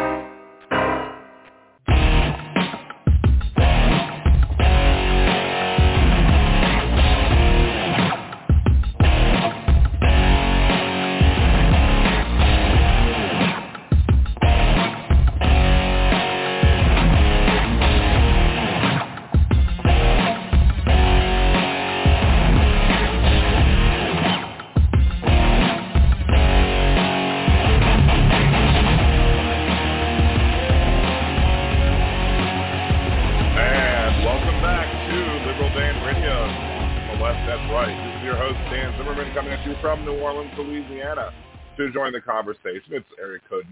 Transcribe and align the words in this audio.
To 41.78 41.90
join 41.92 42.12
the 42.12 42.20
conversation, 42.20 42.90
it's 42.90 43.06
area 43.20 43.38
code 43.48 43.64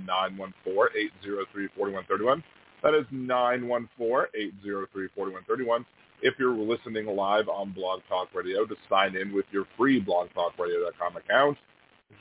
914-803-4131. 0.64 2.42
That 2.84 2.94
is 2.94 3.04
914-803-4131. 3.12 5.84
If 6.22 6.34
you're 6.38 6.54
listening 6.54 7.06
live 7.06 7.48
on 7.48 7.72
Blog 7.72 8.02
Talk 8.08 8.28
Radio, 8.32 8.64
to 8.64 8.76
sign 8.88 9.16
in 9.16 9.34
with 9.34 9.46
your 9.50 9.66
free 9.76 10.00
blogtalkradio.com 10.00 11.16
account, 11.16 11.58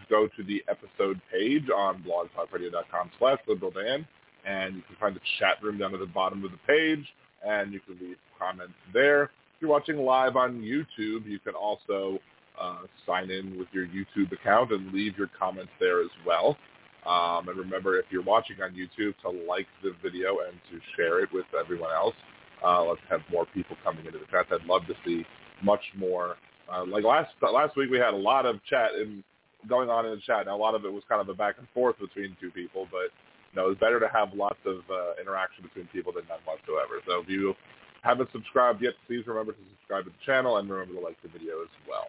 go 0.10 0.28
to 0.36 0.44
the 0.44 0.64
episode 0.68 1.22
page 1.32 1.70
on 1.70 2.04
blogtalkradio.com 2.04 3.12
slash 3.20 3.38
liberaldan, 3.48 4.08
and 4.44 4.76
you 4.76 4.82
can 4.82 4.96
find 5.00 5.16
the 5.16 5.22
chat 5.38 5.62
room 5.62 5.78
down 5.78 5.94
at 5.94 6.00
the 6.00 6.08
bottom 6.08 6.44
of 6.44 6.50
the 6.50 6.58
page 6.66 7.06
and 7.46 7.72
you 7.72 7.80
can 7.80 7.96
leave 8.02 8.18
comments 8.40 8.74
there. 8.92 9.26
If 9.26 9.62
you're 9.62 9.70
watching 9.70 9.98
live 9.98 10.36
on 10.36 10.62
YouTube, 10.62 11.28
you 11.28 11.38
can 11.38 11.54
also 11.54 12.20
uh, 12.60 12.84
sign 13.06 13.30
in 13.32 13.58
with 13.58 13.68
your 13.72 13.88
YouTube 13.88 14.32
account 14.32 14.72
and 14.72 14.92
leave 14.94 15.18
your 15.18 15.30
comments 15.38 15.72
there 15.80 16.02
as 16.02 16.10
well. 16.26 16.58
Um, 17.06 17.48
and 17.50 17.58
remember, 17.58 18.00
if 18.00 18.06
you're 18.10 18.24
watching 18.24 18.58
on 18.62 18.72
YouTube, 18.72 19.14
to 19.22 19.30
like 19.30 19.68
the 19.84 19.92
video 20.02 20.40
and 20.48 20.58
to 20.72 20.80
share 20.96 21.22
it 21.22 21.30
with 21.32 21.46
everyone 21.58 21.92
else. 21.92 22.16
Uh, 22.64 22.84
let's 22.84 23.02
have 23.10 23.22
more 23.32 23.46
people 23.54 23.76
coming 23.84 24.06
into 24.06 24.18
the 24.18 24.26
chat. 24.32 24.48
I'd 24.52 24.66
love 24.66 24.88
to 24.88 24.96
see 25.06 25.26
much 25.62 25.84
more. 25.96 26.38
Uh, 26.72 26.86
like 26.86 27.04
last 27.04 27.30
last 27.42 27.78
week, 27.78 27.92
we 27.92 28.00
had 28.00 28.14
a 28.14 28.18
lot 28.18 28.46
of 28.46 28.64
chat 28.66 28.96
in, 29.00 29.24
going 29.70 29.90
on 29.90 30.06
in 30.06 30.12
the 30.12 30.22
chat. 30.26 30.48
Now, 30.48 30.56
a 30.56 30.58
lot 30.58 30.74
of 30.74 30.84
it 30.84 30.92
was 30.92 31.04
kind 31.08 31.22
of 31.22 31.30
a 31.30 31.34
back 31.34 31.56
and 31.60 31.68
forth 31.74 32.00
between 32.00 32.36
two 32.42 32.50
people, 32.50 32.88
but 32.90 33.14
you 33.54 33.62
know, 33.62 33.70
it's 33.70 33.80
better 33.80 34.00
to 34.00 34.08
have 34.08 34.34
lots 34.34 34.60
of 34.66 34.78
uh, 34.90 35.22
interaction 35.22 35.64
between 35.64 35.88
people 35.88 36.12
than 36.12 36.24
none 36.28 36.40
whatsoever. 36.46 37.02
So 37.08 37.22
if 37.22 37.30
you 37.30 37.54
haven't 38.02 38.30
subscribed 38.32 38.82
yet, 38.82 38.94
please 39.06 39.24
remember 39.28 39.52
to 39.54 39.60
subscribe 39.78 40.06
to 40.06 40.10
the 40.10 40.26
channel 40.26 40.58
and 40.58 40.70
remember 40.70 40.96
to 40.96 41.00
like 41.00 41.22
the 41.22 41.30
video 41.30 41.62
as 41.62 41.70
well. 41.88 42.08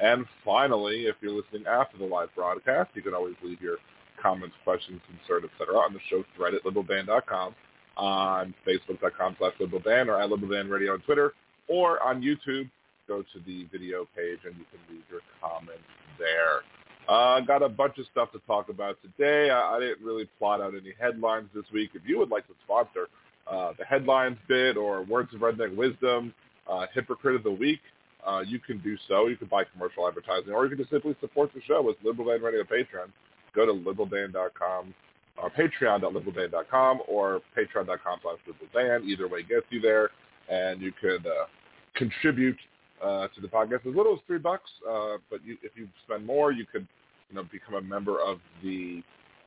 And 0.00 0.26
finally, 0.44 1.06
if 1.06 1.16
you're 1.20 1.32
listening 1.32 1.64
after 1.66 1.96
the 1.96 2.04
live 2.04 2.28
broadcast, 2.34 2.90
you 2.94 3.02
can 3.02 3.14
always 3.14 3.34
leave 3.42 3.60
your 3.60 3.76
comments, 4.20 4.54
questions, 4.64 5.00
concerns, 5.06 5.50
etc. 5.52 5.76
on 5.76 5.92
the 5.92 6.00
show 6.10 6.24
thread 6.36 6.54
at 6.54 6.64
liberaldan.com, 6.64 7.54
on 7.96 8.54
facebook.com 8.66 9.36
slash 9.38 9.54
liberaldan, 9.60 10.08
or 10.08 10.20
at 10.20 10.28
liberaldan 10.28 10.70
radio 10.70 10.94
on 10.94 11.00
Twitter, 11.00 11.34
or 11.68 12.02
on 12.02 12.22
YouTube. 12.22 12.70
Go 13.08 13.22
to 13.22 13.38
the 13.46 13.66
video 13.70 14.06
page 14.16 14.40
and 14.44 14.56
you 14.56 14.64
can 14.70 14.80
leave 14.90 15.04
your 15.10 15.20
comments 15.40 15.84
there. 16.18 16.62
Uh, 17.08 17.40
got 17.40 17.62
a 17.62 17.68
bunch 17.68 17.98
of 17.98 18.06
stuff 18.10 18.32
to 18.32 18.40
talk 18.46 18.68
about 18.68 18.96
today. 19.00 19.50
I, 19.50 19.76
I 19.76 19.80
didn't 19.80 20.04
really 20.04 20.28
plot 20.38 20.60
out 20.60 20.74
any 20.74 20.92
headlines 21.00 21.48
this 21.54 21.64
week. 21.72 21.90
If 21.94 22.02
you 22.04 22.18
would 22.18 22.30
like 22.30 22.46
to 22.48 22.54
sponsor 22.64 23.06
uh, 23.46 23.72
the 23.78 23.84
headlines 23.84 24.38
bit 24.48 24.76
or 24.76 25.02
Words 25.04 25.32
of 25.32 25.40
Redneck 25.40 25.76
Wisdom, 25.76 26.34
uh, 26.68 26.86
Hypocrite 26.92 27.36
of 27.36 27.44
the 27.44 27.50
Week, 27.52 27.78
uh, 28.26 28.40
you 28.40 28.58
can 28.58 28.78
do 28.78 28.96
so. 29.08 29.28
You 29.28 29.36
can 29.36 29.48
buy 29.48 29.64
commercial 29.64 30.06
advertising, 30.06 30.52
or 30.52 30.64
you 30.64 30.70
can 30.70 30.78
just 30.78 30.90
simply 30.90 31.14
support 31.20 31.50
the 31.54 31.60
show 31.62 31.82
with 31.82 31.96
Liberal 32.02 32.28
Dan 32.28 32.42
Radio 32.42 32.64
Patreon. 32.64 33.10
Go 33.54 33.66
to 33.66 33.72
liberaldan.com 33.72 34.94
or 35.38 35.50
patreon.liberaldan.com 35.50 37.00
or 37.08 37.40
patreon.com 37.56 38.18
slash 38.22 38.38
liberaldan. 38.48 39.04
Either 39.04 39.28
way 39.28 39.42
gets 39.42 39.66
you 39.70 39.80
there, 39.80 40.10
and 40.50 40.80
you 40.80 40.92
could 41.00 41.26
uh, 41.26 41.46
contribute 41.94 42.58
uh, 43.02 43.28
to 43.28 43.40
the 43.40 43.48
podcast 43.48 43.86
as 43.86 43.94
little 43.94 44.14
as 44.14 44.20
three 44.26 44.38
bucks. 44.38 44.70
Uh, 44.88 45.18
but 45.30 45.44
you, 45.44 45.56
if 45.62 45.72
you 45.76 45.86
spend 46.04 46.26
more, 46.26 46.52
you 46.52 46.66
could, 46.70 46.86
you 47.28 47.36
know, 47.36 47.44
become 47.50 47.74
a 47.74 47.80
member 47.80 48.20
of 48.20 48.38
the. 48.62 49.02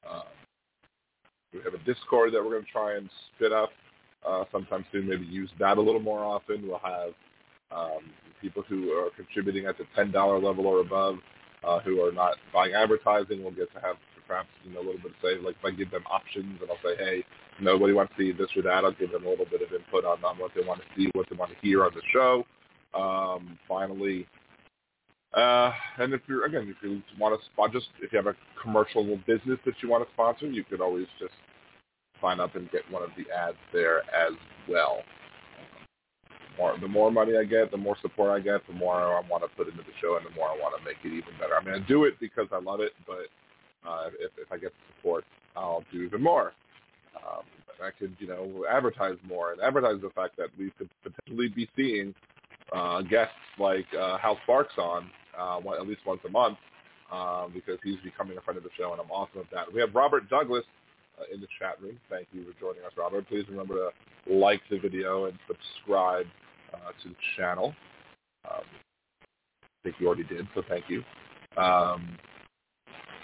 Uh, 0.09 0.23
we 1.53 1.59
have 1.63 1.73
a 1.73 1.83
Discord 1.83 2.33
that 2.33 2.43
we're 2.43 2.51
going 2.51 2.63
to 2.63 2.71
try 2.71 2.95
and 2.95 3.09
spit 3.35 3.51
up 3.51 3.71
uh, 4.27 4.43
sometime 4.51 4.85
soon. 4.91 5.09
Maybe 5.09 5.25
use 5.25 5.49
that 5.59 5.77
a 5.77 5.81
little 5.81 6.01
more 6.01 6.23
often. 6.23 6.67
We'll 6.67 6.79
have 6.79 7.13
um, 7.71 8.03
people 8.41 8.63
who 8.67 8.91
are 8.91 9.09
contributing 9.15 9.65
at 9.65 9.77
the 9.77 9.85
ten 9.95 10.11
dollar 10.11 10.39
level 10.39 10.67
or 10.67 10.81
above, 10.81 11.17
uh, 11.63 11.79
who 11.79 12.01
are 12.01 12.11
not 12.11 12.35
buying 12.53 12.73
advertising. 12.73 13.41
We'll 13.43 13.51
get 13.51 13.73
to 13.73 13.79
have 13.81 13.97
perhaps 14.27 14.49
you 14.63 14.73
know 14.73 14.79
a 14.79 14.85
little 14.85 15.01
bit 15.01 15.11
of 15.11 15.17
say. 15.21 15.39
Like 15.43 15.55
if 15.59 15.65
I 15.65 15.71
give 15.71 15.91
them 15.91 16.03
options 16.09 16.59
and 16.61 16.69
I'll 16.69 16.77
say, 16.83 16.95
hey, 16.97 17.25
nobody 17.61 17.93
wants 17.93 18.13
to 18.17 18.23
see 18.23 18.31
this 18.31 18.49
or 18.55 18.61
that. 18.63 18.85
I'll 18.85 18.91
give 18.93 19.11
them 19.11 19.25
a 19.25 19.29
little 19.29 19.45
bit 19.45 19.61
of 19.61 19.73
input 19.73 20.05
on, 20.05 20.23
on 20.23 20.37
what 20.37 20.51
they 20.55 20.65
want 20.65 20.81
to 20.81 20.87
see, 20.95 21.09
what 21.13 21.27
they 21.29 21.35
want 21.35 21.51
to 21.51 21.57
hear 21.61 21.83
on 21.83 21.91
the 21.93 22.01
show. 22.13 22.45
Um, 22.93 23.57
finally, 23.67 24.27
uh, 25.33 25.71
and 25.99 26.13
if 26.13 26.21
you're 26.27 26.45
again, 26.45 26.73
if 26.75 26.77
you 26.81 27.01
want 27.19 27.39
to 27.39 27.45
spot, 27.51 27.71
just 27.71 27.87
if 28.01 28.11
you 28.11 28.17
have 28.17 28.27
a 28.27 28.35
commercial 28.61 29.03
business 29.27 29.59
that 29.65 29.75
you 29.81 29.89
want 29.89 30.07
to 30.07 30.13
sponsor, 30.13 30.47
you 30.47 30.63
could 30.63 30.81
always 30.81 31.07
just 31.19 31.33
sign 32.21 32.39
up 32.39 32.55
and 32.55 32.69
get 32.71 32.89
one 32.91 33.03
of 33.03 33.09
the 33.17 33.31
ads 33.33 33.57
there 33.71 33.99
as 34.13 34.33
well. 34.67 35.01
More, 36.59 36.77
the 36.79 36.87
more 36.87 37.09
money 37.09 37.37
I 37.37 37.45
get, 37.45 37.71
the 37.71 37.77
more 37.77 37.95
support 38.01 38.29
I 38.31 38.43
get, 38.43 38.67
the 38.67 38.73
more 38.73 38.95
I 38.95 39.21
want 39.29 39.43
to 39.43 39.49
put 39.55 39.67
into 39.67 39.81
the 39.81 39.95
show, 40.01 40.17
and 40.17 40.25
the 40.25 40.35
more 40.35 40.49
I 40.49 40.57
want 40.57 40.77
to 40.77 40.83
make 40.83 40.97
it 41.03 41.15
even 41.15 41.33
better. 41.39 41.55
I'm 41.55 41.63
going 41.63 41.81
to 41.81 41.87
do 41.87 42.03
it 42.03 42.19
because 42.19 42.47
I 42.51 42.59
love 42.59 42.81
it, 42.81 42.91
but 43.07 43.89
uh, 43.89 44.09
if, 44.19 44.31
if 44.37 44.51
I 44.51 44.57
get 44.57 44.71
the 44.71 44.93
support, 44.97 45.23
I'll 45.55 45.85
do 45.91 46.03
even 46.03 46.21
more. 46.21 46.51
Um, 47.15 47.43
I 47.81 47.91
could, 47.97 48.13
you 48.19 48.27
know, 48.27 48.65
advertise 48.69 49.15
more 49.25 49.53
and 49.53 49.61
advertise 49.61 50.01
the 50.01 50.09
fact 50.09 50.35
that 50.37 50.49
we 50.57 50.71
could 50.77 50.89
potentially 51.01 51.47
be 51.47 51.69
seeing 51.75 52.13
uh, 52.73 53.01
guests 53.03 53.33
like 53.57 53.85
uh, 53.97 54.17
Hal 54.17 54.37
Sparks 54.43 54.73
on 54.77 55.09
uh, 55.39 55.59
at 55.79 55.87
least 55.87 56.01
once 56.05 56.19
a 56.27 56.29
month 56.29 56.57
um, 57.11 57.51
because 57.53 57.79
he's 57.83 57.99
becoming 58.03 58.37
a 58.37 58.41
friend 58.41 58.57
of 58.57 58.63
the 58.63 58.69
show, 58.77 58.91
and 58.91 59.01
I'm 59.01 59.09
awesome 59.11 59.39
at 59.39 59.51
that. 59.51 59.73
We 59.73 59.79
have 59.79 59.95
Robert 59.95 60.29
Douglas 60.29 60.65
uh, 61.19 61.33
in 61.33 61.41
the 61.41 61.47
chat 61.57 61.81
room. 61.81 61.97
Thank 62.09 62.27
you 62.33 62.43
for 62.43 62.59
joining 62.59 62.85
us, 62.85 62.91
Robert. 62.97 63.27
Please 63.27 63.45
remember 63.49 63.75
to 63.75 64.33
like 64.33 64.61
the 64.69 64.77
video 64.77 65.25
and 65.25 65.37
subscribe 65.47 66.25
uh, 66.73 66.91
to 67.03 67.09
the 67.09 67.15
channel. 67.37 67.73
Um, 68.49 68.63
I 69.63 69.83
think 69.83 69.95
you 69.99 70.07
already 70.07 70.23
did, 70.23 70.47
so 70.55 70.61
thank 70.67 70.85
you. 70.89 71.03
Um, 71.57 72.17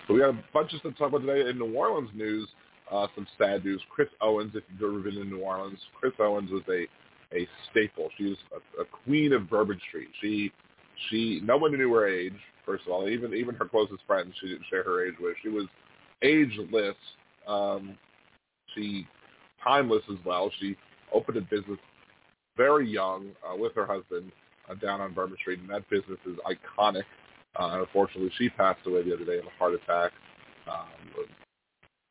so 0.08 0.14
we 0.14 0.20
got 0.20 0.30
a 0.30 0.44
bunch 0.54 0.74
of 0.74 0.80
stuff 0.80 0.94
to 0.94 0.98
talk 0.98 1.10
about 1.10 1.26
today. 1.26 1.50
In 1.50 1.58
New 1.58 1.74
Orleans 1.74 2.10
news, 2.14 2.48
uh, 2.92 3.08
some 3.16 3.28
sad 3.38 3.66
news. 3.66 3.82
Chris 3.90 4.10
Owens, 4.22 4.52
if 4.56 4.64
you've 4.70 4.90
ever 4.90 5.00
been 5.00 5.22
in 5.22 5.30
New 5.30 5.42
Orleans, 5.42 5.80
Chris 6.00 6.14
Owens 6.20 6.52
was 6.52 6.64
a 6.70 6.86
a 7.36 7.48
staple. 7.72 8.10
She 8.18 8.26
was 8.26 8.38
a, 8.54 8.82
a 8.82 8.86
queen 8.86 9.34
of 9.34 9.50
Bourbon 9.50 9.80
Street. 9.90 10.10
She 10.22 10.52
she 11.10 11.42
no 11.44 11.58
one 11.58 11.76
knew 11.76 11.94
her 11.94 12.08
age. 12.08 12.38
First 12.66 12.86
of 12.86 12.94
all, 12.94 13.10
even 13.10 13.34
even 13.34 13.56
her 13.56 13.66
closest 13.66 14.02
friends 14.06 14.34
she 14.40 14.48
didn't 14.48 14.66
share 14.70 14.84
her 14.84 15.06
age 15.06 15.16
with. 15.20 15.36
She 15.42 15.50
was 15.50 15.66
ageless, 16.22 16.96
Um, 17.48 17.98
she 18.74 19.08
timeless 19.64 20.04
as 20.12 20.18
well. 20.26 20.52
She 20.60 20.76
opened 21.14 21.38
a 21.38 21.42
business 21.42 21.80
very 22.58 22.88
young 22.90 23.32
uh, 23.48 23.56
with 23.56 23.74
her 23.76 23.86
husband 23.86 24.32
uh, 24.70 24.76
down 24.76 25.02
on 25.02 25.14
Bourbon 25.14 25.38
Street, 25.40 25.60
and 25.60 25.70
that 25.70 25.90
business 25.90 26.20
is 26.26 26.38
iconic. 26.46 27.04
Uh, 27.56 27.80
unfortunately, 27.82 28.32
she 28.38 28.50
passed 28.50 28.80
away 28.86 29.04
the 29.04 29.14
other 29.14 29.26
day 29.26 29.38
of 29.38 29.46
a 29.46 29.58
heart 29.58 29.74
attack. 29.74 30.12
Um, 30.68 31.26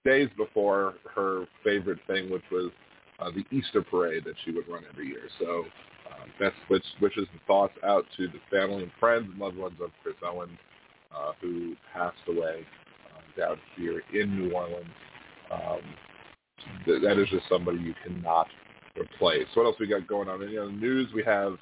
days 0.05 0.29
before 0.37 0.94
her 1.14 1.46
favorite 1.64 1.99
thing, 2.06 2.31
which 2.31 2.44
was 2.52 2.70
uh, 3.19 3.31
the 3.31 3.44
Easter 3.56 3.82
parade 3.82 4.25
that 4.25 4.35
she 4.44 4.50
would 4.52 4.69
run 4.69 4.85
every 4.91 5.08
year. 5.08 5.29
So 5.38 5.64
um, 6.11 6.31
best 6.38 6.56
which 6.69 6.85
wishes 7.00 7.26
and 7.32 7.40
thoughts 7.47 7.73
out 7.82 8.05
to 8.17 8.26
the 8.29 8.38
family 8.50 8.82
and 8.82 8.93
friends 9.00 9.26
and 9.31 9.38
loved 9.38 9.56
ones 9.56 9.76
of 9.82 9.90
Chris 10.02 10.14
Owen, 10.23 10.58
uh, 11.14 11.32
who 11.40 11.75
passed 11.93 12.17
away 12.29 12.67
uh, 13.14 13.40
down 13.40 13.56
here 13.76 14.02
in 14.12 14.38
New 14.38 14.52
Orleans. 14.52 14.87
Um, 15.50 15.81
th- 16.85 17.02
that 17.02 17.19
is 17.19 17.29
just 17.31 17.49
somebody 17.49 17.79
you 17.79 17.94
cannot 18.05 18.49
replace. 18.99 19.46
What 19.55 19.67
else 19.67 19.76
we 19.79 19.87
got 19.87 20.06
going 20.06 20.29
on? 20.29 20.43
In 20.43 20.55
the 20.55 20.70
news, 20.70 21.08
we 21.14 21.23
have 21.25 21.52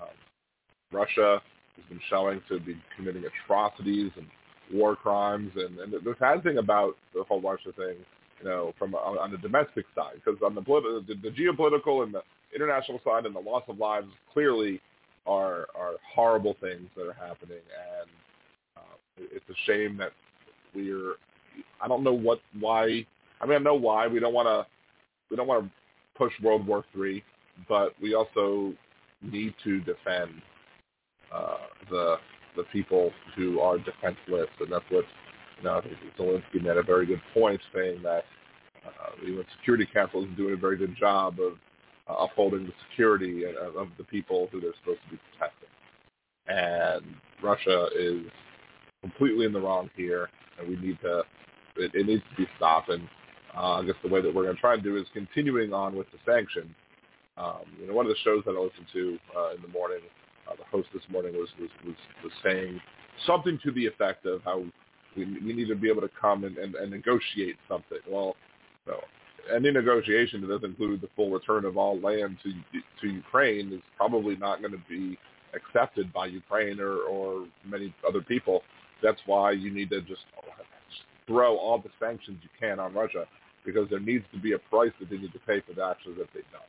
um, 0.00 0.08
Russia 0.92 1.40
has 1.76 1.84
been 1.88 2.00
showing 2.08 2.40
to 2.48 2.60
be 2.60 2.76
committing 2.96 3.24
atrocities 3.24 4.10
and 4.16 4.26
war 4.72 4.96
crimes, 4.96 5.50
and, 5.56 5.78
and 5.78 5.92
the 5.92 6.14
sad 6.18 6.42
thing 6.42 6.58
about 6.58 6.96
the 7.14 7.24
whole 7.24 7.40
Russia 7.40 7.72
thing, 7.76 7.96
you 8.40 8.48
know, 8.48 8.72
from 8.78 8.94
on, 8.94 9.18
on 9.18 9.30
the 9.30 9.38
domestic 9.38 9.84
side, 9.94 10.14
because 10.14 10.40
on 10.44 10.54
the, 10.54 10.60
the 10.60 11.14
the 11.22 11.30
geopolitical 11.30 12.04
and 12.04 12.14
the 12.14 12.22
international 12.54 13.00
side 13.04 13.26
and 13.26 13.34
the 13.34 13.40
loss 13.40 13.62
of 13.68 13.78
lives 13.78 14.06
clearly 14.32 14.80
are 15.26 15.66
are 15.74 15.94
horrible 16.14 16.56
things 16.60 16.88
that 16.96 17.06
are 17.06 17.12
happening, 17.12 17.58
and 17.58 18.10
uh, 18.76 19.26
it's 19.32 19.44
a 19.48 19.54
shame 19.66 19.96
that 19.96 20.12
we're. 20.74 21.14
I 21.82 21.88
don't 21.88 22.04
know 22.04 22.12
what 22.12 22.40
why. 22.58 23.04
I 23.40 23.46
mean, 23.46 23.56
I 23.56 23.58
know 23.58 23.74
why 23.74 24.06
we 24.06 24.20
don't 24.20 24.34
want 24.34 24.46
to. 24.46 24.66
We 25.30 25.36
don't 25.36 25.46
want 25.46 25.64
to 25.64 25.70
push 26.20 26.32
World 26.42 26.66
War 26.66 26.84
Three, 26.92 27.24
but 27.66 27.94
we 28.00 28.14
also 28.14 28.74
need 29.22 29.54
to 29.64 29.80
defend 29.80 30.30
uh, 31.34 31.56
the 31.88 32.16
the 32.56 32.64
people 32.64 33.10
who 33.36 33.60
are 33.60 33.78
defenseless, 33.78 34.48
and 34.60 34.70
that's 34.70 34.84
what 34.90 35.04
you 35.58 35.64
know. 35.64 35.80
Zelensky 36.18 36.62
made 36.62 36.76
a 36.76 36.82
very 36.82 37.06
good 37.06 37.22
point, 37.32 37.60
saying 37.74 38.02
that 38.02 38.24
uh, 38.86 39.10
the 39.20 39.30
UN 39.32 39.44
Security 39.58 39.88
Council 39.92 40.24
is 40.24 40.28
doing 40.36 40.54
a 40.54 40.56
very 40.56 40.76
good 40.76 40.94
job 40.94 41.38
of 41.40 41.54
uh, 42.08 42.24
upholding 42.24 42.66
the 42.66 42.72
security 42.90 43.44
of, 43.44 43.76
of 43.76 43.88
the 43.96 44.04
people 44.04 44.48
who 44.52 44.60
they're 44.60 44.74
supposed 44.80 45.00
to 45.04 45.16
be 45.16 45.20
protecting. 45.32 45.68
And 46.48 47.14
Russia 47.42 47.86
is 47.98 48.26
completely 49.00 49.46
in 49.46 49.52
the 49.54 49.60
wrong 49.60 49.88
here, 49.96 50.28
and 50.58 50.68
we 50.68 50.76
need 50.76 50.98
to. 51.00 51.22
It, 51.76 51.94
it 51.94 52.06
needs 52.06 52.22
to 52.30 52.42
be 52.42 52.48
stopped. 52.56 52.90
And 52.90 53.08
uh, 53.56 53.74
I 53.74 53.84
guess 53.84 53.96
the 54.02 54.08
way 54.08 54.20
that 54.20 54.34
we're 54.34 54.44
going 54.44 54.54
to 54.54 54.60
try 54.60 54.74
and 54.74 54.82
do 54.82 54.96
is 54.96 55.06
continuing 55.12 55.72
on 55.72 55.96
with 55.96 56.06
the 56.12 56.18
sanctions. 56.24 56.74
Um, 57.36 57.62
you 57.80 57.86
know, 57.86 57.94
one 57.94 58.06
of 58.06 58.10
the 58.10 58.18
shows 58.22 58.42
that 58.44 58.52
I 58.52 58.60
listened 58.60 58.86
to 58.92 59.18
uh, 59.36 59.54
in 59.54 59.62
the 59.62 59.68
morning, 59.68 60.00
uh, 60.48 60.56
the 60.56 60.64
host 60.70 60.88
this 60.92 61.02
morning 61.10 61.32
was, 61.34 61.48
was 61.58 61.70
was 61.84 61.96
was 62.22 62.32
saying 62.44 62.80
something 63.26 63.58
to 63.64 63.70
the 63.72 63.86
effect 63.86 64.26
of 64.26 64.42
how 64.44 64.64
we, 65.16 65.24
we 65.24 65.52
need 65.52 65.68
to 65.68 65.74
be 65.74 65.88
able 65.88 66.02
to 66.02 66.10
come 66.20 66.44
and, 66.44 66.58
and, 66.58 66.74
and 66.74 66.90
negotiate 66.90 67.56
something. 67.68 67.98
Well, 68.08 68.36
any 69.54 69.70
negotiation 69.70 70.40
that 70.42 70.48
doesn't 70.48 70.70
include 70.70 71.00
the 71.00 71.08
full 71.16 71.30
return 71.30 71.64
of 71.64 71.76
all 71.76 71.98
land 71.98 72.38
to 72.42 72.52
to 73.00 73.12
Ukraine 73.12 73.72
is 73.72 73.80
probably 73.96 74.36
not 74.36 74.60
going 74.60 74.72
to 74.72 74.82
be 74.88 75.18
accepted 75.54 76.12
by 76.12 76.26
Ukraine 76.26 76.78
or, 76.78 76.98
or 77.02 77.46
many 77.64 77.92
other 78.06 78.20
people. 78.20 78.62
That's 79.02 79.20
why 79.26 79.52
you 79.52 79.70
need 79.72 79.90
to 79.90 80.02
just 80.02 80.20
throw 81.26 81.56
all 81.56 81.78
the 81.78 81.90
sanctions 81.98 82.38
you 82.42 82.48
can 82.58 82.78
on 82.78 82.92
Russia 82.92 83.26
because 83.64 83.88
there 83.90 84.00
needs 84.00 84.24
to 84.32 84.40
be 84.40 84.52
a 84.52 84.58
price 84.58 84.92
that 85.00 85.10
they 85.10 85.18
need 85.18 85.32
to 85.32 85.38
pay 85.40 85.60
for 85.60 85.74
the 85.74 85.84
actions 85.84 86.16
that 86.18 86.28
they've 86.34 86.50
done. 86.52 86.62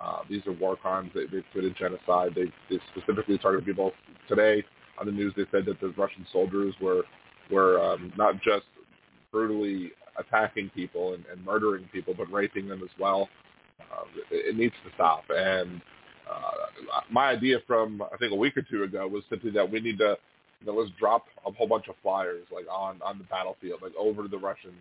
Uh, 0.00 0.20
these 0.28 0.46
are 0.46 0.52
war 0.52 0.76
crimes. 0.76 1.10
They, 1.14 1.26
they've 1.26 1.44
committed 1.52 1.76
genocide. 1.76 2.34
They, 2.34 2.46
they 2.70 2.80
specifically 2.96 3.38
targeted 3.38 3.66
people. 3.66 3.92
Today 4.28 4.64
on 4.98 5.06
the 5.06 5.12
news, 5.12 5.34
they 5.36 5.44
said 5.50 5.66
that 5.66 5.80
the 5.80 5.88
Russian 5.96 6.26
soldiers 6.32 6.74
were 6.80 7.02
were 7.50 7.80
um, 7.82 8.12
not 8.16 8.40
just 8.42 8.64
brutally 9.32 9.92
attacking 10.18 10.70
people 10.70 11.14
and, 11.14 11.24
and 11.30 11.44
murdering 11.44 11.88
people, 11.92 12.14
but 12.16 12.30
raping 12.32 12.68
them 12.68 12.82
as 12.82 12.90
well. 12.98 13.28
Uh, 13.80 14.04
it, 14.30 14.54
it 14.54 14.56
needs 14.56 14.74
to 14.84 14.94
stop. 14.94 15.24
And 15.30 15.80
uh, 16.30 17.00
my 17.10 17.30
idea 17.30 17.58
from 17.66 18.02
I 18.02 18.16
think 18.16 18.32
a 18.32 18.36
week 18.36 18.56
or 18.56 18.62
two 18.62 18.84
ago 18.84 19.06
was 19.06 19.22
simply 19.28 19.50
that 19.52 19.70
we 19.70 19.80
need 19.80 19.98
to, 19.98 20.16
you 20.60 20.66
know, 20.66 20.74
let's 20.78 20.90
drop 20.98 21.26
a 21.46 21.52
whole 21.52 21.66
bunch 21.66 21.88
of 21.88 21.94
flyers 22.02 22.46
like 22.52 22.66
on 22.70 23.00
on 23.02 23.18
the 23.18 23.24
battlefield, 23.24 23.80
like 23.82 23.92
over 23.98 24.28
the 24.28 24.38
Russians, 24.38 24.74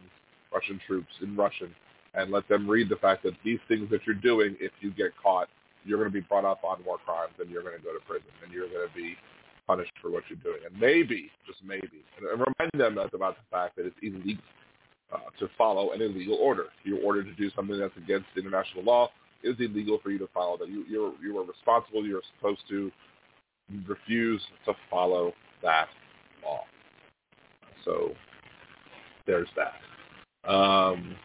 Russian 0.54 0.80
troops 0.86 1.14
in 1.22 1.36
Russian, 1.36 1.74
and 2.14 2.32
let 2.32 2.48
them 2.48 2.70
read 2.70 2.90
the 2.90 2.96
fact 2.96 3.24
that 3.24 3.34
these 3.44 3.60
things 3.68 3.90
that 3.92 4.02
you're 4.06 4.16
doing, 4.16 4.56
if 4.60 4.72
you 4.82 4.92
get 4.92 5.12
caught, 5.22 5.48
you're 5.86 5.98
going 5.98 6.10
to 6.10 6.14
be 6.14 6.26
brought 6.26 6.46
up 6.46 6.64
on 6.64 6.84
war 6.86 6.98
crimes 7.06 7.34
and 7.40 7.50
you're 7.50 7.64
going 7.64 7.78
to 7.78 7.84
go 7.84 7.94
to 7.94 8.00
prison 8.06 8.28
and 8.44 8.52
you're 8.52 8.68
going 8.68 8.88
to 8.88 8.96
be 8.96 9.16
punished 9.66 9.94
for 10.02 10.10
what 10.10 10.24
you're 10.30 10.40
doing. 10.44 10.60
And 10.66 10.80
maybe, 10.80 11.30
just 11.46 11.60
maybe, 11.64 12.04
and 12.18 12.28
remind 12.28 12.72
them 12.74 12.98
about 12.98 13.38
the 13.38 13.48
fact 13.52 13.76
that 13.78 13.86
it's 13.86 13.96
illegal 14.02 14.44
uh, 15.14 15.18
to 15.40 15.48
follow 15.58 15.92
an 15.92 16.02
illegal 16.02 16.36
order. 16.36 16.66
You're 16.84 17.00
ordered 17.00 17.26
to 17.26 17.34
do 17.34 17.50
something 17.56 17.80
that's 17.80 17.96
against 17.98 18.28
international 18.38 18.84
law. 18.84 19.10
It 19.42 19.50
is 19.50 19.56
illegal 19.60 20.00
for 20.04 20.12
you 20.12 20.20
to 20.20 20.28
follow 20.34 20.58
that. 20.58 20.68
You, 20.68 20.84
you're, 20.90 21.14
you 21.24 21.38
are 21.40 21.46
responsible. 21.46 22.06
You're 22.06 22.22
supposed 22.38 22.62
to 22.70 22.92
refuse 23.88 24.42
to 24.66 24.74
follow 24.90 25.34
that 25.64 25.88
law. 26.44 26.62
So 27.86 28.12
there's 29.26 29.48
that. 29.56 29.74
Um, 30.48 31.16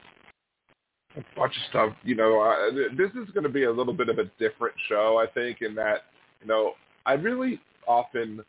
a 1.16 1.24
bunch 1.36 1.54
of 1.56 1.62
stuff. 1.70 1.92
You 2.02 2.16
know, 2.16 2.40
uh, 2.40 2.74
this 2.96 3.10
is 3.10 3.30
going 3.32 3.44
to 3.44 3.50
be 3.50 3.64
a 3.64 3.72
little 3.72 3.92
bit 3.92 4.08
of 4.08 4.18
a 4.18 4.24
different 4.38 4.74
show, 4.88 5.22
I 5.22 5.30
think, 5.32 5.58
in 5.62 5.74
that, 5.76 6.02
you 6.40 6.48
know, 6.48 6.72
I 7.06 7.12
really 7.12 7.60
often 7.86 8.42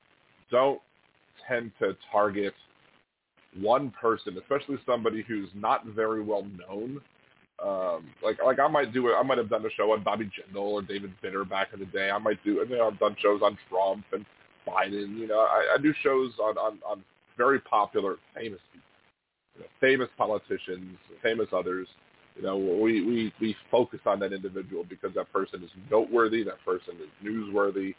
don't 0.50 0.82
tend 1.48 1.72
to 1.80 1.96
target 2.12 2.54
one 3.60 3.92
person, 3.92 4.38
especially 4.38 4.78
somebody 4.86 5.24
who's 5.28 5.50
not 5.54 5.86
very 5.88 6.22
well 6.22 6.46
known. 6.58 7.02
Um, 7.64 8.08
like 8.22 8.38
like 8.44 8.60
I 8.60 8.68
might 8.68 8.94
do 8.94 9.08
it. 9.08 9.14
I 9.18 9.24
might 9.24 9.38
have 9.38 9.50
done 9.50 9.66
a 9.66 9.70
show 9.78 9.94
on 9.94 10.04
Bobby 10.04 10.26
Jindal 10.26 10.58
or 10.58 10.82
David 10.82 11.14
Vitter 11.24 11.48
back 11.48 11.70
in 11.74 11.80
the 11.80 11.86
day. 11.86 12.10
I 12.10 12.18
might 12.18 12.44
do. 12.44 12.66
You 12.70 12.78
know, 12.78 12.88
I've 12.88 13.00
done 13.00 13.16
shows 13.22 13.42
on 13.42 13.58
Trump 13.70 14.04
and 14.12 14.26
Biden. 14.68 15.18
You 15.18 15.28
know, 15.28 15.40
I, 15.40 15.76
I 15.76 15.82
do 15.82 15.94
shows 16.04 16.34
on, 16.38 16.58
on 16.58 16.80
on 16.86 17.04
very 17.38 17.62
popular, 17.62 18.18
famous 18.34 18.60
people, 18.74 18.85
famous 19.80 20.10
politicians, 20.18 20.98
famous 21.22 21.48
others. 21.54 21.88
You 22.36 22.44
know, 22.44 22.58
we 22.58 23.06
we 23.06 23.34
we 23.40 23.56
focus 23.72 24.00
on 24.06 24.20
that 24.20 24.34
individual 24.34 24.84
because 24.88 25.14
that 25.16 25.32
person 25.32 25.64
is 25.64 25.70
noteworthy. 25.90 26.44
That 26.44 26.64
person 26.66 26.96
is 26.96 27.10
newsworthy. 27.26 27.96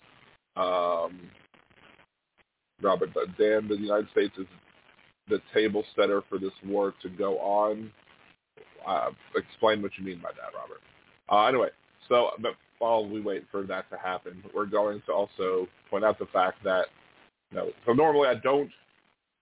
Um, 0.56 1.20
Robert, 2.82 3.10
Dan, 3.38 3.68
the 3.68 3.76
United 3.76 4.08
States 4.10 4.34
is 4.38 4.46
the 5.28 5.40
table 5.54 5.84
setter 5.96 6.22
for 6.28 6.38
this 6.38 6.52
war 6.64 6.94
to 7.02 7.08
go 7.08 7.38
on. 7.38 7.90
Uh, 8.86 9.10
explain 9.34 9.82
what 9.82 9.92
you 9.98 10.04
mean 10.04 10.20
by 10.22 10.30
that, 10.30 10.54
Robert. 10.54 10.80
Uh, 11.30 11.48
anyway, 11.48 11.70
so 12.08 12.30
but 12.40 12.52
while 12.78 13.08
we 13.08 13.20
wait 13.20 13.44
for 13.50 13.62
that 13.64 13.88
to 13.90 13.96
happen, 13.96 14.42
we're 14.54 14.66
going 14.66 15.02
to 15.06 15.12
also 15.12 15.66
point 15.90 16.04
out 16.04 16.18
the 16.18 16.26
fact 16.26 16.62
that 16.64 16.86
you 17.50 17.58
know, 17.58 17.70
so 17.86 17.92
normally 17.92 18.28
I 18.28 18.34
don't 18.34 18.70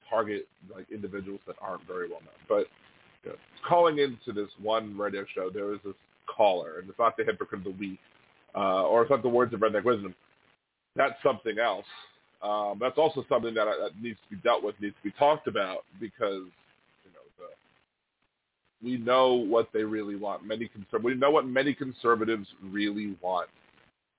target 0.08 0.46
like 0.74 0.86
individuals 0.90 1.40
that 1.46 1.56
aren't 1.60 1.86
very 1.86 2.08
well 2.08 2.20
known, 2.20 2.34
but 2.48 2.66
you 3.24 3.30
know, 3.30 3.36
calling 3.66 3.98
into 3.98 4.32
this 4.32 4.50
one 4.60 4.96
radio 4.96 5.24
show, 5.34 5.50
there 5.50 5.66
was 5.66 5.80
this 5.84 5.94
caller, 6.26 6.78
and 6.78 6.88
it's 6.88 6.98
not 6.98 7.16
the 7.16 7.24
hypocrite 7.24 7.60
of 7.60 7.64
the 7.64 7.78
week, 7.78 7.98
uh, 8.54 8.84
or 8.84 9.02
it's 9.02 9.10
not 9.10 9.22
the 9.22 9.28
words 9.28 9.52
of 9.54 9.60
redneck 9.60 9.84
wisdom. 9.84 10.14
That's 10.96 11.14
something 11.22 11.58
else. 11.58 11.86
Um, 12.42 12.78
that's 12.80 12.98
also 12.98 13.24
something 13.28 13.54
that, 13.54 13.64
that 13.64 14.02
needs 14.02 14.18
to 14.28 14.36
be 14.36 14.42
dealt 14.42 14.62
with, 14.62 14.74
needs 14.80 14.94
to 15.02 15.10
be 15.10 15.14
talked 15.18 15.48
about 15.48 15.84
because 15.98 16.44
you 17.02 17.10
know 17.12 17.24
the, 17.38 18.86
we 18.86 18.98
know 18.98 19.32
what 19.32 19.70
they 19.72 19.82
really 19.82 20.16
want. 20.16 20.46
Many 20.46 20.68
conser- 20.68 21.02
we 21.02 21.14
know 21.14 21.30
what 21.30 21.46
many 21.46 21.72
conservatives 21.74 22.46
really 22.62 23.16
want. 23.22 23.48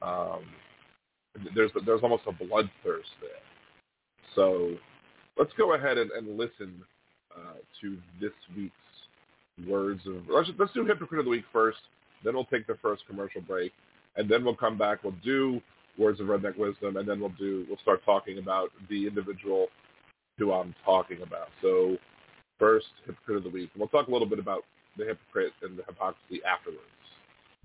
Um, 0.01 0.43
there's 1.53 1.71
there's 1.85 2.01
almost 2.01 2.23
a 2.27 2.31
bloodthirst 2.31 3.13
there. 3.21 3.43
So 4.33 4.71
let's 5.37 5.51
go 5.57 5.73
ahead 5.73 5.97
and, 5.97 6.11
and 6.11 6.37
listen 6.37 6.81
uh, 7.35 7.55
to 7.81 7.97
this 8.21 8.31
week's 8.55 8.73
words 9.67 10.01
of 10.05 10.23
let's, 10.29 10.49
let's 10.57 10.73
do 10.73 10.85
hypocrite 10.85 11.19
of 11.19 11.25
the 11.25 11.31
week 11.31 11.45
first. 11.51 11.79
Then 12.23 12.33
we'll 12.33 12.45
take 12.45 12.67
the 12.67 12.77
first 12.81 13.03
commercial 13.07 13.41
break, 13.41 13.71
and 14.15 14.29
then 14.29 14.43
we'll 14.43 14.55
come 14.55 14.77
back. 14.77 15.03
We'll 15.03 15.15
do 15.23 15.61
words 15.97 16.19
of 16.19 16.27
redneck 16.27 16.57
wisdom, 16.57 16.97
and 16.97 17.07
then 17.07 17.19
we'll 17.19 17.33
do 17.37 17.65
we'll 17.67 17.79
start 17.79 18.03
talking 18.05 18.37
about 18.37 18.69
the 18.89 19.07
individual 19.07 19.67
who 20.37 20.51
I'm 20.51 20.73
talking 20.83 21.21
about. 21.21 21.49
So 21.61 21.97
first, 22.59 22.87
hypocrite 23.05 23.37
of 23.37 23.43
the 23.43 23.49
week. 23.49 23.69
And 23.73 23.79
we'll 23.79 23.89
talk 23.89 24.07
a 24.07 24.11
little 24.11 24.27
bit 24.27 24.39
about 24.39 24.63
the 24.97 25.05
hypocrite 25.05 25.53
and 25.61 25.77
the 25.77 25.83
hypocrisy 25.83 26.41
afterwards. 26.43 26.81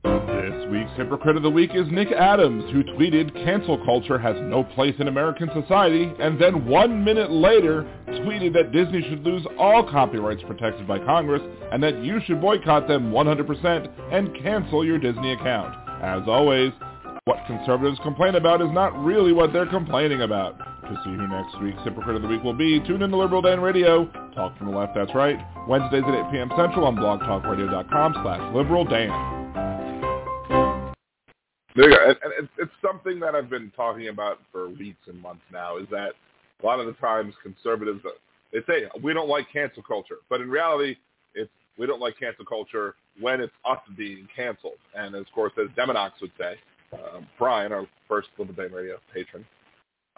This 0.04 0.66
week's 0.70 0.90
Hypocrite 0.96 1.36
of 1.36 1.42
the 1.42 1.50
Week 1.50 1.72
is 1.74 1.86
Nick 1.90 2.10
Adams, 2.10 2.64
who 2.72 2.82
tweeted, 2.82 3.32
cancel 3.44 3.82
culture 3.84 4.18
has 4.18 4.34
no 4.40 4.64
place 4.64 4.94
in 4.98 5.08
American 5.08 5.50
society, 5.52 6.10
and 6.18 6.40
then 6.40 6.66
one 6.66 7.04
minute 7.04 7.30
later 7.30 7.82
tweeted 8.08 8.54
that 8.54 8.72
Disney 8.72 9.02
should 9.02 9.22
lose 9.22 9.46
all 9.58 9.88
copyrights 9.90 10.42
protected 10.46 10.88
by 10.88 10.98
Congress, 11.00 11.42
and 11.72 11.82
that 11.82 12.02
you 12.02 12.18
should 12.24 12.40
boycott 12.40 12.88
them 12.88 13.12
100% 13.12 13.90
and 14.12 14.34
cancel 14.42 14.84
your 14.84 14.98
Disney 14.98 15.32
account. 15.32 15.76
As 16.02 16.22
always, 16.26 16.72
what 17.24 17.46
conservatives 17.46 17.98
complain 18.02 18.36
about 18.36 18.62
is 18.62 18.70
not 18.72 18.96
really 19.04 19.32
what 19.32 19.52
they're 19.52 19.66
complaining 19.66 20.22
about. 20.22 20.58
To 20.58 21.00
see 21.04 21.10
who 21.10 21.28
next 21.28 21.60
week's 21.60 21.82
Hypocrite 21.84 22.16
of 22.16 22.22
the 22.22 22.28
Week 22.28 22.42
will 22.42 22.54
be, 22.54 22.80
tune 22.80 23.02
in 23.02 23.10
to 23.10 23.16
Liberal 23.16 23.42
Dan 23.42 23.60
Radio. 23.60 24.06
Talk 24.34 24.56
from 24.56 24.70
the 24.70 24.76
left, 24.76 24.94
that's 24.94 25.14
right. 25.14 25.38
Wednesdays 25.68 26.04
at 26.06 26.26
8 26.28 26.32
p.m. 26.32 26.50
Central 26.56 26.86
on 26.86 26.96
blogtalkradio.com 26.96 28.14
slash 28.22 28.40
liberaldan. 28.54 29.39
There 31.76 31.88
you 31.88 31.96
go. 31.96 32.04
And, 32.08 32.16
and 32.38 32.48
it's, 32.58 32.72
something 32.84 33.20
that 33.20 33.34
I've 33.34 33.50
been 33.50 33.70
talking 33.76 34.08
about 34.08 34.40
for 34.50 34.68
weeks 34.68 35.00
and 35.06 35.20
months 35.20 35.42
now. 35.52 35.76
Is 35.78 35.86
that 35.90 36.12
a 36.62 36.66
lot 36.66 36.80
of 36.80 36.86
the 36.86 36.92
times 36.94 37.34
conservatives 37.42 38.00
they 38.52 38.58
say 38.66 38.88
we 39.02 39.14
don't 39.14 39.28
like 39.28 39.46
cancel 39.52 39.82
culture, 39.82 40.16
but 40.28 40.40
in 40.40 40.50
reality, 40.50 40.96
it's 41.34 41.50
we 41.78 41.86
don't 41.86 42.00
like 42.00 42.18
cancel 42.18 42.44
culture 42.44 42.96
when 43.20 43.40
it's 43.40 43.52
us 43.64 43.78
being 43.96 44.26
canceled. 44.34 44.78
And 44.96 45.14
of 45.14 45.26
course, 45.32 45.52
as 45.58 45.68
Deminox 45.76 46.12
would 46.20 46.32
say, 46.38 46.56
uh, 46.92 47.20
Brian, 47.38 47.72
our 47.72 47.86
first 48.08 48.28
Liberal 48.38 48.56
Dan 48.56 48.74
Radio 48.74 48.96
patron, 49.14 49.46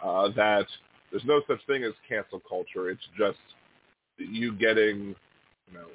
uh, 0.03 0.29
that 0.35 0.65
there's 1.11 1.25
no 1.25 1.41
such 1.47 1.59
thing 1.67 1.83
as 1.83 1.93
cancel 2.09 2.41
culture. 2.49 2.89
It's 2.89 3.01
just 3.17 3.37
you 4.17 4.53
getting, 4.53 5.15
you 5.67 5.73
know, 5.73 5.87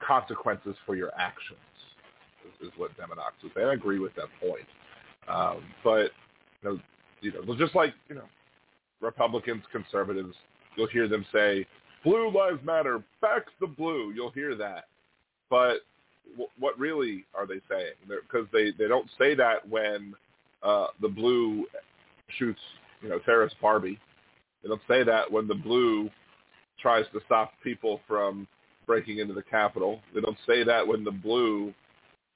consequences 0.00 0.76
for 0.86 0.94
your 0.94 1.10
actions 1.18 1.58
is, 2.46 2.68
is 2.68 2.72
what 2.76 2.90
Deminox 2.96 3.32
would 3.42 3.52
say. 3.54 3.62
I 3.62 3.72
agree 3.72 3.98
with 3.98 4.14
that 4.16 4.28
point. 4.40 4.66
Um, 5.28 5.62
but 5.84 6.10
you 6.62 6.64
know, 6.64 6.80
you 7.20 7.32
know, 7.32 7.56
just 7.56 7.74
like 7.74 7.94
you 8.08 8.16
know, 8.16 8.28
Republicans, 9.00 9.62
conservatives, 9.72 10.34
you'll 10.76 10.88
hear 10.88 11.08
them 11.08 11.24
say, 11.32 11.66
"Blue 12.04 12.30
lives 12.30 12.64
matter, 12.64 13.02
back 13.20 13.42
the 13.60 13.66
blue." 13.66 14.12
You'll 14.12 14.30
hear 14.30 14.54
that, 14.56 14.84
but 15.48 15.78
w- 16.32 16.50
what 16.58 16.78
really 16.78 17.24
are 17.34 17.46
they 17.46 17.60
saying? 17.68 17.94
Because 18.08 18.46
they 18.52 18.72
they 18.78 18.88
don't 18.88 19.08
say 19.18 19.34
that 19.34 19.68
when 19.68 20.14
uh, 20.62 20.88
the 21.00 21.08
blue 21.08 21.66
shoots, 22.38 22.60
you 23.02 23.08
know, 23.08 23.18
terrorist 23.20 23.56
Barbie. 23.60 23.98
They 24.62 24.68
don't 24.68 24.82
say 24.88 25.02
that 25.04 25.30
when 25.30 25.48
the 25.48 25.54
blue 25.54 26.10
tries 26.80 27.06
to 27.12 27.20
stop 27.26 27.52
people 27.62 28.00
from 28.06 28.46
breaking 28.86 29.18
into 29.18 29.34
the 29.34 29.42
Capitol. 29.42 30.00
They 30.14 30.20
don't 30.20 30.36
say 30.46 30.64
that 30.64 30.86
when 30.86 31.04
the 31.04 31.10
blue 31.10 31.72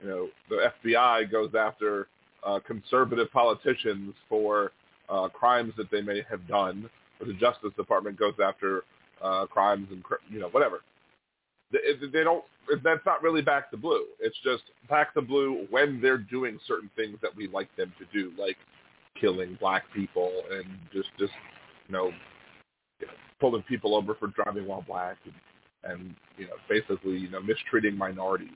you 0.05 0.11
know, 0.11 0.29
the 0.51 0.71
FBI 0.85 1.31
goes 1.31 1.53
after 1.59 2.09
uh, 2.47 2.61
conservative 2.67 3.33
politicians 3.33 4.15
for 4.29 4.73
uh, 5.09 5.29
crimes 5.29 5.73
that 5.79 5.91
they 5.91 6.03
may 6.03 6.23
have 6.29 6.47
done, 6.47 6.91
or 7.21 7.27
the 7.27 7.33
Justice 7.35 7.73
Department 7.77 8.19
goes 8.19 8.35
after 8.43 8.85
uh, 9.23 9.47
crimes 9.47 9.89
and 9.91 10.05
you 10.29 10.41
know 10.41 10.49
whatever. 10.49 10.83
They, 11.73 11.79
they 12.13 12.23
don't. 12.23 12.45
That's 12.83 13.05
not 13.07 13.23
really 13.23 13.41
back 13.41 13.71
the 13.71 13.77
blue. 13.79 14.05
It's 14.21 14.37
just 14.45 14.65
back 14.91 15.15
the 15.15 15.23
blue 15.23 15.67
when 15.71 16.01
they're 16.03 16.19
doing 16.19 16.59
certain 16.67 16.91
things 16.97 17.17
that 17.23 17.35
we 17.35 17.49
like 17.49 17.75
them 17.77 17.93
to 17.99 18.05
do, 18.13 18.31
like 18.39 18.57
killing 19.19 19.57
black 19.59 19.85
people 19.95 20.31
and 20.53 20.67
just 20.93 21.09
just 21.19 21.33
you 21.89 21.95
know, 21.95 22.11
pulling 23.41 23.63
people 23.63 23.95
over 23.95 24.15
for 24.15 24.29
driving 24.29 24.67
while 24.67 24.83
black 24.83 25.17
and, 25.25 25.93
and 25.93 26.15
you 26.37 26.47
know 26.47 26.57
basically 26.69 27.17
you 27.17 27.31
know 27.31 27.41
mistreating 27.41 27.97
minorities 27.97 28.51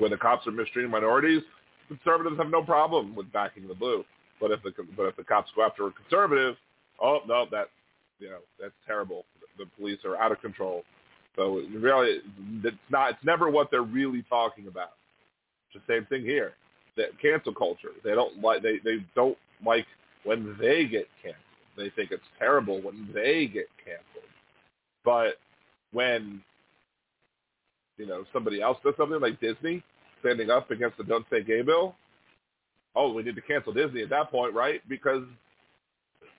when 0.00 0.10
the 0.10 0.16
cops 0.16 0.46
are 0.46 0.50
mistreating 0.50 0.90
minorities, 0.90 1.42
conservatives 1.88 2.36
have 2.38 2.50
no 2.50 2.62
problem 2.62 3.14
with 3.14 3.30
backing 3.32 3.68
the 3.68 3.74
blue. 3.74 4.04
But 4.40 4.50
if 4.50 4.62
the 4.62 4.72
but 4.96 5.04
if 5.04 5.16
the 5.16 5.24
cops 5.24 5.50
go 5.54 5.64
after 5.64 5.86
a 5.86 5.92
conservative, 5.92 6.56
oh 7.00 7.20
no, 7.28 7.46
that 7.50 7.68
you 8.18 8.30
know 8.30 8.38
that's 8.58 8.72
terrible. 8.86 9.24
The 9.58 9.66
police 9.78 9.98
are 10.04 10.16
out 10.16 10.32
of 10.32 10.40
control. 10.40 10.82
So 11.36 11.62
really, 11.74 12.20
it's 12.64 12.76
not. 12.88 13.10
It's 13.10 13.24
never 13.24 13.50
what 13.50 13.70
they're 13.70 13.82
really 13.82 14.24
talking 14.28 14.66
about. 14.66 14.92
It's 15.72 15.84
the 15.86 15.92
same 15.92 16.06
thing 16.06 16.22
here. 16.22 16.54
That 16.96 17.18
cancel 17.20 17.54
culture. 17.54 17.90
They 18.02 18.14
don't 18.14 18.40
like. 18.42 18.62
They 18.62 18.78
they 18.82 19.04
don't 19.14 19.36
like 19.64 19.86
when 20.24 20.56
they 20.58 20.86
get 20.86 21.06
canceled. 21.22 21.44
They 21.76 21.90
think 21.90 22.10
it's 22.10 22.22
terrible 22.38 22.80
when 22.80 23.08
they 23.14 23.46
get 23.46 23.68
canceled. 23.84 24.24
But 25.04 25.34
when 25.92 26.42
you 28.00 28.06
know, 28.06 28.24
somebody 28.32 28.62
else 28.62 28.78
does 28.82 28.94
something 28.96 29.20
like 29.20 29.38
Disney 29.40 29.82
standing 30.20 30.50
up 30.50 30.70
against 30.70 30.96
the 30.98 31.04
Don't 31.04 31.26
Say 31.30 31.42
Gay 31.42 31.62
bill, 31.62 31.94
oh, 32.94 33.12
we 33.12 33.22
need 33.22 33.36
to 33.36 33.42
cancel 33.42 33.72
Disney 33.72 34.02
at 34.02 34.10
that 34.10 34.30
point, 34.30 34.54
right? 34.54 34.80
Because 34.88 35.24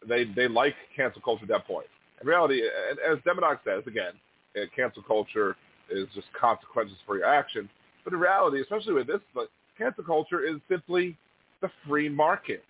they 0.08 0.26
they 0.26 0.48
like 0.48 0.76
cancel 0.96 1.22
culture 1.22 1.44
at 1.44 1.50
that 1.50 1.68
point. 1.68 1.88
In 2.22 2.28
reality, 2.28 2.62
as 3.10 3.18
Deminox 3.20 3.60
says, 3.66 3.84
again, 3.88 4.14
uh, 4.56 4.66
cancel 4.76 5.04
culture 5.04 5.56
is 5.90 6.08
just 6.14 6.28
consequences 6.40 6.98
for 7.06 7.18
your 7.18 7.26
action. 7.26 7.70
But 8.04 8.14
in 8.14 8.20
reality, 8.20 8.62
especially 8.62 8.94
with 8.94 9.08
this, 9.08 9.22
but 9.34 9.50
cancel 9.78 10.04
culture 10.04 10.44
is 10.46 10.58
simply 10.70 11.18
the 11.62 11.70
free 11.88 12.10
market. 12.10 12.64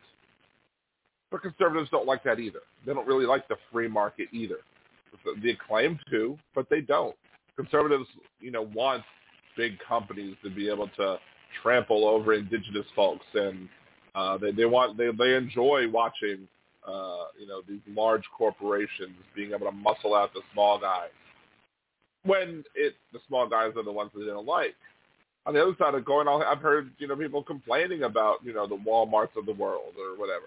But 1.29 1.41
conservatives 1.41 1.89
don't 1.89 2.05
like 2.05 2.23
that 2.23 2.39
either. 2.39 2.59
They 2.85 2.93
don't 2.93 3.07
really 3.07 3.25
like 3.25 3.47
the 3.47 3.55
free 3.71 3.87
market 3.87 4.27
either. 4.31 4.57
They 5.41 5.57
claim 5.67 5.99
to, 6.09 6.37
but 6.55 6.69
they 6.69 6.81
don't 6.81 7.15
conservatives, 7.55 8.07
you 8.39 8.51
know, 8.51 8.63
want 8.73 9.03
big 9.55 9.77
companies 9.88 10.36
to 10.43 10.50
be 10.50 10.70
able 10.70 10.88
to 10.98 11.17
trample 11.62 12.08
over 12.08 12.34
indigenous 12.34 12.86
folks, 12.96 13.25
and 13.34 13.67
uh, 14.15 14.38
they 14.38 14.51
they 14.51 14.65
want 14.65 14.98
they 14.98 15.10
they 15.17 15.36
enjoy 15.36 15.89
watching, 15.89 16.48
uh, 16.88 17.25
you 17.39 17.48
know, 17.48 17.62
these 17.67 17.81
large 17.89 18.24
corporations 18.38 19.15
being 19.36 19.51
able 19.53 19.65
to 19.67 19.72
muscle 19.72 20.15
out 20.15 20.34
the 20.34 20.41
small 20.53 20.79
guys 20.79 21.10
when 22.24 22.63
it 22.75 22.96
the 23.13 23.20
small 23.27 23.48
guys 23.48 23.72
are 23.75 23.84
the 23.84 23.91
ones 23.91 24.12
that 24.13 24.22
they 24.22 24.27
don't 24.27 24.48
like. 24.48 24.75
On 25.46 25.55
the 25.55 25.62
other 25.62 25.75
side 25.79 25.96
of 25.96 26.05
going, 26.05 26.27
I've 26.27 26.60
heard 26.60 26.91
you 27.00 27.08
know 27.08 27.15
people 27.15 27.43
complaining 27.43 28.03
about 28.03 28.38
you 28.43 28.53
know 28.53 28.67
the 28.67 28.77
WalMarts 28.77 29.36
of 29.36 29.46
the 29.46 29.53
world 29.53 29.93
or 29.98 30.17
whatever. 30.20 30.46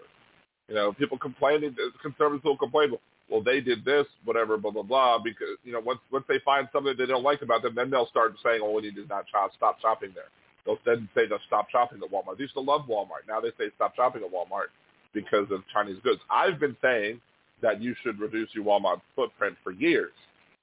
You 0.68 0.74
know, 0.74 0.92
people 0.92 1.18
complaining. 1.18 1.74
Conservatives 2.00 2.44
will 2.44 2.56
complain 2.56 2.92
well, 3.30 3.42
they 3.42 3.60
did 3.60 3.84
this, 3.84 4.06
whatever, 4.24 4.56
blah 4.56 4.70
blah 4.70 4.82
blah. 4.82 5.18
Because 5.18 5.56
you 5.64 5.72
know, 5.72 5.80
once 5.80 6.00
once 6.10 6.24
they 6.28 6.38
find 6.44 6.68
something 6.72 6.94
they 6.96 7.06
don't 7.06 7.22
like 7.22 7.42
about 7.42 7.62
them, 7.62 7.74
then 7.74 7.90
they'll 7.90 8.08
start 8.08 8.34
saying, 8.44 8.60
"Oh, 8.62 8.72
we 8.72 8.82
need 8.82 8.96
to 8.96 9.06
not 9.06 9.28
shop, 9.30 9.52
stop 9.56 9.80
shopping 9.80 10.10
there." 10.14 10.28
They'll 10.64 10.78
then 10.84 11.08
say 11.14 11.26
they'll 11.26 11.38
stop 11.46 11.68
shopping 11.70 12.00
at 12.02 12.10
Walmart. 12.10 12.38
They 12.38 12.44
used 12.44 12.54
to 12.54 12.60
love 12.60 12.82
Walmart. 12.88 13.28
Now 13.28 13.40
they 13.40 13.50
say 13.58 13.70
stop 13.76 13.94
shopping 13.96 14.22
at 14.22 14.32
Walmart 14.32 14.68
because 15.12 15.50
of 15.50 15.62
Chinese 15.72 15.98
goods. 16.02 16.20
I've 16.30 16.58
been 16.58 16.76
saying 16.82 17.20
that 17.62 17.80
you 17.80 17.94
should 18.02 18.18
reduce 18.18 18.48
your 18.54 18.64
Walmart 18.64 19.00
footprint 19.14 19.56
for 19.62 19.72
years. 19.72 20.12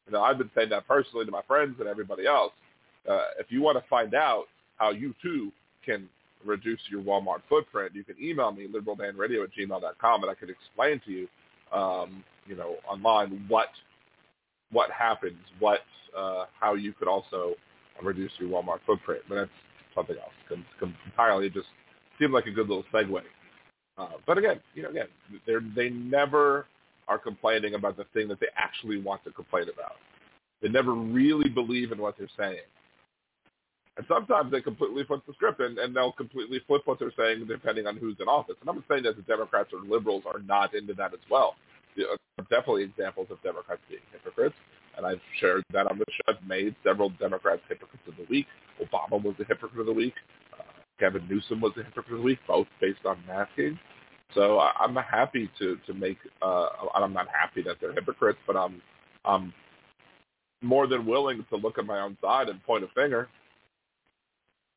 You 0.07 0.13
know, 0.13 0.21
I've 0.21 0.37
been 0.37 0.51
saying 0.55 0.69
that 0.69 0.87
personally 0.87 1.25
to 1.25 1.31
my 1.31 1.41
friends 1.47 1.75
and 1.79 1.87
everybody 1.87 2.25
else. 2.25 2.51
Uh, 3.09 3.21
if 3.39 3.47
you 3.49 3.61
want 3.61 3.77
to 3.77 3.89
find 3.89 4.13
out 4.13 4.45
how 4.77 4.91
you 4.91 5.13
too 5.21 5.51
can 5.85 6.07
reduce 6.45 6.79
your 6.89 7.01
Walmart 7.01 7.41
footprint, 7.49 7.93
you 7.95 8.03
can 8.03 8.15
email 8.21 8.51
me, 8.51 8.67
liberaldanradio 8.67 9.43
at 9.43 9.49
gmail.com, 9.57 10.23
and 10.23 10.31
I 10.31 10.35
can 10.35 10.49
explain 10.49 11.01
to 11.05 11.11
you 11.11 11.27
um, 11.71 12.23
you 12.45 12.55
know, 12.55 12.75
online 12.89 13.45
what 13.47 13.69
what 14.71 14.89
happens, 14.91 15.37
what 15.59 15.81
uh, 16.17 16.45
how 16.59 16.75
you 16.75 16.93
could 16.93 17.07
also 17.07 17.55
reduce 18.01 18.31
your 18.39 18.49
Walmart 18.49 18.79
footprint. 18.85 19.23
But 19.29 19.35
that's 19.35 19.51
something 19.95 20.17
else. 20.17 20.33
It's, 20.49 20.91
entirely 21.05 21.49
just 21.49 21.67
seemed 22.19 22.33
like 22.33 22.45
a 22.45 22.51
good 22.51 22.67
little 22.67 22.85
segue. 22.93 23.21
Uh, 23.97 24.07
but 24.25 24.37
again, 24.37 24.59
you 24.73 24.83
know, 24.83 24.89
again, 24.89 25.07
they 25.45 25.53
they 25.75 25.89
never 25.89 26.65
are 27.07 27.17
complaining 27.17 27.73
about 27.73 27.97
the 27.97 28.05
thing 28.13 28.27
that 28.29 28.39
they 28.39 28.47
actually 28.55 29.01
want 29.01 29.23
to 29.23 29.31
complain 29.31 29.65
about. 29.73 29.95
They 30.61 30.69
never 30.69 30.93
really 30.93 31.49
believe 31.49 31.91
in 31.91 31.97
what 31.97 32.17
they're 32.17 32.29
saying. 32.37 32.61
And 33.97 34.05
sometimes 34.07 34.51
they 34.51 34.61
completely 34.61 35.03
flip 35.05 35.21
the 35.27 35.33
script 35.33 35.59
and, 35.59 35.77
and 35.77 35.95
they'll 35.95 36.13
completely 36.13 36.61
flip 36.67 36.83
what 36.85 36.99
they're 36.99 37.13
saying 37.17 37.45
depending 37.47 37.87
on 37.87 37.97
who's 37.97 38.15
in 38.19 38.27
office. 38.27 38.55
And 38.61 38.69
I'm 38.69 38.83
saying 38.89 39.03
that 39.03 39.17
the 39.17 39.23
Democrats 39.23 39.69
or 39.73 39.81
liberals 39.81 40.23
are 40.25 40.39
not 40.39 40.73
into 40.75 40.93
that 40.95 41.13
as 41.13 41.19
well 41.29 41.55
There 41.97 42.07
are 42.09 42.17
definitely 42.49 42.83
examples 42.83 43.27
of 43.31 43.41
Democrats 43.43 43.81
being 43.89 44.01
hypocrites, 44.13 44.55
and 44.97 45.05
I've 45.05 45.21
shared 45.39 45.63
that 45.73 45.87
on 45.91 45.99
the 45.99 46.05
show. 46.09 46.33
I've 46.33 46.47
made 46.47 46.75
several 46.83 47.09
Democrats 47.19 47.61
hypocrites 47.69 48.07
of 48.07 48.15
the 48.17 48.25
week. 48.29 48.47
Obama 48.81 49.21
was 49.23 49.35
a 49.39 49.45
hypocrite 49.45 49.81
of 49.81 49.87
the 49.87 49.93
week. 49.93 50.15
Uh, 50.57 50.63
Gavin 50.99 51.27
Newsom 51.29 51.61
was 51.61 51.73
a 51.77 51.83
hypocrite 51.83 52.13
of 52.13 52.19
the 52.19 52.23
week, 52.25 52.39
both 52.47 52.67
based 52.79 53.05
on 53.05 53.17
masking. 53.27 53.79
So 54.33 54.59
I, 54.59 54.71
I'm 54.79 54.95
happy 54.95 55.51
to 55.59 55.77
to 55.87 55.93
make. 55.93 56.17
Uh, 56.41 56.67
I'm 56.95 57.13
not 57.13 57.27
happy 57.27 57.61
that 57.63 57.77
they're 57.81 57.93
hypocrites, 57.93 58.39
but 58.47 58.55
I'm 58.55 58.81
I'm 59.25 59.53
more 60.61 60.87
than 60.87 61.05
willing 61.05 61.45
to 61.49 61.57
look 61.57 61.77
at 61.77 61.85
my 61.85 61.99
own 62.01 62.17
side 62.21 62.49
and 62.49 62.63
point 62.63 62.83
a 62.83 62.87
finger. 62.89 63.27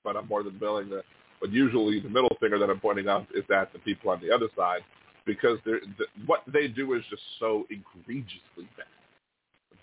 But 0.05 0.17
I'm 0.17 0.29
more 0.29 0.43
than 0.43 0.59
willing 0.61 0.91
to. 0.91 1.03
But 1.41 1.51
usually 1.53 2.01
the 2.01 2.09
middle 2.09 2.35
finger 2.41 2.59
that 2.59 2.71
I'm 2.71 2.81
pointing 2.81 3.09
out 3.09 3.27
is 3.35 3.45
at 3.55 3.73
the 3.73 3.79
people 3.81 4.11
on 4.11 4.21
the 4.21 4.31
other 4.31 4.49
side 4.57 4.81
because 5.27 5.59
they're, 5.65 5.81
the, 5.99 6.07
what 6.27 6.43
they 6.53 6.69
do 6.69 6.95
is 6.95 7.03
just 7.11 7.23
so 7.39 7.67
egregiously 7.71 8.69
bad. 8.77 8.87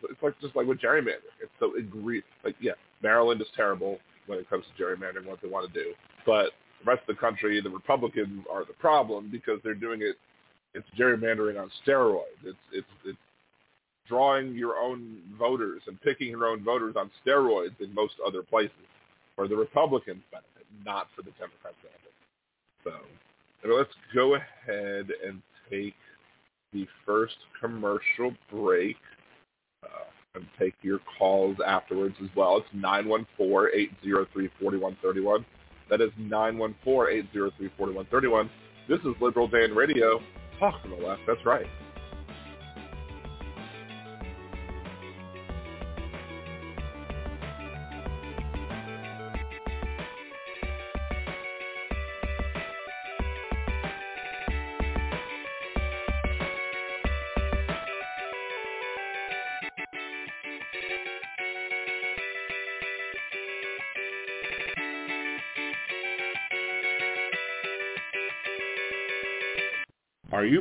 It's 0.09 0.21
like 0.23 0.39
just 0.41 0.55
like 0.55 0.65
with 0.65 0.79
gerrymandering. 0.79 1.37
It's 1.41 1.51
so 1.59 1.73
egregious. 1.77 2.27
Like 2.43 2.55
yeah, 2.59 2.73
Maryland 3.03 3.41
is 3.41 3.47
terrible. 3.55 3.99
when 4.27 4.39
it 4.39 4.49
comes 4.49 4.65
to 4.65 4.83
gerrymandering, 4.83 5.25
what 5.25 5.41
they 5.41 5.47
want 5.47 5.71
to 5.71 5.73
do. 5.73 5.93
But 6.25 6.51
the 6.83 6.91
rest 6.91 7.01
of 7.07 7.15
the 7.15 7.19
country, 7.19 7.61
the 7.61 7.69
Republicans 7.69 8.43
are 8.51 8.65
the 8.65 8.73
problem 8.73 9.29
because 9.31 9.59
they're 9.63 9.75
doing 9.75 10.01
it. 10.01 10.15
It's 10.73 10.87
gerrymandering 10.97 11.61
on 11.61 11.69
steroids. 11.85 12.41
It's 12.43 12.57
it's 12.71 12.87
it's 13.05 13.17
drawing 14.07 14.55
your 14.55 14.77
own 14.77 15.19
voters 15.37 15.81
and 15.87 16.01
picking 16.01 16.29
your 16.29 16.47
own 16.47 16.63
voters 16.63 16.95
on 16.97 17.11
steroids 17.25 17.79
in 17.79 17.93
most 17.93 18.13
other 18.25 18.41
places, 18.41 18.71
for 19.41 19.47
the 19.47 19.55
Republicans 19.55 20.21
benefit, 20.29 20.67
not 20.85 21.07
for 21.15 21.23
the 21.23 21.31
Democrats 21.31 21.77
benefit. 21.81 22.13
So 22.83 22.91
let's 23.75 23.89
go 24.13 24.35
ahead 24.35 25.07
and 25.25 25.41
take 25.67 25.95
the 26.73 26.87
first 27.03 27.37
commercial 27.59 28.35
break 28.51 28.97
uh, 29.83 30.05
and 30.35 30.45
take 30.59 30.75
your 30.83 30.99
calls 31.17 31.57
afterwards 31.65 32.15
as 32.21 32.29
well. 32.35 32.57
It's 32.57 32.67
914-803-4131. 33.39 35.43
That 35.89 36.01
is 36.01 36.11
914-803-4131. 36.19 38.47
This 38.87 38.99
is 38.99 39.15
Liberal 39.19 39.47
Dan 39.47 39.73
Radio. 39.73 40.21
Talk 40.59 40.79
from 40.83 40.91
the 40.91 40.97
left. 40.97 41.21
That's 41.25 41.43
right. 41.47 41.65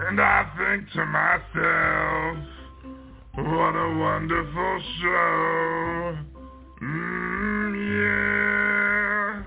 And 0.00 0.20
I 0.20 0.44
think 0.56 0.90
to 0.92 1.04
myself, 1.06 2.38
what 3.34 3.74
a 3.74 3.98
wonderful 3.98 4.82
show. 5.00 6.18
Mm, 6.82 7.74
yeah. 7.84 9.42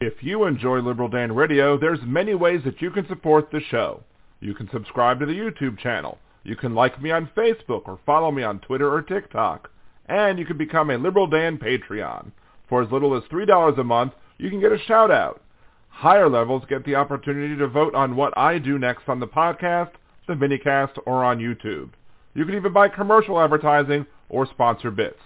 If 0.00 0.22
you 0.22 0.44
enjoy 0.44 0.80
Liberal 0.80 1.08
Dan 1.08 1.34
Radio, 1.34 1.78
there's 1.78 2.00
many 2.04 2.34
ways 2.34 2.60
that 2.64 2.82
you 2.82 2.90
can 2.90 3.08
support 3.08 3.50
the 3.50 3.60
show. 3.70 4.02
You 4.40 4.54
can 4.54 4.68
subscribe 4.70 5.20
to 5.20 5.26
the 5.26 5.32
YouTube 5.32 5.78
channel. 5.78 6.18
You 6.44 6.56
can 6.56 6.74
like 6.74 7.00
me 7.00 7.10
on 7.10 7.30
Facebook 7.36 7.82
or 7.86 7.98
follow 8.04 8.30
me 8.30 8.42
on 8.42 8.60
Twitter 8.60 8.92
or 8.92 9.00
TikTok. 9.00 9.70
And 10.06 10.38
you 10.38 10.44
can 10.44 10.58
become 10.58 10.90
a 10.90 10.98
Liberal 10.98 11.26
Dan 11.26 11.56
Patreon. 11.56 12.32
For 12.68 12.82
as 12.82 12.90
little 12.90 13.16
as 13.16 13.22
$3 13.24 13.78
a 13.78 13.84
month, 13.84 14.12
you 14.38 14.50
can 14.50 14.60
get 14.60 14.72
a 14.72 14.78
shout 14.86 15.10
out. 15.10 15.42
Higher 15.90 16.28
levels 16.30 16.62
get 16.68 16.84
the 16.84 16.94
opportunity 16.94 17.56
to 17.56 17.68
vote 17.68 17.94
on 17.94 18.16
what 18.16 18.36
I 18.36 18.58
do 18.58 18.78
next 18.78 19.08
on 19.08 19.20
the 19.20 19.26
podcast, 19.26 19.90
the 20.26 20.34
minicast, 20.34 20.98
or 21.04 21.22
on 21.24 21.38
YouTube. 21.38 21.90
You 22.34 22.44
can 22.46 22.54
even 22.54 22.72
buy 22.72 22.88
commercial 22.88 23.38
advertising 23.40 24.06
or 24.28 24.46
sponsor 24.46 24.90
bits. 24.90 25.18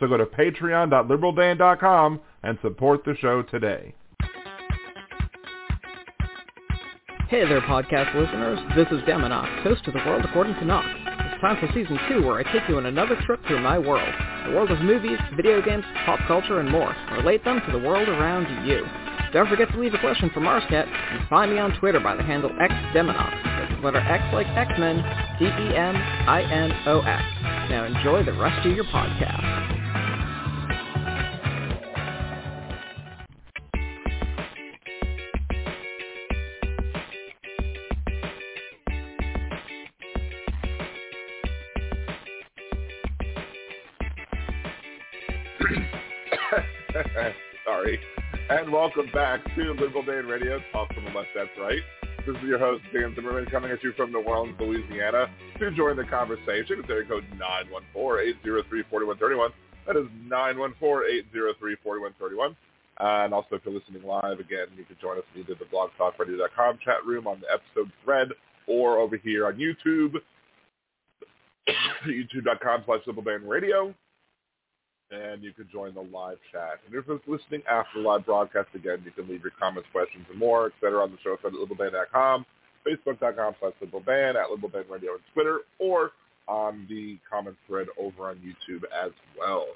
So 0.00 0.06
go 0.06 0.16
to 0.16 0.24
patreon.liberaldan.com 0.24 2.20
and 2.42 2.58
support 2.62 3.04
the 3.04 3.14
show 3.20 3.42
today. 3.42 3.94
Hey 7.28 7.46
there, 7.48 7.60
podcast 7.62 8.14
listeners. 8.14 8.58
This 8.76 8.86
is 8.88 9.02
Deminox, 9.08 9.62
host 9.62 9.86
of 9.86 9.94
The 9.94 10.00
World 10.00 10.24
According 10.24 10.54
to 10.54 10.64
Knox. 10.64 10.86
It's 10.86 11.40
time 11.40 11.56
for 11.58 11.66
Season 11.72 11.98
2, 12.08 12.26
where 12.26 12.38
I 12.38 12.42
take 12.52 12.68
you 12.68 12.76
on 12.76 12.86
another 12.86 13.16
trip 13.24 13.40
through 13.46 13.62
my 13.62 13.78
world. 13.78 14.14
The 14.46 14.52
world 14.52 14.70
of 14.70 14.80
movies, 14.80 15.18
video 15.34 15.62
games, 15.62 15.84
pop 16.04 16.20
culture, 16.26 16.60
and 16.60 16.70
more. 16.70 16.94
Relate 17.12 17.42
them 17.44 17.60
to 17.64 17.72
the 17.72 17.78
world 17.78 18.08
around 18.08 18.66
you. 18.66 18.84
Don't 19.32 19.48
forget 19.48 19.70
to 19.72 19.80
leave 19.80 19.94
a 19.94 19.98
question 19.98 20.30
for 20.34 20.40
Marscat 20.40 20.86
and 20.86 21.28
find 21.28 21.50
me 21.52 21.58
on 21.58 21.72
Twitter 21.78 22.00
by 22.00 22.14
the 22.14 22.22
handle 22.22 22.50
XDeminox. 22.50 23.42
That's 23.44 23.72
the 23.72 23.80
letter 23.80 24.00
X 24.00 24.22
like 24.34 24.46
X-Men, 24.46 24.96
D-E-M-I-N-O-X. 25.38 27.22
Now 27.70 27.84
enjoy 27.84 28.24
the 28.24 28.34
rest 28.38 28.66
of 28.66 28.76
your 28.76 28.84
podcast. 28.84 29.81
And 48.52 48.68
welcome 48.70 49.08
back 49.14 49.42
to 49.56 49.72
Liberal 49.80 50.02
Dan 50.02 50.26
Radio, 50.26 50.60
Talk 50.72 50.92
from 50.92 51.06
the 51.06 51.10
Left, 51.12 51.30
That's 51.34 51.48
Right. 51.58 51.80
This 52.26 52.36
is 52.36 52.42
your 52.42 52.58
host, 52.58 52.82
Dan 52.92 53.14
Zimmerman, 53.14 53.46
coming 53.46 53.70
at 53.70 53.82
you 53.82 53.94
from 53.96 54.12
New 54.12 54.20
Orleans, 54.20 54.54
Louisiana. 54.60 55.30
To 55.58 55.70
join 55.70 55.96
the 55.96 56.04
conversation, 56.04 56.80
it's 56.80 56.90
area 56.90 57.08
code 57.08 57.24
914-803-4131. 57.96 59.52
That 59.86 59.96
is 59.96 60.04
914-803-4131. 60.28 62.54
And 63.00 63.32
also, 63.32 63.56
if 63.56 63.62
you're 63.64 63.72
listening 63.72 64.02
live, 64.02 64.38
again, 64.38 64.66
you 64.76 64.84
can 64.84 64.98
join 65.00 65.16
us 65.16 65.24
in 65.34 65.40
either 65.40 65.54
the 65.54 65.64
blogtalkradio.com 65.64 66.78
chat 66.84 67.02
room 67.06 67.26
on 67.26 67.40
the 67.40 67.46
episode 67.50 67.90
thread 68.04 68.32
or 68.66 68.98
over 68.98 69.16
here 69.16 69.46
on 69.46 69.54
YouTube, 69.54 70.16
youtube.com 72.06 72.82
slash 72.84 73.00
Radio 73.46 73.94
and 75.12 75.42
you 75.42 75.52
can 75.52 75.68
join 75.70 75.94
the 75.94 76.00
live 76.00 76.38
chat. 76.50 76.80
And 76.86 76.94
if 76.94 77.06
you're 77.06 77.20
listening 77.26 77.62
after 77.70 78.00
the 78.00 78.08
live 78.08 78.24
broadcast, 78.24 78.68
again, 78.74 79.02
you 79.04 79.10
can 79.10 79.28
leave 79.28 79.42
your 79.42 79.52
comments, 79.60 79.88
questions, 79.92 80.26
and 80.30 80.38
more, 80.38 80.66
et 80.66 80.72
cetera, 80.80 81.02
on 81.02 81.10
the 81.10 81.18
show 81.22 81.36
site 81.42 81.52
at 81.52 81.58
liberaldan.com, 81.58 82.46
facebook.com 82.86 83.54
slash 83.60 83.72
liberaldan, 83.82 84.36
at 84.36 84.48
liberaldan 84.48 84.88
radio 84.90 85.12
on 85.12 85.20
Twitter, 85.34 85.60
or 85.78 86.12
on 86.48 86.86
the 86.88 87.18
comment 87.30 87.56
thread 87.66 87.86
over 88.00 88.30
on 88.30 88.36
YouTube 88.36 88.82
as 89.04 89.12
well. 89.38 89.66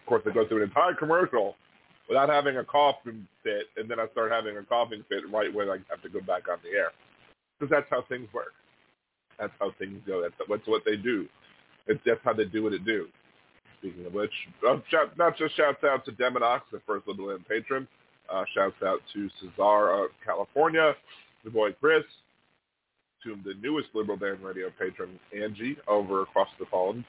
Of 0.00 0.06
course, 0.06 0.22
I 0.26 0.34
go 0.34 0.46
through 0.46 0.62
an 0.62 0.68
entire 0.68 0.94
commercial 0.94 1.56
without 2.08 2.28
having 2.28 2.58
a 2.58 2.64
coughing 2.64 3.26
fit, 3.42 3.64
and 3.76 3.90
then 3.90 3.98
I 3.98 4.06
start 4.12 4.30
having 4.30 4.56
a 4.58 4.62
coughing 4.62 5.02
fit 5.08 5.28
right 5.32 5.52
when 5.52 5.70
I 5.70 5.78
have 5.88 6.02
to 6.02 6.08
go 6.10 6.20
back 6.20 6.48
on 6.50 6.58
the 6.62 6.76
air. 6.76 6.90
Because 7.58 7.70
that's 7.70 7.86
how 7.88 8.04
things 8.08 8.28
work. 8.34 8.52
That's 9.38 9.52
how 9.58 9.72
things 9.78 10.00
go. 10.06 10.22
That's 10.22 10.66
what 10.66 10.82
they 10.84 10.96
do. 10.96 11.26
It's 11.86 12.02
just 12.04 12.20
how 12.24 12.32
they 12.32 12.44
do 12.44 12.62
what 12.62 12.72
it 12.72 12.84
do. 12.84 13.06
speaking 13.78 14.06
of 14.06 14.14
which, 14.14 14.32
uh, 14.66 14.78
shout, 14.90 15.16
not 15.18 15.36
just 15.36 15.56
shouts 15.56 15.84
out 15.84 16.04
to 16.06 16.12
Deminox, 16.12 16.62
the 16.72 16.80
first 16.86 17.06
Liberal 17.06 17.38
patron. 17.48 17.86
Uh, 18.32 18.44
shouts 18.54 18.76
out 18.82 19.00
to 19.12 19.28
Cesar 19.38 20.04
of 20.04 20.10
California, 20.24 20.94
the 21.44 21.50
boy 21.50 21.72
Chris, 21.78 22.04
to 23.22 23.36
the 23.44 23.52
newest 23.60 23.88
Liberal 23.92 24.16
Dan 24.16 24.38
Radio 24.42 24.70
patron, 24.78 25.18
Angie, 25.38 25.76
over 25.86 26.22
across 26.22 26.48
the 26.58 26.64
pond. 26.66 27.04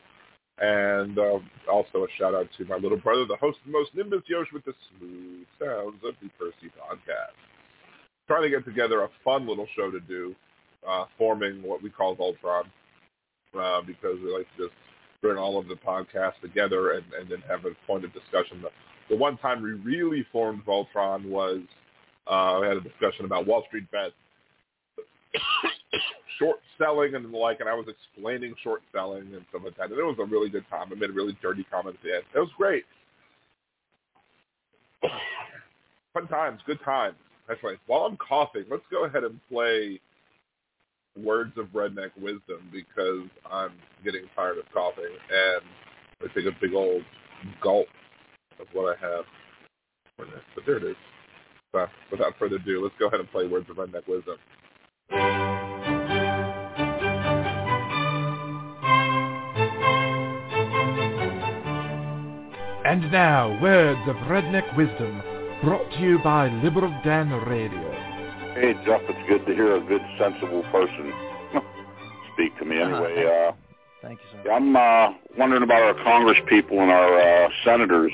And 0.57 1.17
um, 1.17 1.49
also 1.71 2.03
a 2.03 2.07
shout 2.17 2.33
out 2.33 2.47
to 2.57 2.65
my 2.65 2.75
little 2.75 2.97
brother, 2.97 3.25
the 3.25 3.35
host 3.37 3.59
of 3.59 3.71
the 3.71 3.77
most 3.77 3.93
Nimbus 3.93 4.23
Yosh 4.27 4.47
with 4.53 4.63
the 4.65 4.73
smooth 4.97 5.45
sounds 5.59 5.99
of 6.03 6.15
the 6.21 6.29
Percy 6.39 6.71
podcast. 6.79 7.35
Trying 8.27 8.43
to 8.43 8.49
get 8.49 8.65
together 8.65 9.03
a 9.03 9.09
fun 9.23 9.47
little 9.47 9.67
show 9.75 9.91
to 9.91 9.99
do, 9.99 10.33
uh, 10.87 11.05
forming 11.17 11.61
what 11.61 11.83
we 11.83 11.89
call 11.89 12.15
Voltron, 12.15 12.63
uh, 13.59 13.81
because 13.81 14.17
we 14.23 14.31
like 14.31 14.47
to 14.57 14.65
just 14.65 14.75
bring 15.21 15.37
all 15.37 15.57
of 15.57 15.67
the 15.67 15.75
podcasts 15.75 16.39
together 16.41 16.91
and, 16.91 17.03
and 17.19 17.29
then 17.29 17.41
have 17.47 17.65
a 17.65 17.71
point 17.87 18.05
of 18.05 18.13
discussion. 18.13 18.61
The, 18.61 18.69
the 19.09 19.17
one 19.17 19.37
time 19.37 19.61
we 19.61 19.71
really 19.71 20.25
formed 20.31 20.65
Voltron 20.65 21.29
was 21.29 21.61
uh, 22.27 22.59
we 22.61 22.67
had 22.67 22.77
a 22.77 22.81
discussion 22.81 23.25
about 23.25 23.47
Wall 23.47 23.63
Street 23.67 23.89
bets 23.91 24.13
short 26.39 26.57
selling 26.77 27.15
and 27.15 27.25
the 27.25 27.37
like, 27.37 27.59
and 27.59 27.69
I 27.69 27.73
was 27.73 27.87
explaining 27.87 28.53
short 28.63 28.81
selling 28.93 29.33
and 29.33 29.45
stuff 29.49 29.61
like 29.63 29.77
that. 29.77 29.91
And 29.91 29.99
it 29.99 30.03
was 30.03 30.17
a 30.19 30.25
really 30.25 30.49
good 30.49 30.65
time. 30.69 30.89
I 30.91 30.95
made 30.95 31.09
a 31.09 31.13
really 31.13 31.37
dirty 31.41 31.65
comment 31.71 31.95
at 31.97 32.03
the 32.03 32.15
end. 32.15 32.23
It 32.33 32.39
was 32.39 32.49
great. 32.57 32.85
Fun 36.13 36.27
times, 36.27 36.61
good 36.65 36.79
times. 36.83 37.15
Actually, 37.49 37.75
while 37.87 38.01
I'm 38.01 38.17
coughing, 38.17 38.65
let's 38.71 38.83
go 38.89 39.05
ahead 39.05 39.23
and 39.23 39.39
play 39.49 39.99
Words 41.21 41.53
of 41.57 41.67
Redneck 41.67 42.11
Wisdom 42.19 42.69
because 42.71 43.27
I'm 43.49 43.71
getting 44.03 44.23
tired 44.35 44.57
of 44.57 44.65
coughing 44.73 45.05
and 45.05 45.61
I 46.21 46.33
take 46.33 46.45
a 46.45 46.57
big 46.59 46.73
old 46.73 47.03
gulp 47.61 47.87
of 48.59 48.67
what 48.73 48.95
I 48.95 48.99
have. 49.05 49.25
But 50.17 50.27
there 50.65 50.77
it 50.77 50.83
is. 50.83 50.95
So 51.71 51.87
without 52.11 52.33
further 52.39 52.55
ado, 52.55 52.81
let's 52.83 52.95
go 52.99 53.07
ahead 53.07 53.19
and 53.19 53.31
play 53.31 53.47
Words 53.47 53.69
of 53.69 53.77
Redneck 53.77 54.07
Wisdom. 54.07 54.37
And 62.85 63.11
now, 63.11 63.59
words 63.61 63.99
of 64.07 64.15
redneck 64.27 64.77
wisdom, 64.77 65.21
brought 65.63 65.91
to 65.91 65.99
you 65.99 66.19
by 66.19 66.47
Liberal 66.63 66.93
Dan 67.03 67.29
Radio. 67.45 68.04
Hey, 68.55 68.73
Jeff, 68.85 69.01
it's 69.09 69.29
good 69.29 69.45
to 69.45 69.53
hear 69.53 69.75
a 69.75 69.81
good, 69.81 70.01
sensible 70.17 70.63
person 70.71 71.13
speak 72.33 72.57
to 72.57 72.65
me. 72.65 72.81
Uh-huh. 72.81 73.03
Anyway, 73.03 73.25
uh, 73.25 73.51
Thank 74.01 74.19
you, 74.21 74.39
sir. 74.43 74.51
I'm 74.51 74.75
uh, 74.75 75.13
wondering 75.37 75.63
about 75.63 75.81
our 75.81 76.03
Congress 76.03 76.37
people 76.47 76.79
and 76.79 76.91
our 76.91 77.19
uh, 77.19 77.49
senators. 77.63 78.11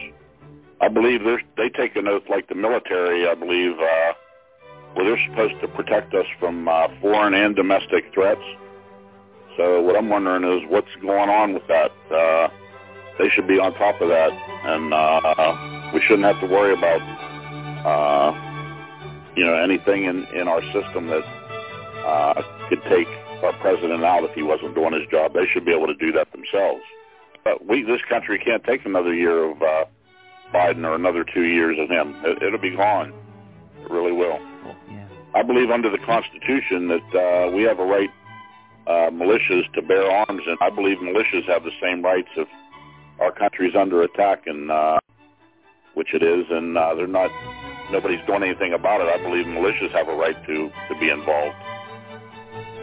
I 0.80 0.88
believe 0.88 1.24
they're, 1.24 1.42
they 1.58 1.70
take 1.70 1.96
an 1.96 2.08
oath 2.08 2.24
like 2.30 2.48
the 2.48 2.56
military, 2.56 3.28
I 3.28 3.36
believe, 3.36 3.74
uh, 3.78 4.14
where 4.94 5.06
they're 5.06 5.30
supposed 5.30 5.62
to 5.62 5.68
protect 5.68 6.14
us 6.14 6.26
from 6.40 6.68
uh, 6.68 6.88
foreign 7.02 7.34
and 7.34 7.56
domestic 7.56 8.06
threats. 8.14 8.42
So 9.58 9.82
what 9.82 9.96
I'm 9.96 10.10
wondering 10.10 10.44
is 10.44 10.68
what's 10.70 10.96
going 11.02 11.30
on 11.30 11.54
with 11.54 11.68
that. 11.68 11.92
Uh, 12.10 12.48
they 13.20 13.30
should 13.30 13.48
be 13.48 13.60
on 13.60 13.74
top 13.76 14.02
of 14.02 14.08
that, 14.10 14.32
and 14.32 14.94
uh, 14.94 15.92
we 15.94 16.02
shouldn't 16.02 16.26
have 16.26 16.40
to 16.40 16.48
worry 16.48 16.74
about, 16.74 17.02
uh, 17.86 18.32
you 19.36 19.46
know, 19.46 19.56
anything 19.56 20.06
in, 20.06 20.26
in 20.36 20.48
our 20.48 20.62
system 20.74 21.08
that 21.08 21.24
uh, 22.06 22.42
could 22.70 22.82
take 22.90 23.08
our 23.44 23.54
president 23.54 24.04
out 24.04 24.24
if 24.24 24.34
he 24.34 24.44
wasn't 24.44 24.76
doing 24.76 24.94
his 24.94 25.08
job. 25.10 25.34
They 25.34 25.48
should 25.52 25.66
be 25.66 25.72
able 25.72 25.88
to 25.88 25.96
do 25.96 26.12
that 26.14 26.32
themselves. 26.32 26.82
But 27.44 27.66
we, 27.66 27.84
this 27.84 28.02
country 28.08 28.40
can't 28.40 28.64
take 28.64 28.86
another 28.86 29.14
year 29.14 29.52
of 29.52 29.62
uh, 29.62 29.86
Biden 30.54 30.86
or 30.86 30.96
another 30.96 31.24
two 31.24 31.44
years 31.44 31.78
of 31.80 31.90
him. 31.90 32.14
It, 32.24 32.44
it'll 32.44 32.60
be 32.60 32.76
gone. 32.76 33.14
It 33.82 33.90
really 33.90 34.12
will. 34.12 34.40
Yeah. 34.90 35.08
I 35.34 35.44
believe 35.44 35.72
under 35.72 35.90
the 35.90 35.98
Constitution 36.00 36.88
that 36.90 37.16
uh, 37.18 37.52
we 37.52 37.64
have 37.64 37.80
a 37.80 37.86
right, 37.86 38.10
uh, 38.86 39.10
militias, 39.10 39.72
to 39.74 39.82
bear 39.82 40.10
arms, 40.10 40.42
and 40.46 40.58
I 40.62 40.70
believe 40.70 40.98
militias 40.98 41.46
have 41.48 41.64
the 41.64 41.72
same 41.82 42.04
rights 42.04 42.30
if 42.36 42.48
our 43.20 43.32
country's 43.32 43.76
under 43.76 44.04
attack, 44.04 44.44
and 44.46 44.70
uh, 44.70 45.00
which 45.94 46.14
it 46.14 46.24
is, 46.24 46.46
and 46.50 46.78
uh, 46.78 46.94
they're 46.96 47.08
not. 47.08 47.32
Nobody's 47.92 48.26
doing 48.26 48.44
anything 48.44 48.74
about 48.74 49.02
it. 49.02 49.08
I 49.08 49.22
believe 49.22 49.46
militias 49.46 49.92
have 49.92 50.08
a 50.08 50.16
right 50.16 50.36
to 50.46 50.72
to 50.90 51.00
be 51.00 51.10
involved. 51.10 51.56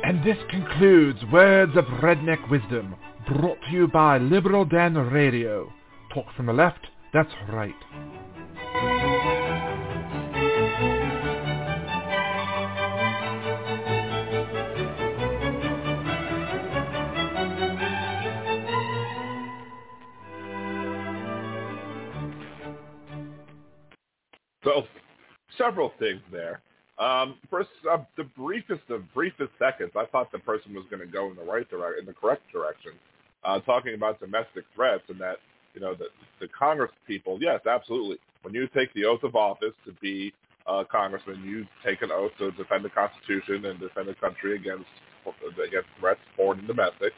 And 0.05 0.25
this 0.25 0.39
concludes 0.51 1.19
Words 1.33 1.77
of 1.77 1.85
Redneck 2.03 2.49
Wisdom, 2.51 2.95
brought 3.27 3.59
to 3.67 3.73
you 3.73 3.89
by 3.89 4.19
Liberal 4.19 4.65
Dan 4.65 4.95
Radio. 4.95 5.73
Talk 6.15 6.27
from 6.37 6.47
the 6.47 6.53
left, 6.53 6.87
that's 7.13 7.33
right. 7.51 7.75
Several 25.59 25.93
things 25.99 26.21
there. 26.33 26.61
Um, 26.99 27.37
first, 27.51 27.69
uh, 27.91 27.99
the 28.17 28.25
briefest 28.25 28.91
of 28.91 29.03
briefest 29.15 29.51
seconds, 29.59 29.93
I 29.97 30.07
thought 30.07 30.33
the 30.33 30.41
person 30.41 30.75
was 30.75 30.85
going 30.91 31.01
to 31.01 31.07
go 31.07 31.31
in 31.31 31.37
the 31.37 31.45
right 31.45 31.69
direction, 31.71 32.01
in 32.01 32.07
the 32.07 32.13
correct 32.13 32.43
direction, 32.53 32.93
uh, 33.45 33.61
talking 33.61 33.95
about 33.95 34.19
domestic 34.19 34.65
threats 34.75 35.05
and 35.09 35.21
that 35.21 35.37
you 35.75 35.81
know 35.81 35.95
the 35.95 36.07
the 36.41 36.49
Congress 36.49 36.91
people. 37.07 37.39
Yes, 37.41 37.61
absolutely. 37.71 38.19
When 38.43 38.53
you 38.55 38.69
take 38.75 38.93
the 38.95 39.05
oath 39.05 39.23
of 39.23 39.37
office 39.37 39.75
to 39.85 39.93
be 40.01 40.33
a 40.67 40.85
congressman, 40.85 41.43
you 41.45 41.67
take 41.85 42.03
an 42.03 42.11
oath 42.13 42.33
to 42.39 42.51
defend 42.53 42.85
the 42.85 42.91
Constitution 42.91 43.65
and 43.67 43.79
defend 43.79 44.09
the 44.09 44.15
country 44.15 44.57
against 44.57 44.87
against 45.65 45.89
threats, 46.01 46.21
foreign 46.37 46.59
and 46.61 46.69
domestic, 46.69 47.13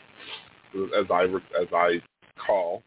as 0.74 1.06
I 1.10 1.24
as 1.58 1.68
I 1.72 2.02
call, 2.44 2.82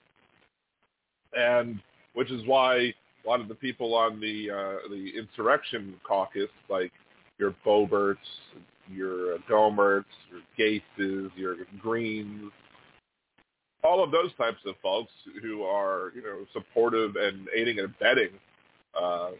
and 1.35 1.79
which 2.13 2.29
is 2.29 2.45
why 2.45 2.93
a 3.25 3.29
lot 3.29 3.41
of 3.41 3.47
the 3.47 3.55
people 3.55 3.95
on 3.95 4.19
the 4.19 4.49
uh, 4.51 4.89
the 4.89 5.13
insurrection 5.17 5.95
caucus, 6.07 6.49
like 6.69 6.91
your 7.37 7.55
Boberts, 7.65 8.17
your 8.91 9.37
Gohmerts, 9.49 10.05
your 10.29 10.41
Gateses, 10.57 11.31
your 11.35 11.55
Greens, 11.81 12.51
all 13.83 14.03
of 14.03 14.11
those 14.11 14.33
types 14.37 14.59
of 14.65 14.75
folks 14.81 15.11
who 15.41 15.63
are 15.63 16.11
you 16.15 16.23
know 16.23 16.45
supportive 16.53 17.15
and 17.15 17.47
aiding 17.55 17.79
and 17.79 17.93
abetting 17.93 18.29
uh, 18.99 19.31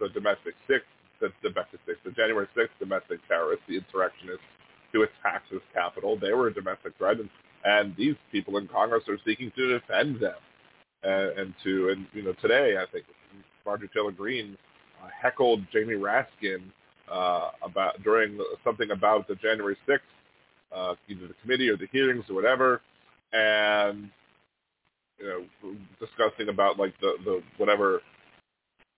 the 0.00 0.08
domestic 0.10 0.54
six, 0.66 0.84
the 1.20 1.30
domestic 1.42 1.80
six, 1.86 1.98
the 2.04 2.10
January 2.12 2.46
sixth 2.54 2.74
domestic 2.78 3.20
terrorists, 3.28 3.64
the 3.68 3.76
insurrectionists 3.76 4.44
who 4.92 5.02
attacked 5.02 5.50
this 5.50 5.60
capital. 5.72 6.18
They 6.18 6.32
were 6.32 6.48
a 6.48 6.54
domestic 6.54 6.96
threat, 6.96 7.18
and, 7.20 7.28
and 7.64 7.94
these 7.96 8.14
people 8.32 8.56
in 8.56 8.68
Congress 8.68 9.04
are 9.08 9.18
seeking 9.26 9.52
to 9.56 9.78
defend 9.78 10.20
them. 10.20 10.36
And, 11.02 11.38
and 11.38 11.54
to 11.62 11.90
and 11.90 12.06
you 12.12 12.22
know 12.22 12.32
today 12.42 12.76
I 12.76 12.90
think 12.90 13.04
Marjorie 13.64 13.88
Taylor 13.94 14.10
Greene 14.10 14.56
uh, 15.02 15.08
heckled 15.22 15.60
Jamie 15.72 15.94
Raskin 15.94 16.62
uh, 17.10 17.50
about 17.62 18.02
during 18.02 18.38
something 18.64 18.90
about 18.90 19.28
the 19.28 19.34
January 19.36 19.76
6th, 19.88 19.98
uh, 20.74 20.94
either 21.08 21.28
the 21.28 21.34
committee 21.42 21.68
or 21.68 21.76
the 21.76 21.86
hearings 21.92 22.24
or 22.28 22.34
whatever, 22.34 22.80
and 23.32 24.10
you 25.18 25.26
know 25.26 25.74
discussing 26.00 26.48
about 26.48 26.78
like 26.78 26.98
the 27.00 27.14
the 27.24 27.42
whatever 27.58 28.00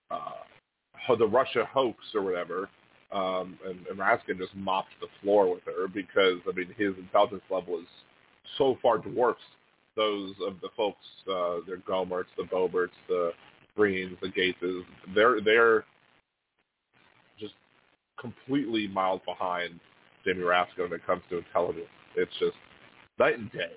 uh, 0.09 1.15
the 1.17 1.27
Russia 1.27 1.67
hoax 1.71 1.97
or 2.13 2.21
whatever. 2.21 2.69
Um, 3.11 3.59
and, 3.67 3.85
and 3.87 3.99
Raskin 3.99 4.37
just 4.37 4.55
mopped 4.55 4.93
the 5.01 5.07
floor 5.21 5.53
with 5.53 5.63
her 5.65 5.87
because 5.87 6.39
I 6.47 6.53
mean 6.55 6.73
his 6.77 6.93
intelligence 6.97 7.43
level 7.49 7.79
is 7.79 7.87
so 8.57 8.77
far 8.81 8.99
dwarfs 8.99 9.41
those 9.95 10.33
of 10.45 10.61
the 10.61 10.69
folks, 10.75 11.05
uh, 11.29 11.57
their 11.67 11.77
Gohmerts, 11.77 12.25
the 12.37 12.43
Boberts, 12.43 12.89
the 13.07 13.31
Greens, 13.75 14.17
the 14.21 14.29
Gateses, 14.29 14.83
they're 15.15 15.41
they're 15.41 15.85
just 17.39 17.53
completely 18.19 18.87
miles 18.87 19.21
behind 19.25 19.79
Jamie 20.25 20.41
Raskin 20.41 20.79
when 20.89 20.93
it 20.93 21.05
comes 21.05 21.23
to 21.29 21.37
intelligence. 21.37 21.87
It's 22.15 22.31
just 22.39 22.55
night 23.19 23.37
and 23.37 23.51
day. 23.51 23.73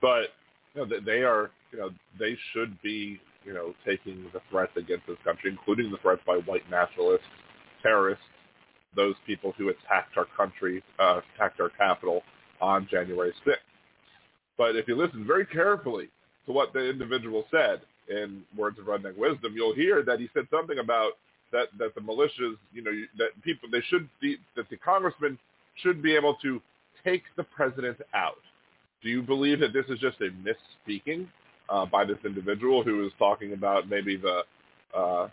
But 0.00 0.30
you 0.74 0.86
know, 0.86 1.00
they 1.04 1.22
are 1.22 1.50
you 1.72 1.78
know 1.78 1.90
they 2.18 2.36
should 2.52 2.80
be 2.82 3.20
you 3.44 3.52
know 3.52 3.74
taking 3.86 4.24
the 4.32 4.40
threats 4.50 4.72
against 4.76 5.06
this 5.06 5.18
country, 5.24 5.50
including 5.50 5.90
the 5.90 5.98
threats 5.98 6.22
by 6.26 6.36
white 6.36 6.68
nationalists, 6.70 7.26
terrorists, 7.82 8.24
those 8.96 9.14
people 9.26 9.52
who 9.56 9.68
attacked 9.68 10.16
our 10.16 10.26
country, 10.36 10.82
uh, 10.98 11.20
attacked 11.34 11.60
our 11.60 11.70
capital 11.70 12.22
on 12.60 12.88
January 12.90 13.32
6th. 13.46 13.56
But 14.56 14.76
if 14.76 14.88
you 14.88 14.96
listen 14.96 15.26
very 15.26 15.46
carefully 15.46 16.08
to 16.46 16.52
what 16.52 16.72
the 16.72 16.88
individual 16.88 17.44
said, 17.50 17.80
in 18.08 18.42
Words 18.56 18.78
of 18.78 18.86
Redneck 18.86 19.16
Wisdom, 19.16 19.54
you'll 19.54 19.74
hear 19.74 20.02
that 20.02 20.20
he 20.20 20.28
said 20.34 20.46
something 20.50 20.78
about 20.78 21.12
that 21.52 21.68
that 21.78 21.94
the 21.94 22.00
militias, 22.00 22.56
you 22.72 22.82
know, 22.82 22.92
that 23.18 23.28
people 23.42 23.68
they 23.70 23.82
should 23.88 24.08
be 24.20 24.36
that 24.56 24.68
the 24.70 24.76
congressman 24.76 25.38
should 25.82 26.02
be 26.02 26.14
able 26.14 26.34
to 26.42 26.60
take 27.04 27.22
the 27.36 27.44
president 27.44 27.98
out. 28.14 28.42
Do 29.02 29.08
you 29.08 29.22
believe 29.22 29.60
that 29.60 29.72
this 29.72 29.84
is 29.88 29.98
just 29.98 30.18
a 30.20 30.30
misspeaking, 30.30 31.26
uh, 31.68 31.86
by 31.86 32.04
this 32.04 32.18
individual 32.24 32.82
who 32.82 32.98
was 32.98 33.12
talking 33.18 33.52
about 33.52 33.88
maybe 33.88 34.16
the, 34.16 34.42
uh, 34.96 35.28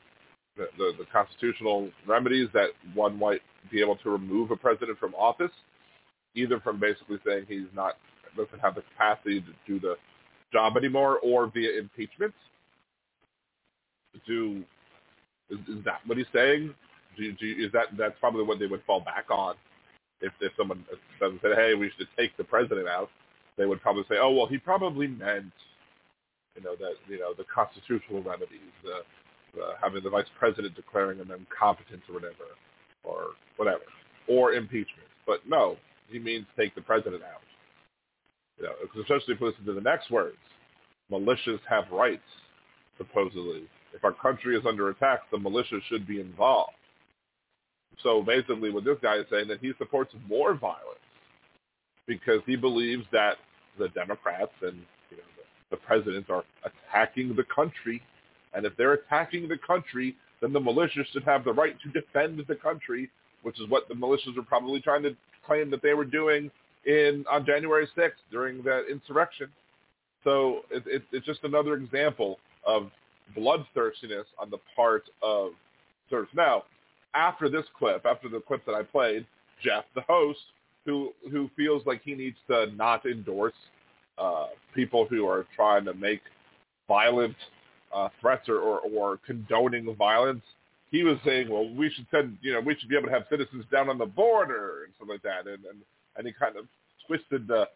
the, 0.57 0.67
the 0.77 0.93
the 0.99 1.05
constitutional 1.11 1.89
remedies 2.07 2.47
that 2.53 2.69
one 2.93 3.17
might 3.17 3.41
be 3.71 3.81
able 3.81 3.95
to 3.97 4.09
remove 4.09 4.51
a 4.51 4.55
president 4.55 4.99
from 4.99 5.13
office, 5.15 5.51
either 6.35 6.59
from 6.59 6.79
basically 6.79 7.17
saying 7.25 7.45
he's 7.47 7.67
not 7.75 7.97
doesn't 8.35 8.59
have 8.59 8.75
the 8.75 8.81
capacity 8.81 9.41
to 9.41 9.53
do 9.67 9.79
the 9.79 9.95
job 10.51 10.77
anymore, 10.77 11.19
or 11.19 11.47
via 11.47 11.79
impeachment. 11.79 12.33
Do 14.27 14.63
is, 15.49 15.59
is 15.67 15.83
that 15.85 15.99
what 16.05 16.17
he's 16.17 16.27
saying? 16.33 16.73
Do, 17.17 17.31
do, 17.33 17.55
is 17.59 17.71
that 17.73 17.87
that's 17.97 18.15
probably 18.19 18.43
what 18.43 18.59
they 18.59 18.67
would 18.67 18.83
fall 18.85 19.01
back 19.01 19.25
on 19.29 19.55
if 20.21 20.31
if 20.39 20.51
someone 20.57 20.85
say, 21.19 21.55
hey, 21.55 21.73
we 21.73 21.91
should 21.97 22.07
take 22.17 22.35
the 22.37 22.43
president 22.43 22.87
out. 22.87 23.09
They 23.57 23.65
would 23.65 23.81
probably 23.81 24.03
say, 24.09 24.15
oh 24.19 24.31
well, 24.31 24.47
he 24.47 24.57
probably 24.57 25.07
meant 25.07 25.51
you 26.55 26.63
know 26.63 26.75
that 26.75 26.93
you 27.07 27.19
know 27.19 27.33
the 27.37 27.45
constitutional 27.53 28.21
remedies, 28.23 28.71
the, 28.83 29.01
the 29.53 29.73
having 29.81 30.03
the 30.03 30.09
vice 30.09 30.25
president 30.37 30.75
declaring 30.75 31.19
him 31.19 31.31
incompetent 31.31 32.01
or 32.09 32.15
whatever, 32.15 32.55
or 33.03 33.27
whatever, 33.57 33.83
or 34.27 34.53
impeachment. 34.53 35.07
But 35.25 35.41
no, 35.47 35.77
he 36.09 36.19
means 36.19 36.45
take 36.57 36.75
the 36.75 36.81
president 36.81 37.23
out. 37.23 37.41
You 38.61 38.67
know, 38.67 39.01
especially 39.01 39.33
if 39.33 39.41
we 39.41 39.47
listen 39.47 39.65
to 39.65 39.73
the 39.73 39.81
next 39.81 40.11
words, 40.11 40.37
militias 41.11 41.59
have 41.67 41.85
rights, 41.91 42.21
supposedly. 42.97 43.63
If 43.93 44.03
our 44.03 44.13
country 44.13 44.55
is 44.55 44.63
under 44.67 44.89
attack, 44.89 45.21
the 45.31 45.39
militia 45.39 45.79
should 45.89 46.07
be 46.07 46.21
involved. 46.21 46.73
So 48.03 48.21
basically 48.21 48.69
what 48.69 48.85
this 48.85 48.97
guy 49.01 49.17
is 49.17 49.25
saying 49.31 49.47
that 49.47 49.59
he 49.59 49.73
supports 49.79 50.13
more 50.29 50.53
violence 50.53 50.99
because 52.07 52.41
he 52.45 52.55
believes 52.55 53.03
that 53.11 53.37
the 53.79 53.89
Democrats 53.89 54.53
and 54.61 54.77
you 55.09 55.17
know, 55.17 55.23
the, 55.37 55.75
the 55.75 55.77
president 55.77 56.29
are 56.29 56.43
attacking 56.63 57.35
the 57.35 57.45
country. 57.53 58.01
And 58.53 58.65
if 58.65 58.77
they're 58.77 58.93
attacking 58.93 59.47
the 59.47 59.57
country, 59.57 60.15
then 60.39 60.53
the 60.53 60.59
militia 60.59 61.03
should 61.11 61.23
have 61.23 61.43
the 61.43 61.53
right 61.53 61.75
to 61.81 61.89
defend 61.89 62.43
the 62.47 62.55
country, 62.55 63.09
which 63.41 63.59
is 63.59 63.67
what 63.69 63.87
the 63.87 63.95
militias 63.95 64.37
are 64.37 64.43
probably 64.43 64.81
trying 64.81 65.03
to 65.03 65.15
claim 65.45 65.71
that 65.71 65.81
they 65.81 65.93
were 65.93 66.05
doing 66.05 66.51
in 66.85 67.25
on 67.29 67.45
January 67.45 67.87
6th 67.97 68.11
during 68.31 68.63
that 68.63 68.85
insurrection. 68.89 69.47
So 70.23 70.61
it, 70.69 70.83
it, 70.85 71.03
it's 71.11 71.25
just 71.25 71.43
another 71.43 71.75
example 71.75 72.39
of 72.65 72.91
bloodthirstiness 73.35 74.25
on 74.39 74.49
the 74.49 74.57
part 74.75 75.03
of 75.21 75.51
serfs. 76.09 76.31
Now, 76.35 76.63
after 77.13 77.49
this 77.49 77.65
clip, 77.77 78.05
after 78.05 78.29
the 78.29 78.39
clip 78.39 78.65
that 78.65 78.75
I 78.75 78.83
played, 78.83 79.25
Jeff, 79.63 79.85
the 79.95 80.01
host, 80.01 80.39
who 80.85 81.13
who 81.29 81.49
feels 81.55 81.85
like 81.85 82.01
he 82.03 82.15
needs 82.15 82.37
to 82.47 82.67
not 82.75 83.05
endorse 83.05 83.53
uh, 84.17 84.47
people 84.73 85.05
who 85.05 85.27
are 85.27 85.45
trying 85.55 85.85
to 85.85 85.93
make 85.93 86.21
violent 86.87 87.35
uh, 87.93 88.09
threats 88.19 88.49
or, 88.49 88.57
or, 88.59 88.79
or 88.79 89.19
condoning 89.25 89.93
violence, 89.95 90.43
he 90.91 91.03
was 91.03 91.17
saying, 91.25 91.49
well, 91.49 91.69
we 91.73 91.89
should 91.89 92.05
send, 92.11 92.37
you 92.41 92.53
know, 92.53 92.59
we 92.59 92.75
should 92.77 92.89
be 92.89 92.97
able 92.97 93.07
to 93.07 93.13
have 93.13 93.23
citizens 93.29 93.65
down 93.71 93.89
on 93.89 93.97
the 93.97 94.05
border 94.05 94.83
and 94.85 94.93
stuff 94.95 95.07
like 95.09 95.21
that, 95.23 95.47
and 95.47 95.63
and, 95.65 95.79
and 96.21 96.27
he 96.27 96.33
kind 96.33 96.55
of 96.55 96.65
twisted 97.07 97.47
the 97.47 97.67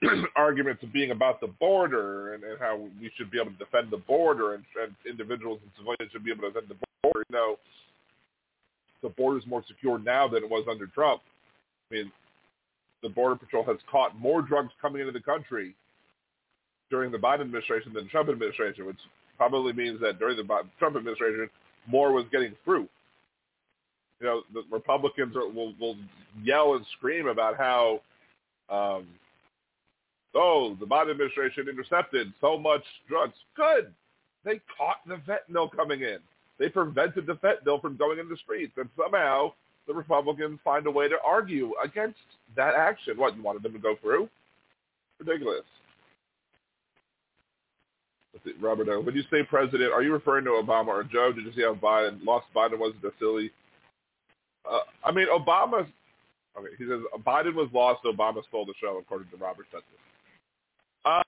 argument 0.36 0.80
to 0.80 0.86
being 0.86 1.10
about 1.10 1.40
the 1.40 1.48
border 1.48 2.34
and, 2.34 2.44
and 2.44 2.56
how 2.60 2.76
we 2.76 3.10
should 3.16 3.32
be 3.32 3.40
able 3.40 3.50
to 3.50 3.58
defend 3.58 3.90
the 3.90 3.96
border 3.96 4.54
and, 4.54 4.62
and 4.80 4.94
individuals 5.10 5.58
and 5.62 5.72
civilians 5.76 6.12
should 6.12 6.24
be 6.24 6.30
able 6.30 6.42
to 6.42 6.50
defend 6.50 6.68
the 6.68 6.76
border. 7.02 7.24
You 7.28 7.34
know, 7.34 7.56
the 9.02 9.08
border 9.08 9.38
is 9.38 9.46
more 9.46 9.64
secure 9.66 9.98
now 9.98 10.28
than 10.28 10.44
it 10.44 10.48
was 10.48 10.64
under 10.70 10.86
Trump. 10.86 11.20
I 11.90 11.94
mean, 11.94 12.12
the 13.02 13.08
Border 13.08 13.36
Patrol 13.36 13.64
has 13.64 13.76
caught 13.90 14.16
more 14.16 14.40
drugs 14.40 14.70
coming 14.80 15.00
into 15.00 15.12
the 15.12 15.20
country 15.20 15.74
during 16.90 17.10
the 17.10 17.18
Biden 17.18 17.40
administration 17.40 17.92
than 17.92 18.04
the 18.04 18.10
Trump 18.10 18.28
administration, 18.28 18.86
which 18.86 18.98
probably 19.36 19.72
means 19.72 20.00
that 20.00 20.20
during 20.20 20.36
the 20.36 20.44
Trump 20.78 20.96
administration, 20.96 21.50
more 21.88 22.12
was 22.12 22.24
getting 22.30 22.54
through. 22.64 22.88
You 24.20 24.26
know, 24.26 24.42
the 24.52 24.62
Republicans 24.70 25.36
are, 25.36 25.48
will 25.48 25.74
will 25.80 25.96
yell 26.42 26.74
and 26.74 26.86
scream 26.96 27.26
about 27.26 27.56
how, 27.56 28.00
um, 28.70 29.06
oh, 30.34 30.76
the 30.78 30.86
Biden 30.86 31.10
administration 31.10 31.68
intercepted 31.68 32.32
so 32.40 32.58
much 32.58 32.82
drugs. 33.08 33.34
Good, 33.56 33.92
they 34.44 34.60
caught 34.76 34.98
the 35.06 35.20
fentanyl 35.28 35.70
coming 35.74 36.02
in. 36.02 36.18
They 36.58 36.68
prevented 36.68 37.26
the 37.26 37.34
fentanyl 37.34 37.80
from 37.80 37.96
going 37.96 38.18
in 38.18 38.28
the 38.28 38.36
streets, 38.36 38.72
and 38.76 38.88
somehow 38.96 39.52
the 39.86 39.94
Republicans 39.94 40.60
find 40.64 40.86
a 40.86 40.90
way 40.90 41.08
to 41.08 41.16
argue 41.24 41.72
against 41.84 42.18
that 42.56 42.74
action. 42.74 43.18
What, 43.18 43.36
you 43.36 43.42
wanted 43.42 43.62
them 43.62 43.72
to 43.72 43.78
go 43.78 43.96
through? 44.00 44.28
Ridiculous. 45.18 45.64
Robert, 48.60 49.04
when 49.04 49.14
you 49.14 49.22
say 49.30 49.42
president, 49.42 49.92
are 49.92 50.02
you 50.02 50.12
referring 50.12 50.44
to 50.44 50.50
Obama 50.50 50.88
or 50.88 51.04
Joe? 51.04 51.32
Did 51.32 51.44
you 51.44 51.52
see 51.54 51.62
how 51.62 51.74
Biden 51.74 52.24
lost 52.24 52.46
Biden 52.54 52.78
wasn't 52.78 53.04
a 53.04 53.10
silly? 53.18 53.50
Uh, 54.70 54.80
I 55.04 55.12
mean, 55.12 55.26
Obama. 55.28 55.86
Okay, 56.56 56.68
he 56.78 56.84
says 56.84 57.00
Biden 57.26 57.54
was 57.54 57.68
lost. 57.72 58.04
Obama 58.04 58.42
stole 58.48 58.64
the 58.64 58.74
show, 58.80 58.98
according 58.98 59.28
to 59.30 59.36
Robert 59.36 59.66
Stetson. 59.68 59.88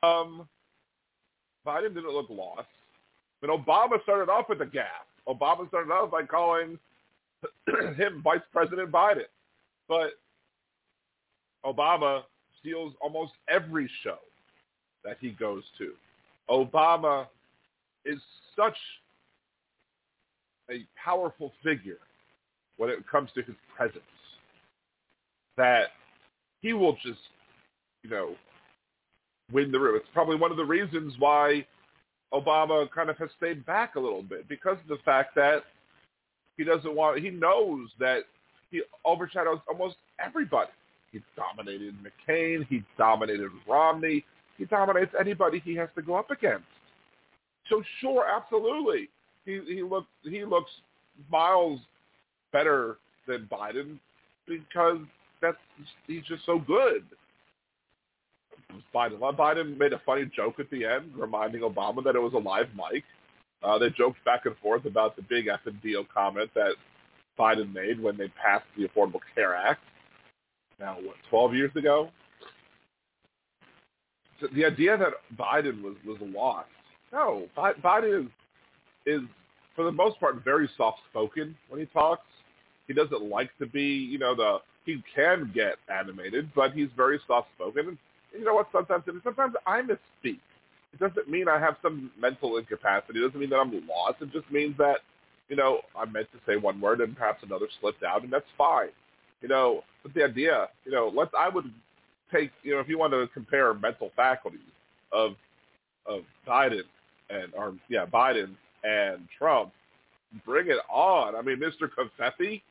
Um, 0.02 0.48
Biden 1.66 1.94
didn't 1.94 2.12
look 2.12 2.30
lost. 2.30 2.68
But 3.40 3.50
Obama 3.50 4.02
started 4.02 4.30
off 4.30 4.48
with 4.48 4.60
a 4.62 4.66
gap. 4.66 5.06
Obama 5.28 5.68
started 5.68 5.92
off 5.92 6.10
by 6.10 6.22
calling 6.22 6.78
him 7.96 8.22
Vice 8.22 8.40
President 8.52 8.90
Biden. 8.90 9.24
But 9.88 10.12
Obama 11.64 12.22
steals 12.60 12.94
almost 13.00 13.32
every 13.48 13.90
show 14.02 14.18
that 15.04 15.16
he 15.20 15.30
goes 15.30 15.62
to. 15.78 15.92
Obama 16.48 17.26
is 18.04 18.18
such 18.56 18.76
a 20.70 20.84
powerful 21.02 21.52
figure 21.62 21.98
when 22.76 22.90
it 22.90 22.98
comes 23.10 23.30
to 23.34 23.42
his 23.42 23.54
presence 23.76 24.02
that 25.56 25.88
he 26.60 26.72
will 26.72 26.94
just, 27.02 27.20
you 28.02 28.10
know, 28.10 28.34
win 29.52 29.72
the 29.72 29.78
room. 29.78 29.96
It's 29.96 30.08
probably 30.12 30.36
one 30.36 30.50
of 30.50 30.56
the 30.56 30.64
reasons 30.64 31.14
why 31.18 31.66
Obama 32.32 32.90
kind 32.90 33.08
of 33.08 33.16
has 33.18 33.30
stayed 33.36 33.64
back 33.64 33.94
a 33.94 34.00
little 34.00 34.22
bit 34.22 34.48
because 34.48 34.76
of 34.82 34.88
the 34.88 35.02
fact 35.04 35.34
that 35.36 35.62
he 36.56 36.64
doesn't 36.64 36.94
want, 36.94 37.20
he 37.20 37.30
knows 37.30 37.88
that 37.98 38.20
he 38.70 38.82
overshadows 39.04 39.58
almost 39.68 39.96
everybody. 40.24 40.70
He 41.12 41.20
dominated 41.36 41.94
McCain. 42.02 42.66
He 42.68 42.82
dominated 42.98 43.50
Romney. 43.68 44.24
He 44.58 44.64
dominates 44.64 45.12
anybody 45.18 45.60
he 45.64 45.74
has 45.76 45.88
to 45.94 46.02
go 46.02 46.16
up 46.16 46.30
against. 46.30 46.64
So 47.70 47.82
sure, 48.00 48.24
absolutely, 48.26 49.08
he 49.44 49.60
he 49.66 49.82
looks 49.82 50.08
he 50.22 50.44
looks 50.44 50.70
miles 51.30 51.80
better 52.56 52.96
than 53.26 53.48
Biden 53.52 53.98
because 54.46 54.98
that's 55.42 55.56
he's 56.06 56.24
just 56.24 56.44
so 56.46 56.58
good. 56.58 57.04
Biden. 58.94 59.18
Biden 59.18 59.78
made 59.78 59.92
a 59.92 60.00
funny 60.04 60.28
joke 60.34 60.58
at 60.58 60.70
the 60.70 60.84
end, 60.84 61.12
reminding 61.16 61.62
Obama 61.62 62.02
that 62.04 62.16
it 62.16 62.20
was 62.20 62.32
a 62.34 62.38
live 62.38 62.68
mic. 62.74 63.04
Uh, 63.62 63.78
they 63.78 63.90
joked 63.90 64.22
back 64.24 64.46
and 64.46 64.56
forth 64.58 64.84
about 64.84 65.16
the 65.16 65.22
big 65.22 65.48
F 65.48 65.60
and 65.66 65.80
deal 65.82 66.04
comment 66.12 66.50
that 66.54 66.74
Biden 67.38 67.72
made 67.72 68.00
when 68.00 68.16
they 68.16 68.28
passed 68.28 68.64
the 68.76 68.86
Affordable 68.88 69.20
Care 69.34 69.54
Act. 69.54 69.80
Now, 70.78 70.96
what, 70.96 71.16
12 71.30 71.54
years 71.54 71.76
ago? 71.76 72.10
So 74.40 74.48
the 74.54 74.64
idea 74.64 74.96
that 74.98 75.12
Biden 75.38 75.82
was 75.82 75.94
was 76.06 76.18
lost. 76.22 76.68
No, 77.12 77.46
Biden 77.56 78.24
is 78.24 78.30
is 79.06 79.20
for 79.74 79.84
the 79.84 79.92
most 79.92 80.18
part 80.18 80.42
very 80.44 80.68
soft 80.76 81.00
spoken 81.10 81.56
when 81.68 81.80
he 81.80 81.86
talks. 81.86 82.26
He 82.86 82.94
doesn't 82.94 83.28
like 83.28 83.50
to 83.58 83.66
be, 83.66 83.82
you 83.82 84.18
know, 84.18 84.34
the 84.34 84.58
he 84.84 85.02
can 85.14 85.50
get 85.52 85.76
animated, 85.92 86.48
but 86.54 86.72
he's 86.72 86.88
very 86.96 87.20
soft 87.26 87.48
spoken 87.56 87.88
And 87.88 87.98
you 88.32 88.44
know 88.44 88.54
what? 88.54 88.68
Sometimes 88.72 89.04
sometimes 89.24 89.54
I 89.66 89.82
misspeak. 89.82 90.38
It 90.92 91.00
doesn't 91.00 91.28
mean 91.28 91.48
I 91.48 91.58
have 91.58 91.76
some 91.82 92.10
mental 92.18 92.56
incapacity. 92.56 93.18
It 93.18 93.22
doesn't 93.22 93.40
mean 93.40 93.50
that 93.50 93.56
I'm 93.56 93.72
lost. 93.86 94.22
It 94.22 94.32
just 94.32 94.50
means 94.50 94.76
that 94.78 94.98
you 95.48 95.56
know 95.56 95.80
I 95.98 96.04
meant 96.06 96.28
to 96.32 96.38
say 96.46 96.56
one 96.56 96.80
word 96.80 97.00
and 97.00 97.16
perhaps 97.16 97.42
another 97.42 97.66
slipped 97.80 98.04
out, 98.04 98.22
and 98.22 98.32
that's 98.32 98.46
fine. 98.56 98.90
You 99.42 99.48
know, 99.48 99.82
but 100.02 100.14
the 100.14 100.24
idea, 100.24 100.68
you 100.84 100.92
know, 100.92 101.12
let's 101.14 101.32
I 101.38 101.48
would 101.48 101.70
take 102.32 102.50
you 102.62 102.74
know 102.74 102.80
if 102.80 102.88
you 102.88 102.98
want 102.98 103.12
to 103.12 103.28
compare 103.34 103.74
mental 103.74 104.10
faculties 104.16 104.60
of 105.12 105.34
of 106.06 106.22
Biden 106.46 106.82
and 107.28 107.52
or 107.54 107.74
yeah 107.88 108.06
Biden 108.06 108.54
and 108.84 109.26
Trump, 109.36 109.72
bring 110.44 110.68
it 110.68 110.78
on. 110.88 111.34
I 111.34 111.42
mean, 111.42 111.58
Mr. 111.58 111.88
Covfefe, 111.90 112.62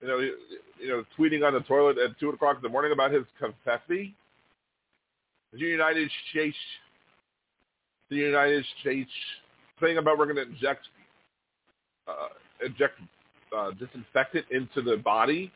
you 0.00 0.08
know, 0.08 0.18
you 0.18 0.88
know, 0.88 1.04
tweeting 1.18 1.46
on 1.46 1.54
the 1.54 1.60
toilet 1.60 1.98
at 1.98 2.18
two 2.20 2.30
o'clock 2.30 2.56
in 2.56 2.62
the 2.62 2.68
morning 2.68 2.92
about 2.92 3.12
his 3.12 3.24
Covfefe 3.40 4.12
the 5.52 5.58
United 5.58 6.10
States, 6.30 6.56
the 8.10 8.16
United 8.16 8.64
States 8.80 9.10
thing 9.80 9.98
about 9.98 10.18
we're 10.18 10.26
going 10.26 10.36
to 10.36 10.42
inject 10.42 10.86
uh, 12.06 12.28
inject 12.64 12.94
uh, 13.56 13.70
disinfectant 13.72 14.46
into 14.50 14.82
the 14.82 14.96
body. 14.96 15.52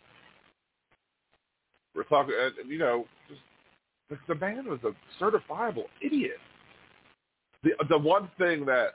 We're 1.94 2.04
talking, 2.04 2.34
uh, 2.34 2.50
you 2.66 2.78
know, 2.78 3.06
just, 3.28 3.40
the 4.28 4.34
man 4.34 4.66
was 4.68 4.80
a 4.84 5.22
certifiable 5.22 5.84
idiot. 6.00 6.38
the 7.62 7.72
the 7.88 7.98
one 7.98 8.30
thing 8.38 8.64
that 8.66 8.94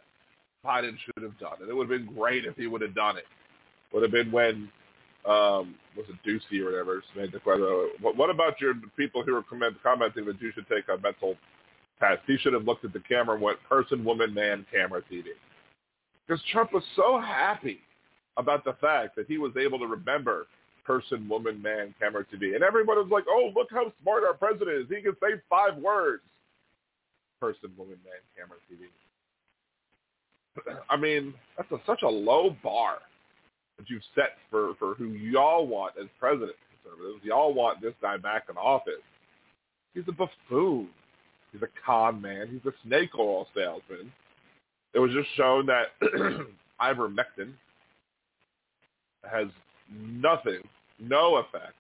Biden 0.65 0.95
should 1.05 1.23
have 1.23 1.38
done, 1.39 1.57
and 1.62 1.69
it 1.69 1.75
would 1.75 1.89
have 1.89 2.05
been 2.05 2.15
great 2.15 2.45
if 2.45 2.55
he 2.55 2.67
would 2.67 2.81
have 2.81 2.95
done 2.95 3.17
it, 3.17 3.25
would 3.93 4.03
have 4.03 4.12
been 4.12 4.31
when 4.31 4.69
um, 5.25 5.75
was 5.95 6.06
it 6.10 6.15
Doocy 6.25 6.62
or 6.62 6.65
whatever 6.65 7.03
made 7.15 7.32
the 7.32 7.39
question. 7.39 7.89
What, 8.01 8.15
what 8.15 8.30
about 8.30 8.62
your 8.62 8.75
people 8.95 9.23
who 9.23 9.36
are 9.36 9.43
comment, 9.43 9.75
commenting 9.84 10.25
that 10.25 10.41
you 10.41 10.51
should 10.53 10.67
take 10.67 10.86
a 10.88 11.01
mental 11.01 11.36
test? 11.99 12.21
He 12.27 12.38
should 12.38 12.53
have 12.53 12.63
looked 12.63 12.86
at 12.86 12.93
the 12.93 12.99
camera 13.01 13.36
and 13.36 13.43
went 13.43 13.62
person, 13.67 14.06
woman, 14.06 14.34
man, 14.34 14.65
camera, 14.71 15.01
TV. 15.12 15.25
Because 16.25 16.41
Trump 16.51 16.73
was 16.73 16.84
so 16.95 17.19
happy 17.19 17.80
about 18.38 18.63
the 18.63 18.73
fact 18.80 19.15
that 19.15 19.27
he 19.27 19.38
was 19.38 19.51
able 19.58 19.80
to 19.80 19.88
remember 19.88 20.47
person, 20.86 21.27
woman, 21.27 21.62
man, 21.62 21.93
camera, 21.99 22.23
TV. 22.34 22.56
And 22.56 22.63
everyone 22.63 22.97
was 22.97 23.10
like, 23.12 23.25
oh, 23.30 23.51
look 23.56 23.67
how 23.71 23.91
smart 24.01 24.23
our 24.23 24.34
president 24.34 24.69
is. 24.69 24.86
He 24.88 25.01
can 25.01 25.13
say 25.21 25.41
five 25.49 25.75
words. 25.77 26.23
Person, 27.41 27.71
woman, 27.77 27.97
man, 28.06 28.21
camera, 28.38 28.58
TV. 28.71 28.88
I 30.89 30.95
mean, 30.95 31.34
that's 31.58 31.71
a, 31.71 31.77
such 31.86 32.03
a 32.03 32.08
low 32.08 32.56
bar 32.63 32.99
that 33.78 33.90
you've 33.90 34.04
set 34.16 34.32
for, 34.50 34.74
for 34.80 34.96
who 34.96 35.10
y'all 35.10 35.68
want 35.68 35.94
as 36.02 36.08
president, 36.20 36.56
conservatives. 36.84 37.24
Y'all 37.24 37.54
want 37.54 37.82
this 37.82 37.94
guy 38.02 38.18
back 38.18 38.46
in 38.50 38.58
office. 38.58 38.94
He's 39.94 40.04
a 40.08 40.12
buffoon. 40.12 40.88
He's 41.52 41.62
a 41.62 41.68
con 41.86 42.22
man. 42.22 42.48
He's 42.52 42.72
a 42.72 42.76
snake 42.86 43.12
oil 43.18 43.48
salesman. 43.56 44.12
It 44.94 45.00
was 45.00 45.12
just 45.12 45.30
shown 45.36 45.68
that 45.68 45.88
ivermectin 46.82 47.54
has 49.30 49.48
nothing, 49.92 50.62
no 51.00 51.38
effect 51.38 51.74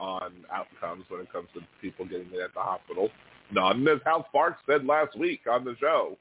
on 0.00 0.32
outcomes 0.52 1.04
when 1.08 1.20
it 1.20 1.32
comes 1.32 1.48
to 1.54 1.60
people 1.80 2.04
getting 2.04 2.32
in 2.34 2.40
at 2.40 2.52
the 2.54 2.60
hospital. 2.60 3.10
None. 3.52 3.86
As 3.86 4.00
Hal 4.04 4.26
Sparks 4.28 4.60
said 4.66 4.84
last 4.84 5.16
week 5.18 5.42
on 5.50 5.64
the 5.64 5.76
show, 5.78 6.16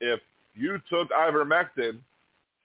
if 0.00 0.20
you 0.54 0.78
took 0.90 1.10
ivermectin 1.10 1.98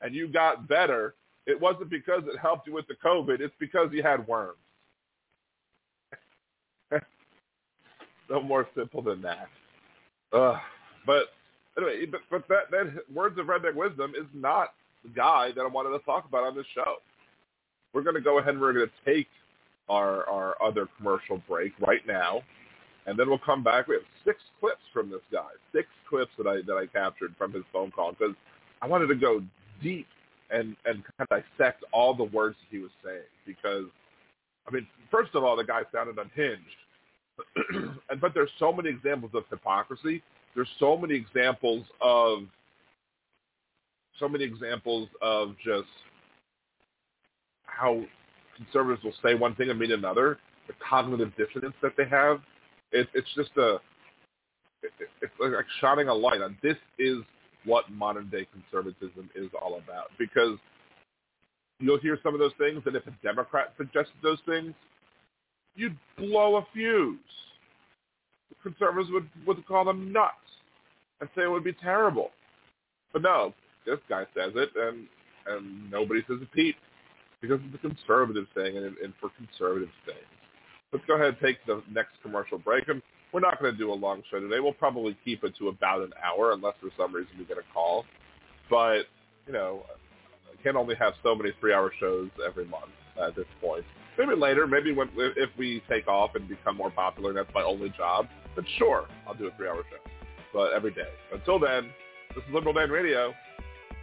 and 0.02 0.15
you 0.15 0.28
got 0.28 0.68
better, 0.68 1.13
it 1.49 1.59
wasn't 1.59 1.89
because 1.89 2.23
it 2.25 2.38
helped 2.39 2.67
you 2.67 2.73
with 2.73 2.88
the 2.88 2.95
COVID. 3.03 3.41
It's 3.41 3.53
because 3.59 3.89
you 3.91 4.03
had 4.03 4.27
worms. 4.27 4.57
no 8.29 8.41
more 8.41 8.67
simple 8.75 9.01
than 9.01 9.21
that. 9.21 9.47
But 11.05 11.25
anyway, 11.77 12.05
but, 12.05 12.21
but 12.29 12.47
that, 12.49 12.71
that 12.71 13.13
words 13.13 13.39
of 13.39 13.47
redneck 13.47 13.75
wisdom 13.75 14.13
is 14.17 14.27
not 14.33 14.73
the 15.03 15.09
guy 15.09 15.51
that 15.55 15.62
I 15.62 15.67
wanted 15.67 15.97
to 15.97 16.05
talk 16.05 16.25
about 16.27 16.43
on 16.43 16.55
this 16.55 16.65
show. 16.75 16.95
We're 17.93 18.03
going 18.03 18.15
to 18.15 18.21
go 18.21 18.39
ahead 18.39 18.53
and 18.53 18.62
we're 18.62 18.73
going 18.73 18.88
to 18.88 19.12
take 19.12 19.27
our 19.89 20.29
our 20.29 20.62
other 20.62 20.88
commercial 20.97 21.41
break 21.47 21.73
right 21.79 22.05
now, 22.07 22.43
and 23.07 23.17
then 23.17 23.27
we'll 23.27 23.39
come 23.39 23.63
back. 23.63 23.88
We 23.88 23.95
have 23.95 24.03
six 24.23 24.38
clips 24.59 24.83
from 24.93 25.09
this 25.09 25.21
guy, 25.31 25.47
six 25.73 25.88
clips 26.07 26.31
that 26.38 26.45
I 26.45 26.57
that 26.67 26.75
I 26.75 26.85
captured 26.85 27.33
from 27.38 27.51
his 27.51 27.63
phone 27.73 27.89
call 27.89 28.12
because 28.12 28.35
I 28.83 28.88
wanted 28.88 29.07
to 29.07 29.15
go 29.15 29.41
deep 29.81 30.05
and 30.51 30.75
and 30.85 31.03
kind 31.03 31.27
of 31.29 31.43
dissect 31.57 31.83
all 31.91 32.13
the 32.13 32.23
words 32.23 32.55
he 32.69 32.79
was 32.79 32.91
saying 33.03 33.21
because 33.45 33.85
I 34.67 34.71
mean, 34.71 34.88
first 35.09 35.33
of 35.33 35.43
all, 35.43 35.55
the 35.55 35.63
guy 35.63 35.81
sounded 35.93 36.17
unhinged, 36.17 37.91
and 38.09 38.21
but 38.21 38.33
there's 38.33 38.51
so 38.59 38.71
many 38.71 38.89
examples 38.89 39.31
of 39.33 39.43
hypocrisy. 39.49 40.21
There's 40.55 40.69
so 40.79 40.97
many 40.97 41.15
examples 41.15 41.85
of 42.01 42.39
so 44.19 44.27
many 44.27 44.43
examples 44.43 45.07
of 45.21 45.55
just 45.63 45.88
how 47.63 48.03
conservatives 48.57 49.03
will 49.03 49.13
say 49.23 49.35
one 49.35 49.55
thing 49.55 49.69
and 49.69 49.79
mean 49.79 49.91
another. 49.91 50.38
The 50.67 50.73
cognitive 50.88 51.31
dissonance 51.35 51.75
that 51.81 51.93
they 51.97 52.05
have, 52.09 52.41
it, 52.91 53.07
it's 53.13 53.27
just 53.35 53.51
a 53.57 53.75
it, 54.83 54.91
it's 55.21 55.33
like 55.39 55.51
shining 55.81 56.09
a 56.09 56.13
light 56.13 56.41
on 56.41 56.57
this 56.62 56.77
is 56.99 57.17
what 57.65 57.89
modern 57.91 58.30
day 58.30 58.48
conservatism 58.52 59.30
is 59.36 59.50
all 59.62 59.80
about. 59.84 60.12
Because 60.17 60.58
you'll 61.80 62.00
hear 62.00 62.17
some 62.24 62.34
of 62.34 62.39
those 62.39 62.54
things, 62.58 62.82
and 62.86 62.95
if 62.95 63.06
a 63.08 63.13
Democrat 63.24 63.74
suggested 63.78 64.15
those 64.22 64.39
things, 64.45 64.74
you'd 65.76 65.98
blow 66.17 66.58
a 66.58 66.67
fuse. 66.74 67.17
The 68.50 68.69
conservatives 68.69 69.10
would, 69.12 69.30
would 69.45 69.65
call 69.67 69.86
them 69.86 70.12
nuts 70.12 70.34
and 71.22 71.30
say 71.36 71.43
it 71.43 71.52
would 71.52 71.63
be 71.63 71.74
terrible. 71.74 72.32
But 73.13 73.24
no, 73.24 73.54
this 73.86 74.00
guy 74.08 74.26
says 74.36 74.54
it, 74.56 74.69
and 74.76 75.08
and 75.48 75.89
nobody 75.89 76.22
says 76.28 76.38
a 76.41 76.56
peep 76.56 76.76
because 77.41 77.60
it's 77.65 77.84
a 77.84 77.88
conservative 77.88 78.45
thing 78.54 78.78
and, 78.78 78.95
and 78.98 79.13
for 79.19 79.30
conservative 79.38 79.89
things. 80.06 80.19
Let's 80.91 81.06
go 81.06 81.15
ahead 81.15 81.30
and 81.30 81.38
take 81.41 81.58
the 81.65 81.82
next 81.91 82.12
commercial 82.22 82.58
break. 82.58 82.88
And 82.88 83.02
we're 83.32 83.39
not 83.39 83.60
going 83.60 83.72
to 83.72 83.78
do 83.78 83.92
a 83.92 83.94
long 83.94 84.24
show 84.30 84.39
today. 84.39 84.60
We'll 84.60 84.74
probably 84.74 85.18
keep 85.24 85.44
it 85.44 85.56
to 85.60 85.68
about 85.68 86.02
an 86.02 86.12
hour 86.24 86.54
unless 86.54 86.76
for 86.82 86.89
some 86.98 87.13
reason 87.13 87.32
we 87.38 87.46
get 87.46 87.58
a 87.58 87.74
call. 87.74 88.06
But, 88.70 89.04
you 89.46 89.54
know, 89.54 89.84
I 90.52 90.62
can 90.63 90.76
only 90.76 90.96
have 90.96 91.13
so 91.24 91.36
many 91.36 91.52
three-hour 91.60 91.92
shows 92.00 92.30
every 92.46 92.65
month 92.65 92.92
at 93.22 93.36
this 93.36 93.46
point. 93.62 93.86
Maybe 94.18 94.36
later, 94.36 94.68
maybe 94.68 94.92
when 94.92 95.10
if 95.15 95.50
we 95.58 95.82
take 95.89 96.08
off 96.08 96.36
and 96.36 96.48
become 96.48 96.76
more 96.76 96.92
popular 96.92 97.30
and 97.30 97.38
that's 97.38 97.54
my 97.54 97.63
only 97.63 97.89
job, 97.89 98.28
then 98.56 98.65
sure, 98.78 99.08
I'll 99.28 99.36
do 99.36 99.48
a 99.48 99.52
three-hour 99.56 99.84
show. 99.89 100.12
But 100.54 100.74
every 100.74 100.92
day. 100.92 101.10
Until 101.32 101.60
then, 101.60 101.89
this 102.36 102.44
is 102.44 102.54
Liberal 102.54 102.74
Dan 102.74 102.89
Radio. 102.89 103.34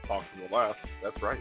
Talk 0.07 0.25
from 0.33 0.49
the 0.49 0.57
left. 0.57 0.79
That's 1.03 1.21
right. 1.23 1.41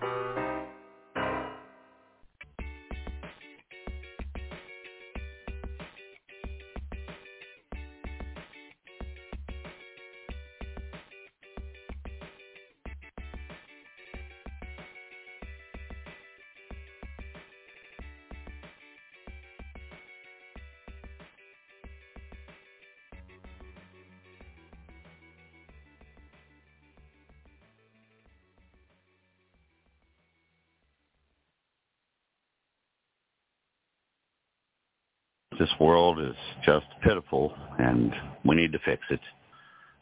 This 35.66 35.80
world 35.80 36.20
is 36.20 36.36
just 36.63 36.86
pitiful, 37.01 37.51
and 37.80 38.13
we 38.43 38.55
need 38.55 38.72
to 38.74 38.80
fix 38.86 39.01
it. 39.09 39.20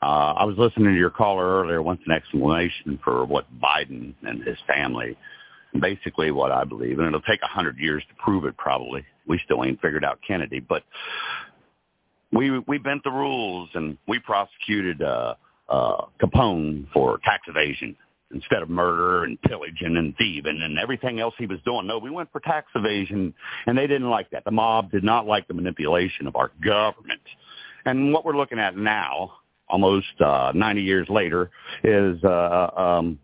Uh, 0.01 0.33
I 0.33 0.43
was 0.43 0.57
listening 0.57 0.87
to 0.87 0.99
your 0.99 1.09
caller 1.09 1.61
earlier, 1.61 1.81
wants 1.81 2.03
an 2.05 2.11
explanation 2.11 2.99
for 3.01 3.23
what 3.23 3.45
Biden 3.61 4.13
and 4.23 4.43
his 4.43 4.57
family, 4.67 5.17
basically 5.79 6.31
what 6.31 6.51
I 6.51 6.65
believe, 6.65 6.99
and 6.99 7.07
it'll 7.07 7.21
take 7.21 7.41
a 7.43 7.47
hundred 7.47 7.77
years 7.77 8.03
to 8.09 8.15
prove 8.21 8.43
it 8.43 8.57
probably. 8.57 9.05
We 9.25 9.39
still 9.45 9.63
ain't 9.63 9.79
figured 9.79 10.03
out 10.03 10.19
Kennedy, 10.27 10.59
but 10.59 10.83
we 12.33 12.59
we 12.67 12.77
bent 12.77 13.05
the 13.05 13.11
rules 13.11 13.69
and 13.73 13.97
we 14.05 14.19
prosecuted 14.19 15.01
uh, 15.01 15.35
uh, 15.69 16.07
Capone 16.21 16.87
for 16.91 17.19
tax 17.19 17.43
evasion 17.47 17.95
instead 18.33 18.61
of 18.61 18.69
murder 18.69 19.23
and 19.23 19.41
pillaging 19.41 19.97
and 19.97 20.15
thieving 20.17 20.59
and 20.61 20.77
everything 20.79 21.19
else 21.19 21.33
he 21.37 21.45
was 21.45 21.59
doing. 21.65 21.87
No, 21.87 21.99
we 21.99 22.09
went 22.09 22.31
for 22.31 22.39
tax 22.39 22.67
evasion, 22.75 23.33
and 23.65 23.77
they 23.77 23.87
didn't 23.87 24.09
like 24.09 24.29
that. 24.31 24.43
The 24.45 24.51
mob 24.51 24.91
did 24.91 25.03
not 25.03 25.25
like 25.25 25.47
the 25.47 25.53
manipulation 25.53 26.27
of 26.27 26.35
our 26.35 26.51
government. 26.63 27.21
And 27.85 28.13
what 28.13 28.25
we're 28.25 28.37
looking 28.37 28.59
at 28.59 28.75
now, 28.75 29.33
almost 29.67 30.19
uh, 30.23 30.51
90 30.55 30.81
years 30.81 31.07
later, 31.09 31.51
is 31.83 32.23
uh, 32.23 32.69
um, 32.75 33.19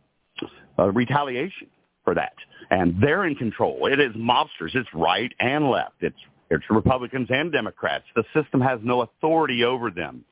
a 0.78 0.92
retaliation 0.92 1.68
for 2.04 2.16
that. 2.16 2.34
And 2.70 3.02
they're 3.02 3.26
in 3.26 3.36
control. 3.36 3.88
It 3.92 4.00
is 4.00 4.14
mobsters. 4.16 4.76
It's 4.76 4.90
right 4.94 5.32
and 5.40 5.70
left. 5.70 5.96
It's 6.02 6.18
it's 6.52 6.64
Republicans 6.70 7.28
and 7.30 7.52
Democrats. 7.52 8.06
The 8.16 8.24
system 8.34 8.60
has 8.62 8.80
no 8.82 9.02
authority 9.02 9.64
over 9.64 9.92
them. 9.92 10.26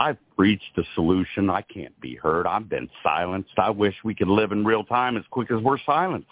I've 0.00 0.16
reached 0.38 0.78
a 0.78 0.82
solution. 0.94 1.50
I 1.50 1.60
can't 1.60 2.00
be 2.00 2.14
heard. 2.14 2.46
I've 2.46 2.70
been 2.70 2.88
silenced. 3.02 3.50
I 3.58 3.68
wish 3.68 3.94
we 4.02 4.14
could 4.14 4.28
live 4.28 4.50
in 4.50 4.64
real 4.64 4.82
time 4.82 5.18
as 5.18 5.24
quick 5.30 5.50
as 5.50 5.62
we're 5.62 5.76
silenced. 5.84 6.26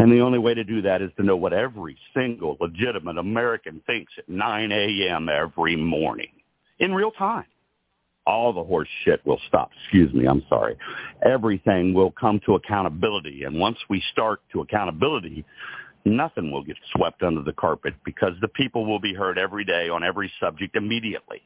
And 0.00 0.10
the 0.10 0.18
only 0.18 0.40
way 0.40 0.54
to 0.54 0.64
do 0.64 0.82
that 0.82 1.00
is 1.00 1.12
to 1.16 1.22
know 1.22 1.36
what 1.36 1.52
every 1.52 1.96
single 2.16 2.56
legitimate 2.60 3.16
American 3.16 3.80
thinks 3.86 4.12
at 4.18 4.28
9 4.28 4.72
a.m. 4.72 5.28
every 5.28 5.76
morning 5.76 6.32
in 6.80 6.92
real 6.92 7.12
time. 7.12 7.44
All 8.26 8.52
the 8.52 8.64
horse 8.64 8.88
shit 9.04 9.24
will 9.24 9.40
stop. 9.46 9.70
Excuse 9.84 10.12
me. 10.12 10.26
I'm 10.26 10.42
sorry. 10.48 10.76
Everything 11.24 11.94
will 11.94 12.10
come 12.10 12.40
to 12.44 12.56
accountability. 12.56 13.44
And 13.44 13.60
once 13.60 13.78
we 13.88 14.02
start 14.10 14.40
to 14.52 14.62
accountability, 14.62 15.44
nothing 16.04 16.50
will 16.50 16.64
get 16.64 16.76
swept 16.96 17.22
under 17.22 17.42
the 17.42 17.52
carpet 17.52 17.94
because 18.04 18.32
the 18.40 18.48
people 18.48 18.84
will 18.84 19.00
be 19.00 19.14
heard 19.14 19.38
every 19.38 19.64
day 19.64 19.88
on 19.88 20.02
every 20.02 20.32
subject 20.40 20.74
immediately. 20.74 21.40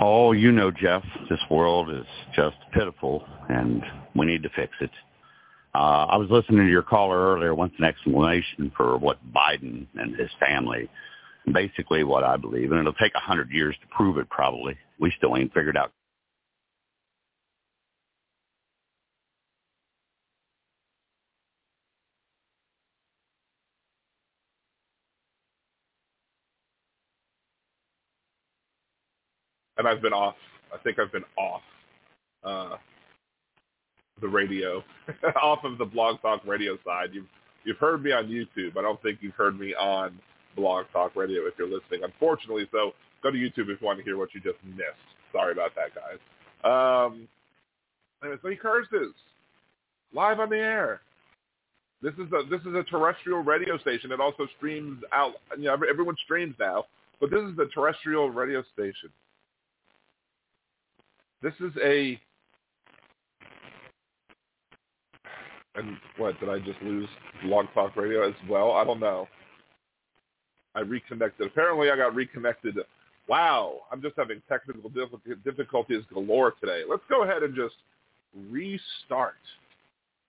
Oh, 0.00 0.30
you 0.30 0.52
know, 0.52 0.70
Jeff, 0.70 1.02
this 1.28 1.40
world 1.50 1.90
is 1.90 2.06
just 2.34 2.56
pitiful, 2.72 3.26
and 3.48 3.82
we 4.14 4.26
need 4.26 4.44
to 4.44 4.48
fix 4.50 4.72
it. 4.80 4.90
Uh, 5.74 6.06
I 6.06 6.16
was 6.16 6.28
listening 6.30 6.66
to 6.66 6.70
your 6.70 6.82
caller 6.82 7.34
earlier, 7.34 7.52
wants 7.52 7.74
an 7.78 7.84
explanation 7.84 8.70
for 8.76 8.96
what 8.96 9.18
Biden 9.34 9.86
and 9.96 10.14
his 10.16 10.30
family, 10.38 10.88
basically 11.52 12.04
what 12.04 12.22
I 12.22 12.36
believe, 12.36 12.70
and 12.70 12.80
it'll 12.80 12.92
take 12.92 13.14
a 13.16 13.20
hundred 13.20 13.50
years 13.50 13.74
to 13.80 13.88
prove 13.88 14.18
it 14.18 14.30
probably. 14.30 14.76
We 15.00 15.12
still 15.16 15.36
ain't 15.36 15.52
figured 15.52 15.76
out 15.76 15.90
and 29.78 29.86
I've 29.86 30.02
been 30.02 30.12
off. 30.12 30.34
I 30.72 30.78
think 30.78 30.98
I've 30.98 31.12
been 31.12 31.24
off 31.36 31.62
uh, 32.44 32.76
the 34.20 34.28
radio, 34.28 34.82
off 35.42 35.60
of 35.64 35.78
the 35.78 35.84
Blog 35.84 36.20
Talk 36.20 36.44
Radio 36.46 36.76
side. 36.84 37.10
You've 37.12 37.26
you've 37.64 37.78
heard 37.78 38.02
me 38.02 38.12
on 38.12 38.26
YouTube. 38.26 38.76
I 38.76 38.82
don't 38.82 39.00
think 39.02 39.18
you've 39.22 39.34
heard 39.34 39.58
me 39.58 39.74
on 39.74 40.18
Blog 40.56 40.86
Talk 40.92 41.16
Radio 41.16 41.46
if 41.46 41.54
you're 41.58 41.68
listening. 41.68 42.02
Unfortunately, 42.02 42.68
so 42.72 42.92
go 43.22 43.30
to 43.30 43.38
YouTube 43.38 43.70
if 43.70 43.80
you 43.80 43.86
want 43.86 43.98
to 43.98 44.04
hear 44.04 44.18
what 44.18 44.34
you 44.34 44.40
just 44.40 44.58
missed. 44.64 45.08
Sorry 45.32 45.52
about 45.52 45.72
that, 45.76 45.94
guys. 45.94 46.18
Um, 46.64 47.28
anyway, 48.22 48.38
so 48.42 48.48
he 48.48 48.56
curses 48.56 49.14
live 50.12 50.40
on 50.40 50.50
the 50.50 50.56
air. 50.56 51.00
This 52.02 52.14
is 52.14 52.32
a 52.32 52.48
this 52.48 52.60
is 52.60 52.74
a 52.74 52.84
terrestrial 52.84 53.40
radio 53.40 53.78
station. 53.78 54.12
It 54.12 54.20
also 54.20 54.46
streams 54.56 55.02
out. 55.12 55.34
You 55.56 55.64
know, 55.64 55.76
everyone 55.88 56.16
streams 56.24 56.54
now, 56.58 56.84
but 57.20 57.30
this 57.30 57.40
is 57.40 57.58
a 57.58 57.66
terrestrial 57.74 58.30
radio 58.30 58.62
station. 58.72 59.10
This 61.42 61.54
is 61.60 61.72
a 61.84 62.20
and 65.76 65.96
what 66.16 66.38
did 66.40 66.48
I 66.48 66.58
just 66.58 66.80
lose 66.82 67.08
Blog 67.44 67.66
Talk 67.72 67.96
Radio 67.96 68.28
as 68.28 68.34
well? 68.48 68.72
I 68.72 68.84
don't 68.84 68.98
know. 68.98 69.28
I 70.74 70.80
reconnected. 70.80 71.46
Apparently, 71.46 71.90
I 71.90 71.96
got 71.96 72.14
reconnected. 72.14 72.76
Wow, 73.28 73.80
I'm 73.92 74.02
just 74.02 74.14
having 74.16 74.42
technical 74.48 74.90
difficulties 75.44 76.02
galore 76.12 76.54
today. 76.60 76.82
Let's 76.88 77.02
go 77.08 77.22
ahead 77.22 77.42
and 77.42 77.54
just 77.54 77.74
restart 78.50 79.34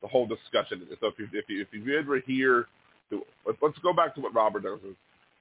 the 0.01 0.07
whole 0.07 0.27
discussion. 0.27 0.85
So 0.99 1.07
if 1.07 1.13
you 1.17 1.27
if 1.33 1.45
you 1.47 1.61
if 1.61 1.67
you 1.71 1.97
ever 1.97 2.19
hear, 2.19 2.67
let's 3.11 3.79
go 3.79 3.93
back 3.93 4.15
to 4.15 4.21
what 4.21 4.35
Robert 4.35 4.63
Douglas. 4.63 4.95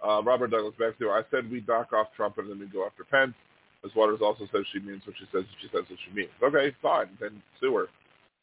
Uh, 0.07 0.23
Robert 0.23 0.51
Douglas 0.51 0.75
back 0.79 0.99
to. 0.99 1.11
I 1.11 1.23
said 1.31 1.51
we 1.51 1.65
knock 1.67 1.93
off 1.93 2.09
Trump 2.17 2.39
and 2.39 2.49
then 2.51 2.59
we 2.59 2.67
go 2.67 2.87
after 2.87 3.05
Pence. 3.05 3.35
Ms. 3.83 3.93
Waters 3.95 4.21
also 4.23 4.49
says 4.53 4.65
she 4.73 4.81
means 4.81 5.03
what 5.07 5.17
she 5.19 5.27
says. 5.33 5.45
She 5.61 5.69
says 5.69 5.85
what 5.89 5.99
she 6.05 6.15
means. 6.15 6.31
Okay, 6.43 6.75
fine. 6.83 7.09
Then 7.21 7.43
sue 7.61 7.75
her. 7.75 7.87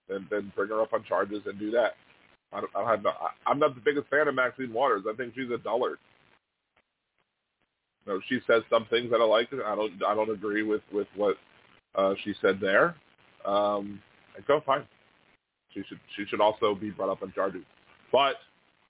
Then 0.07 0.27
then 0.29 0.51
bring 0.55 0.69
her 0.69 0.81
up 0.81 0.93
on 0.93 1.03
charges 1.03 1.41
and 1.45 1.59
do 1.59 1.71
that. 1.71 1.95
I 2.53 2.61
don't, 2.61 2.71
I 2.75 2.89
have 2.89 3.03
no, 3.03 3.09
I, 3.09 3.29
I'm 3.49 3.59
not 3.59 3.75
the 3.75 3.81
biggest 3.81 4.07
fan 4.09 4.27
of 4.27 4.35
Maxine 4.35 4.71
Waters. 4.71 5.03
I 5.11 5.15
think 5.15 5.33
she's 5.35 5.51
a 5.51 5.57
dullard. 5.57 5.97
Know, 8.07 8.21
she 8.29 8.39
says 8.45 8.61
some 8.69 8.85
things 8.85 9.09
that 9.11 9.19
I 9.19 9.25
like. 9.25 9.49
I 9.51 9.75
don't 9.75 9.93
I 10.07 10.13
don't 10.13 10.29
agree 10.29 10.63
with 10.63 10.81
with 10.93 11.07
what 11.15 11.37
uh, 11.95 12.13
she 12.23 12.33
said 12.41 12.59
there. 12.61 12.95
Um, 13.45 14.01
and 14.35 14.45
go 14.45 14.61
fine. 14.65 14.83
She 15.73 15.83
should 15.89 15.99
she 16.15 16.25
should 16.25 16.39
also 16.39 16.75
be 16.75 16.91
brought 16.91 17.09
up 17.09 17.23
on 17.23 17.33
charges. 17.33 17.63
But 18.11 18.35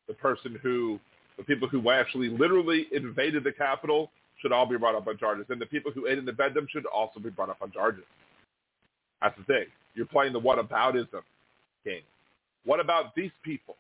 the 0.08 0.14
person 0.14 0.60
who 0.62 1.00
the 1.38 1.44
people 1.44 1.68
who 1.68 1.90
actually 1.90 2.30
literally 2.30 2.88
invaded 2.92 3.44
the 3.44 3.52
Capitol 3.54 4.12
should 4.46 4.52
all 4.52 4.68
be 4.68 4.78
brought 4.78 4.94
up 4.94 5.08
on 5.08 5.18
charges. 5.18 5.48
And 5.50 5.60
the 5.60 5.66
people 5.66 5.92
who 5.92 6.06
aided 6.06 6.20
and 6.20 6.30
abetted 6.30 6.54
them 6.54 6.68
should 6.70 6.86
also 6.86 7.20
be 7.20 7.32
brought 7.32 7.50
up 7.50 7.58
on 7.64 7.72
charges. 7.72 8.04
That's 9.20 9.36
the 9.40 9.44
thing. 9.46 9.66
You're 9.96 10.06
playing 10.06 10.34
the 10.34 10.40
"what 10.40 10.60
whataboutism 10.60 11.22
game. 11.84 12.04
What 12.64 12.80
about 12.80 13.16
these 13.16 13.32
people? 13.44 13.76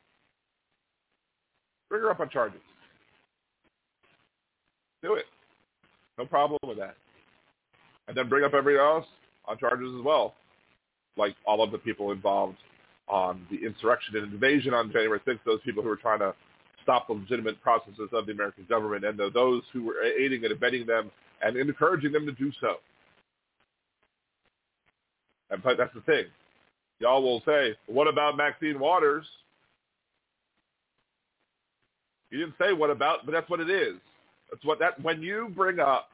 Bring 1.87 2.01
her 2.01 2.09
up 2.09 2.19
on 2.19 2.29
charges. 2.29 2.61
Do 5.03 5.13
it. 5.13 5.25
No 6.17 6.25
problem 6.25 6.57
with 6.65 6.79
that. 6.79 6.95
And 8.07 8.17
then 8.17 8.27
bring 8.27 8.43
up 8.43 8.55
everyone 8.55 8.83
else 8.83 9.05
on 9.45 9.59
charges 9.59 9.93
as 9.95 10.03
well. 10.03 10.33
Like 11.15 11.35
all 11.45 11.61
of 11.61 11.71
the 11.71 11.77
people 11.77 12.11
involved 12.11 12.57
on 13.07 13.45
the 13.51 13.63
insurrection 13.63 14.15
and 14.15 14.33
invasion 14.33 14.73
on 14.73 14.91
January 14.91 15.19
6th, 15.27 15.39
those 15.45 15.61
people 15.63 15.83
who 15.83 15.89
were 15.89 15.95
trying 15.95 16.19
to 16.19 16.33
stop 16.85 17.07
the 17.07 17.13
legitimate 17.13 17.59
processes 17.61 18.09
of 18.13 18.27
the 18.27 18.31
American 18.31 18.65
government 18.69 19.03
and 19.03 19.17
the, 19.17 19.31
those 19.33 19.63
who 19.73 19.83
were 19.83 20.01
aiding 20.03 20.43
and 20.43 20.53
abetting 20.53 20.85
them 20.85 21.11
and 21.41 21.57
encouraging 21.57 22.11
them 22.11 22.25
to 22.27 22.31
do 22.31 22.51
so. 22.61 22.75
And, 25.49 25.61
but 25.63 25.77
that's 25.77 25.93
the 25.95 26.01
thing. 26.01 26.25
y'all 26.99 27.23
will 27.23 27.41
say, 27.45 27.75
what 27.87 28.07
about 28.07 28.37
Maxine 28.37 28.79
Waters? 28.79 29.25
You 32.29 32.39
didn't 32.39 32.55
say 32.59 32.71
what 32.73 32.91
about, 32.91 33.25
but 33.25 33.31
that's 33.31 33.49
what 33.49 33.59
it 33.59 33.69
is. 33.69 33.95
That's 34.51 34.63
what 34.63 34.79
that 34.79 35.01
when 35.01 35.21
you 35.21 35.51
bring 35.55 35.79
up 35.79 36.09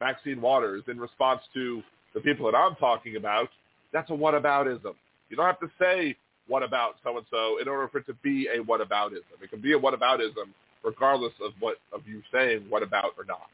Maxine 0.00 0.40
Waters 0.40 0.82
in 0.88 0.98
response 0.98 1.40
to 1.54 1.82
the 2.14 2.20
people 2.20 2.50
that 2.50 2.56
I'm 2.56 2.74
talking 2.76 3.16
about, 3.16 3.48
that's 3.92 4.10
a 4.10 4.12
whataboutism. 4.12 4.94
You 5.28 5.36
don't 5.36 5.46
have 5.46 5.60
to 5.60 5.70
say 5.80 6.16
what 6.50 6.64
about 6.64 6.96
so 7.04 7.16
and 7.16 7.26
so 7.30 7.58
in 7.62 7.68
order 7.68 7.86
for 7.88 7.98
it 7.98 8.06
to 8.06 8.14
be 8.14 8.48
a 8.48 8.58
whataboutism. 8.58 9.38
It 9.40 9.50
can 9.50 9.60
be 9.60 9.72
a 9.72 9.78
whataboutism 9.78 10.50
regardless 10.82 11.32
of 11.42 11.52
what 11.60 11.76
of 11.92 12.02
you 12.06 12.22
saying 12.32 12.66
what 12.68 12.82
about 12.82 13.12
or 13.16 13.24
not. 13.24 13.48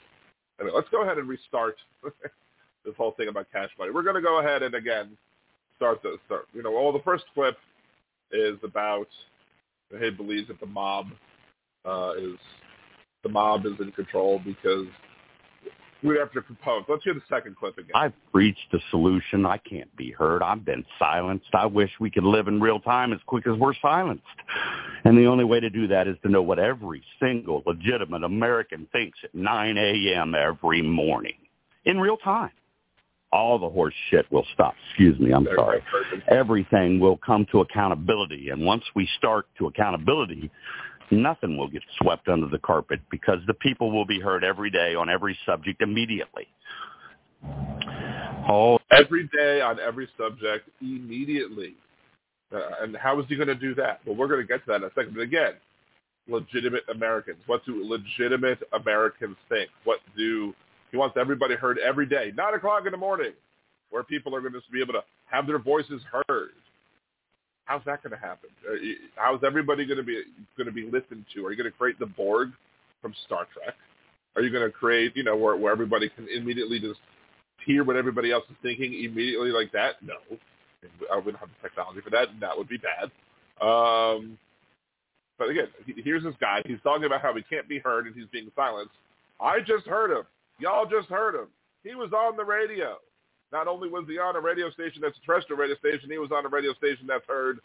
I 0.59 0.65
mean, 0.65 0.73
let's 0.75 0.89
go 0.89 1.03
ahead 1.03 1.19
and 1.19 1.29
restart 1.29 1.77
this 2.03 2.95
whole 2.97 3.13
thing 3.13 3.29
about 3.29 3.47
cash 3.53 3.69
money. 3.79 3.91
We're 3.91 4.03
going 4.03 4.17
to 4.17 4.23
go 4.23 4.41
ahead 4.41 4.63
and 4.63 4.75
again 4.75 5.11
start 5.77 6.03
the 6.03 6.17
start. 6.25 6.47
You 6.55 6.63
know, 6.63 6.73
well, 6.73 6.93
the 6.93 7.03
first 7.05 7.25
clip 7.35 7.59
is 8.33 8.57
about 8.65 9.09
he 10.01 10.11
believes 10.11 10.49
that 10.49 10.59
the 10.59 10.67
mob 10.67 11.09
uh, 11.85 12.13
is 12.19 12.39
the 13.23 13.29
mob 13.29 13.67
is 13.67 13.75
in 13.81 13.93
control 13.93 14.41
because 14.45 14.87
we 16.03 16.19
have 16.19 16.33
to 16.33 16.43
propose. 16.43 16.85
Let's 16.89 17.05
hear 17.05 17.15
the 17.15 17.23
second 17.29 17.57
clip 17.57 17.79
again. 17.79 17.93
I've 17.95 18.13
reached 18.33 18.73
a 18.73 18.79
solution. 18.91 19.47
I 19.47 19.59
can't 19.59 19.95
be 19.97 20.11
heard. 20.11 20.43
I've 20.43 20.65
been 20.65 20.85
silenced. 20.99 21.47
I 21.55 21.67
wish 21.67 21.91
we 22.01 22.11
could 22.11 22.25
live 22.25 22.49
in 22.49 22.61
real 22.61 22.81
time 22.81 23.13
as 23.13 23.21
quick 23.27 23.47
as 23.47 23.59
we're 23.59 23.75
silenced. 23.81 24.23
And 25.05 25.17
the 25.17 25.27
only 25.27 25.45
way 25.45 25.61
to 25.61 25.71
do 25.71 25.87
that 25.89 26.09
is 26.09 26.17
to 26.23 26.29
know 26.29 26.43
what 26.43 26.59
every 26.59 27.03
single 27.21 27.63
legitimate 27.67 28.25
American 28.25 28.87
thinks 28.93 29.19
at 29.25 29.35
9 29.35 29.79
a.m. 29.79 30.35
every 30.35 30.83
morning 30.83 31.35
in 31.85 31.99
real 31.99 32.17
time. 32.17 32.51
All 33.33 33.59
the 33.59 33.69
horse 33.69 33.95
shit 34.11 34.31
will 34.31 34.47
stop. 34.55 34.75
Excuse 34.89 35.19
me, 35.19 35.33
I'm 35.33 35.47
sorry. 35.57 35.83
Everything 36.29 37.01
will 37.01 37.17
come 37.17 37.47
to 37.53 37.61
accountability. 37.61 38.51
And 38.51 38.65
once 38.65 38.85
we 38.95 39.09
start 39.19 39.47
to 39.59 39.67
accountability, 39.67 40.51
nothing 41.11 41.57
will 41.57 41.69
get 41.69 41.83
swept 42.01 42.29
under 42.29 42.49
the 42.49 42.59
carpet 42.59 43.01
because 43.11 43.39
the 43.47 43.55
people 43.55 43.91
will 43.91 44.07
be 44.07 44.21
heard 44.21 44.45
every 44.45 44.71
day 44.71 44.95
on 44.95 45.09
every 45.09 45.37
subject 45.47 45.83
immediately. 45.83 46.47
Oh, 48.49 48.79
every 48.93 49.29
day 49.37 49.61
on 49.61 49.81
every 49.81 50.09
subject 50.17 50.69
immediately. 50.81 51.75
Uh, 52.53 52.61
and 52.81 52.97
how 52.97 53.19
is 53.19 53.27
he 53.29 53.37
going 53.37 53.49
to 53.49 53.55
do 53.55 53.75
that? 53.75 54.01
Well, 54.07 54.15
we're 54.15 54.29
going 54.29 54.41
to 54.41 54.47
get 54.47 54.65
to 54.65 54.73
that 54.73 54.77
in 54.77 54.85
a 54.85 54.91
second. 54.95 55.15
But 55.15 55.23
again, 55.23 55.55
legitimate 56.29 56.85
Americans. 56.89 57.39
What 57.47 57.65
do 57.65 57.83
legitimate 57.85 58.61
Americans 58.73 59.37
think? 59.49 59.71
What 59.85 59.99
do 60.17 60.55
he 60.91 60.97
wants 60.97 61.17
everybody 61.21 61.57
heard 61.57 61.79
every 61.79 62.07
day, 62.07 62.33
nine 62.37 62.55
o'clock 62.55 62.85
in 62.87 62.93
the 62.93 62.99
morning, 62.99 63.33
where 63.91 64.03
people 64.03 64.35
are 64.35 64.41
going 64.41 64.53
to 64.53 64.61
be 64.73 64.81
able 64.81 64.95
to 64.95 65.05
have 65.27 65.47
their 65.47 65.59
voices 65.59 66.01
heard. 66.29 66.53
How's 67.67 67.83
that 67.85 68.03
going 68.03 68.13
to 68.13 68.19
happen? 68.19 68.49
Uh, 68.67 68.75
how's 69.17 69.41
everybody 69.45 69.85
going 69.85 69.99
to 69.99 70.05
be 70.05 70.23
going 70.57 70.67
to 70.67 70.73
be 70.73 70.85
listened 70.85 71.25
to? 71.35 71.45
Are 71.45 71.51
you 71.51 71.57
going 71.57 71.71
to 71.71 71.77
create 71.77 71.99
the 71.99 72.07
Borg 72.07 72.53
from 73.03 73.13
Star 73.27 73.47
Trek? 73.53 73.75
Are 74.37 74.43
you 74.43 74.51
going 74.51 74.65
to 74.65 74.71
create, 74.71 75.17
you 75.17 75.25
know, 75.25 75.37
where 75.37 75.57
where 75.57 75.73
everybody 75.73 76.09
can 76.09 76.29
immediately 76.29 76.79
just 76.79 77.01
hear 77.65 77.85
what 77.85 77.97
everybody 77.97 78.33
else 78.33 78.45
is 78.49 78.57
thinking 78.63 78.93
immediately 79.05 79.51
like 79.51 79.73
that? 79.73 79.97
No, 80.03 80.15
I 81.13 81.17
wouldn't 81.17 81.39
have 81.39 81.49
the 81.49 81.69
technology 81.69 82.01
for 82.03 82.11
that. 82.11 82.29
That 82.41 82.57
would 82.57 82.69
be 82.69 82.79
bad. 82.79 83.11
Um, 83.61 84.39
but 85.39 85.51
again, 85.51 85.69
here's 86.05 86.23
this 86.23 86.35
guy. 86.41 86.63
He's 86.67 86.79
talking 86.83 87.05
about 87.05 87.21
how 87.21 87.35
he 87.35 87.43
can't 87.43 87.69
be 87.69 87.79
heard 87.79 88.07
and 88.07 88.15
he's 88.15 88.29
being 88.33 88.51
silenced. 88.55 88.95
I 89.41 89.61
just 89.61 89.87
heard 89.87 90.11
him. 90.11 90.25
Y'all 90.59 90.87
just 90.87 91.09
heard 91.09 91.35
him. 91.35 91.49
He 91.83 91.95
was 91.95 92.13
on 92.13 92.37
the 92.37 92.45
radio. 92.45 92.97
Not 93.57 93.69
only 93.69 93.89
was 93.89 94.05
he 94.07 94.19
on 94.19 94.37
a 94.37 94.41
radio 94.41 94.71
station 94.71 95.01
that's 95.01 95.17
a 95.17 95.25
terrestrial 95.25 95.59
radio 95.59 95.77
station, 95.77 96.11
he 96.11 96.19
was 96.19 96.29
on 96.31 96.45
a 96.45 96.49
radio 96.51 96.75
station 96.75 97.07
that's 97.07 97.25
heard 97.27 97.59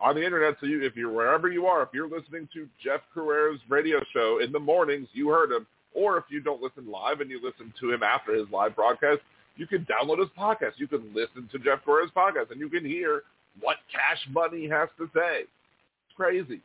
on 0.00 0.14
the 0.14 0.24
internet. 0.24 0.54
So 0.60 0.66
you, 0.66 0.84
if 0.84 0.94
you're 0.94 1.10
wherever 1.10 1.50
you 1.50 1.66
are, 1.66 1.82
if 1.82 1.88
you're 1.92 2.08
listening 2.08 2.48
to 2.54 2.68
Jeff 2.80 3.00
Crouere's 3.12 3.58
radio 3.68 3.98
show 4.12 4.38
in 4.40 4.52
the 4.52 4.60
mornings, 4.60 5.08
you 5.12 5.30
heard 5.30 5.50
him. 5.50 5.66
Or 5.94 6.16
if 6.16 6.24
you 6.28 6.40
don't 6.40 6.62
listen 6.62 6.88
live 6.88 7.20
and 7.20 7.28
you 7.28 7.40
listen 7.42 7.74
to 7.80 7.92
him 7.92 8.04
after 8.04 8.36
his 8.36 8.46
live 8.52 8.76
broadcast, 8.76 9.18
you 9.56 9.66
can 9.66 9.84
download 9.84 10.20
his 10.20 10.28
podcast. 10.38 10.74
You 10.76 10.86
can 10.86 11.12
listen 11.12 11.48
to 11.50 11.58
Jeff 11.58 11.82
Crouere's 11.84 12.12
podcast, 12.16 12.52
and 12.52 12.60
you 12.60 12.68
can 12.68 12.84
hear 12.84 13.22
what 13.60 13.78
Cash 13.90 14.24
Money 14.30 14.68
has 14.68 14.88
to 14.98 15.10
say. 15.12 15.40
It's 15.40 16.16
crazy, 16.16 16.60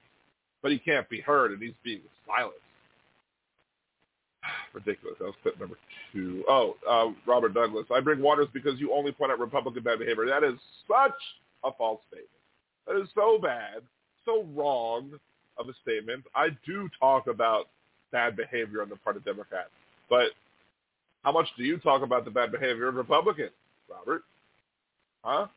but 0.61 0.71
he 0.71 0.77
can't 0.77 1.09
be 1.09 1.19
heard, 1.19 1.51
and 1.51 1.59
he's 1.59 1.73
being 1.83 2.01
silenced. 2.27 2.59
Ridiculous. 4.73 5.17
That 5.19 5.25
was 5.25 5.35
clip 5.41 5.59
number 5.59 5.77
two. 6.13 6.43
Oh, 6.47 6.75
uh, 6.89 7.11
Robert 7.25 7.53
Douglas. 7.53 7.85
I 7.93 7.99
bring 7.99 8.21
waters 8.21 8.47
because 8.53 8.79
you 8.79 8.93
only 8.93 9.11
point 9.11 9.31
out 9.31 9.39
Republican 9.39 9.83
bad 9.83 9.99
behavior. 9.99 10.25
That 10.27 10.43
is 10.43 10.59
such 10.87 11.17
a 11.63 11.71
false 11.77 12.01
statement. 12.07 12.29
That 12.87 13.01
is 13.01 13.09
so 13.13 13.39
bad, 13.41 13.81
so 14.25 14.45
wrong 14.55 15.11
of 15.57 15.67
a 15.69 15.73
statement. 15.83 16.23
I 16.35 16.49
do 16.65 16.89
talk 16.99 17.27
about 17.27 17.67
bad 18.11 18.35
behavior 18.35 18.81
on 18.81 18.89
the 18.89 18.95
part 18.95 19.17
of 19.17 19.25
Democrats, 19.25 19.69
but 20.09 20.29
how 21.23 21.31
much 21.31 21.47
do 21.57 21.63
you 21.63 21.77
talk 21.77 22.01
about 22.01 22.25
the 22.25 22.31
bad 22.31 22.51
behavior 22.51 22.87
of 22.87 22.95
Republicans, 22.95 23.51
Robert? 23.89 24.23
Huh? 25.23 25.47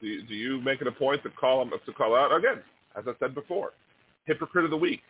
Do 0.00 0.06
you, 0.06 0.22
do 0.22 0.34
you 0.34 0.60
make 0.62 0.80
it 0.80 0.86
a 0.86 0.92
point 0.92 1.22
to 1.22 1.30
call 1.30 1.64
them 1.64 1.78
to 1.84 1.92
call 1.92 2.16
out 2.16 2.34
again? 2.34 2.62
As 2.96 3.04
I 3.06 3.12
said 3.18 3.34
before, 3.34 3.72
hypocrite 4.24 4.64
of 4.64 4.70
the 4.70 4.76
week, 4.76 5.02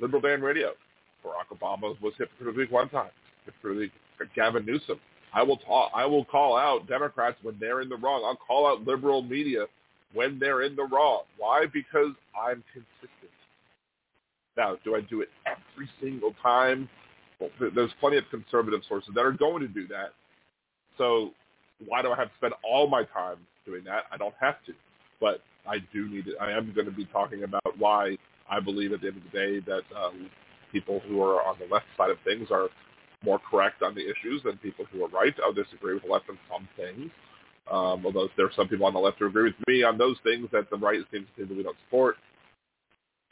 Liberal 0.00 0.22
Dan 0.22 0.40
Radio. 0.40 0.72
Barack 1.24 1.56
Obama 1.56 2.00
was 2.00 2.12
week 2.56 2.70
one 2.70 2.88
time. 2.88 3.10
Hypocrite 3.46 3.90
of 4.20 4.26
Gavin 4.34 4.64
Newsom. 4.64 4.98
I 5.32 5.42
will 5.42 5.56
talk. 5.58 5.90
I 5.94 6.06
will 6.06 6.24
call 6.24 6.56
out 6.56 6.86
Democrats 6.86 7.36
when 7.42 7.56
they're 7.58 7.80
in 7.80 7.88
the 7.88 7.96
wrong. 7.96 8.22
I'll 8.24 8.36
call 8.36 8.66
out 8.66 8.86
liberal 8.86 9.22
media 9.22 9.66
when 10.12 10.38
they're 10.38 10.62
in 10.62 10.76
the 10.76 10.84
wrong. 10.84 11.22
Why? 11.38 11.66
Because 11.72 12.12
I'm 12.40 12.62
consistent. 12.72 13.32
Now, 14.56 14.76
do 14.84 14.94
I 14.94 15.00
do 15.00 15.20
it 15.20 15.28
every 15.46 15.88
single 16.00 16.34
time? 16.40 16.88
Well, 17.40 17.50
there's 17.74 17.90
plenty 17.98 18.16
of 18.16 18.24
conservative 18.30 18.82
sources 18.88 19.10
that 19.14 19.24
are 19.24 19.32
going 19.32 19.60
to 19.62 19.68
do 19.68 19.88
that. 19.88 20.12
So 20.96 21.30
why 21.86 22.02
do 22.02 22.12
I 22.12 22.16
have 22.16 22.28
to 22.28 22.34
spend 22.36 22.54
all 22.62 22.86
my 22.86 23.02
time 23.02 23.38
doing 23.66 23.82
that? 23.84 24.04
I 24.12 24.16
don't 24.16 24.34
have 24.40 24.56
to. 24.66 24.72
But 25.20 25.40
I 25.66 25.78
do 25.92 26.08
need 26.08 26.28
it. 26.28 26.34
I 26.40 26.52
am 26.52 26.72
going 26.74 26.86
to 26.86 26.92
be 26.92 27.06
talking 27.06 27.42
about 27.42 27.76
why 27.76 28.16
I 28.48 28.60
believe 28.60 28.92
at 28.92 29.00
the 29.00 29.08
end 29.08 29.16
of 29.16 29.22
the 29.24 29.36
day 29.36 29.60
that 29.60 29.82
um, 29.96 30.30
people 30.74 31.00
who 31.06 31.22
are 31.22 31.40
on 31.46 31.54
the 31.60 31.72
left 31.72 31.86
side 31.96 32.10
of 32.10 32.18
things 32.24 32.48
are 32.50 32.68
more 33.24 33.38
correct 33.38 33.82
on 33.82 33.94
the 33.94 34.02
issues 34.02 34.42
than 34.42 34.58
people 34.58 34.84
who 34.92 35.04
are 35.04 35.08
right. 35.08 35.32
I'll 35.42 35.52
disagree 35.52 35.94
with 35.94 36.02
the 36.02 36.12
left 36.12 36.28
on 36.28 36.38
some 36.50 36.68
things. 36.76 37.10
Um, 37.70 38.04
although 38.04 38.28
there 38.36 38.46
are 38.46 38.52
some 38.56 38.68
people 38.68 38.84
on 38.86 38.92
the 38.92 38.98
left 38.98 39.18
who 39.20 39.26
agree 39.26 39.44
with 39.44 39.68
me 39.68 39.84
on 39.84 39.96
those 39.96 40.16
things 40.24 40.48
that 40.52 40.68
the 40.68 40.76
right 40.76 41.00
seems 41.12 41.26
to 41.36 41.46
that 41.46 41.56
we 41.56 41.62
don't 41.62 41.76
support. 41.86 42.16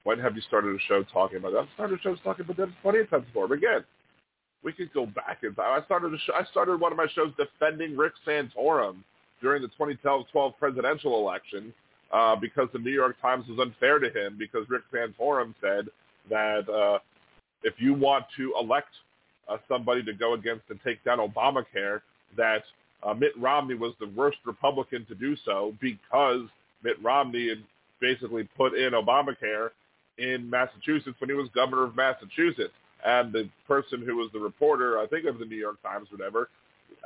When 0.05 0.19
have 0.21 0.35
you 0.37 0.43
started 0.43 0.75
a 0.75 0.79
show 0.89 1.03
talking 1.13 1.39
about 1.39 1.53
that? 1.53 1.59
I've 1.59 1.75
started 1.75 2.01
shows 2.01 2.19
talking 2.25 2.45
about 2.45 2.57
that 2.57 2.69
plenty 2.81 3.01
of 3.01 3.11
times 3.11 3.27
before. 3.27 3.49
But 3.49 3.59
again, 3.59 3.85
we 4.65 4.73
could 4.73 4.93
go 4.95 5.07
back 5.07 5.43
time. 5.43 5.53
I 5.59 5.85
started 5.85 6.15
a 6.15 6.19
show, 6.19 6.33
I 6.33 6.45
started 6.51 6.81
one 6.81 6.93
of 6.93 6.99
my 6.99 7.07
shows 7.15 7.33
defending 7.37 7.97
Rick 7.97 8.15
Santorum 8.27 8.97
during 9.41 9.63
the 9.63 9.69
2012 9.69 10.55
presidential 10.59 11.19
election 11.19 11.75
uh, 12.13 12.37
because 12.37 12.69
the 12.73 12.79
New 12.79 12.91
York 12.93 13.21
Times 13.21 13.47
was 13.49 13.59
unfair 13.59 13.99
to 13.99 14.09
him 14.09 14.37
because 14.39 14.65
Rick 14.69 14.83
Santorum 14.93 15.55
said 15.61 15.89
that 16.31 16.69
uh, 16.69 16.99
if 17.63 17.75
you 17.79 17.95
want 17.95 18.25
to 18.37 18.55
elect 18.59 18.89
uh, 19.49 19.57
somebody 19.69 20.03
to 20.05 20.13
go 20.13 20.35
against 20.35 20.65
and 20.71 20.79
take 20.85 21.03
down 21.05 21.19
Obamacare, 21.19 22.01
that 22.37 22.63
uh, 23.03 23.15
Mitt 23.15 23.33
Romney 23.39 23.75
was 23.75 23.95
the 24.01 24.09
worst 24.09 24.39
Republican 24.45 25.05
to 25.07 25.15
do 25.15 25.37
so 25.45 25.75
because 25.81 26.43
Mitt 26.83 27.03
Romney 27.03 27.49
had 27.49 27.59
basically 28.01 28.49
put 28.57 28.75
in 28.75 28.93
Obamacare 28.93 29.71
in 30.19 30.49
Massachusetts 30.49 31.17
when 31.19 31.31
he 31.31 31.35
was 31.35 31.49
governor 31.55 31.85
of 31.85 31.97
Massachusetts. 31.97 32.75
And 33.05 33.33
the 33.33 33.49
person 33.67 34.03
who 34.07 34.17
was 34.17 34.31
the 34.33 34.39
reporter, 34.39 34.99
I 34.99 35.07
think 35.07 35.27
of 35.27 35.39
the 35.39 35.45
New 35.45 35.57
York 35.57 35.83
Times, 35.83 36.09
whatever, 36.11 36.49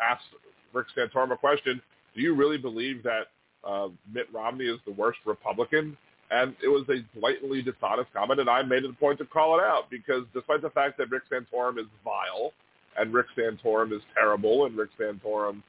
asked 0.03 0.25
Rick 0.73 0.89
Santorum 0.97 1.33
a 1.33 1.37
question, 1.37 1.81
do 2.15 2.21
you 2.21 2.35
really 2.35 2.59
believe 2.59 3.03
that 3.03 3.29
uh, 3.67 3.89
Mitt 4.13 4.27
Romney 4.33 4.67
is 4.67 4.79
the 4.85 4.93
worst 4.93 5.19
Republican? 5.25 5.97
And 6.31 6.57
it 6.63 6.69
was 6.69 6.85
a 6.89 7.05
blatantly 7.19 7.63
dishonest 7.63 8.13
comment, 8.13 8.41
and 8.41 8.51
I 8.51 8.63
made 8.63 8.85
it 8.85 8.91
a 8.91 8.95
point 8.95 9.19
to 9.19 9.25
call 9.25 9.59
it 9.59 9.63
out 9.63 9.91
because 9.91 10.25
despite 10.35 10.61
the 10.61 10.71
fact 10.71 10.99
that 10.99 11.11
Rick 11.11 11.23
Santorum 11.31 11.79
is 11.79 11.87
vile, 12.05 12.53
and 12.99 13.13
Rick 13.13 13.27
Santorum 13.37 13.93
is 13.93 14.03
terrible, 14.15 14.67
and 14.67 14.77
Rick 14.77 14.91
Santorum 14.99 15.63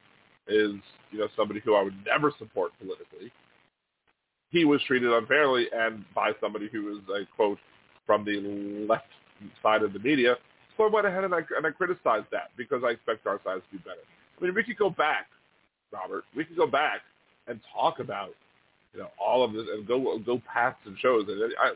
is, 0.48 0.72
you 1.10 1.18
know, 1.18 1.28
somebody 1.36 1.60
who 1.60 1.74
I 1.74 1.82
would 1.82 1.94
never 2.06 2.32
support 2.38 2.72
politically, 2.80 3.30
he 4.50 4.64
was 4.64 4.80
treated 4.86 5.12
unfairly 5.12 5.66
and 5.72 6.04
by 6.14 6.32
somebody 6.40 6.68
who 6.72 6.96
is 6.96 7.02
a 7.14 7.26
quote 7.36 7.58
from 8.06 8.24
the 8.24 8.40
left 8.88 9.04
side 9.62 9.82
of 9.82 9.92
the 9.92 9.98
media. 9.98 10.36
So 10.76 10.84
I 10.84 10.88
went 10.88 11.06
ahead 11.06 11.24
and 11.24 11.34
I, 11.34 11.40
and 11.56 11.66
I 11.66 11.70
criticized 11.70 12.26
that 12.32 12.50
because 12.56 12.82
I 12.84 12.90
expect 12.90 13.26
our 13.26 13.40
side 13.44 13.56
to 13.56 13.76
be 13.76 13.78
better. 13.78 14.00
I 14.40 14.44
mean, 14.44 14.54
we 14.54 14.64
could 14.64 14.78
go 14.78 14.90
back, 14.90 15.26
Robert. 15.92 16.24
We 16.34 16.44
could 16.44 16.56
go 16.56 16.66
back 16.66 17.00
and 17.46 17.60
talk 17.74 17.98
about 17.98 18.30
you 18.92 19.00
know, 19.00 19.08
all 19.18 19.44
of 19.44 19.52
this 19.52 19.66
and 19.72 19.86
go 19.86 20.18
go 20.18 20.40
past 20.52 20.76
some 20.84 20.96
shows 21.00 21.26
and 21.28 21.52
I, 21.60 21.70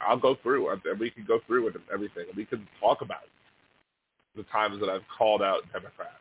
I'll 0.00 0.18
go 0.18 0.36
through 0.42 0.70
and 0.70 1.00
we 1.00 1.10
can 1.10 1.24
go 1.24 1.40
through 1.46 1.64
with 1.64 1.76
everything. 1.92 2.24
and 2.28 2.36
We 2.36 2.44
can 2.44 2.66
talk 2.80 3.02
about 3.02 3.24
the 4.36 4.44
times 4.44 4.80
that 4.80 4.88
I've 4.88 5.06
called 5.16 5.42
out 5.42 5.62
Democrats 5.72 6.12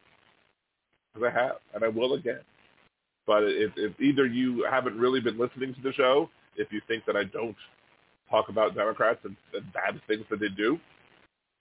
because 1.13 1.31
I 1.31 1.39
have 1.39 1.55
and 1.73 1.83
I 1.83 1.87
will 1.87 2.13
again. 2.13 2.41
But 3.27 3.43
if, 3.43 3.71
if 3.75 3.99
either 3.99 4.25
you 4.25 4.67
haven't 4.69 4.97
really 4.97 5.19
been 5.19 5.37
listening 5.37 5.73
to 5.73 5.81
the 5.81 5.93
show, 5.93 6.29
if 6.57 6.71
you 6.71 6.81
think 6.87 7.05
that 7.05 7.15
I 7.15 7.23
don't 7.23 7.55
talk 8.29 8.49
about 8.49 8.75
Democrats 8.75 9.19
and, 9.23 9.35
and 9.53 9.71
bad 9.73 9.99
things 10.07 10.25
that 10.29 10.39
they 10.39 10.49
do, 10.49 10.79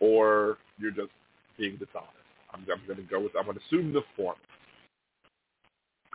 or 0.01 0.59
you're 0.79 0.91
just 0.91 1.11
being 1.59 1.77
dishonest. 1.77 2.11
I'm, 2.53 2.61
I'm 2.61 2.87
going 2.87 2.99
to 2.99 3.11
go 3.11 3.20
with, 3.20 3.33
I'm 3.39 3.45
going 3.45 3.57
to 3.57 3.62
assume 3.66 3.93
the 3.93 4.03
former. 4.16 4.39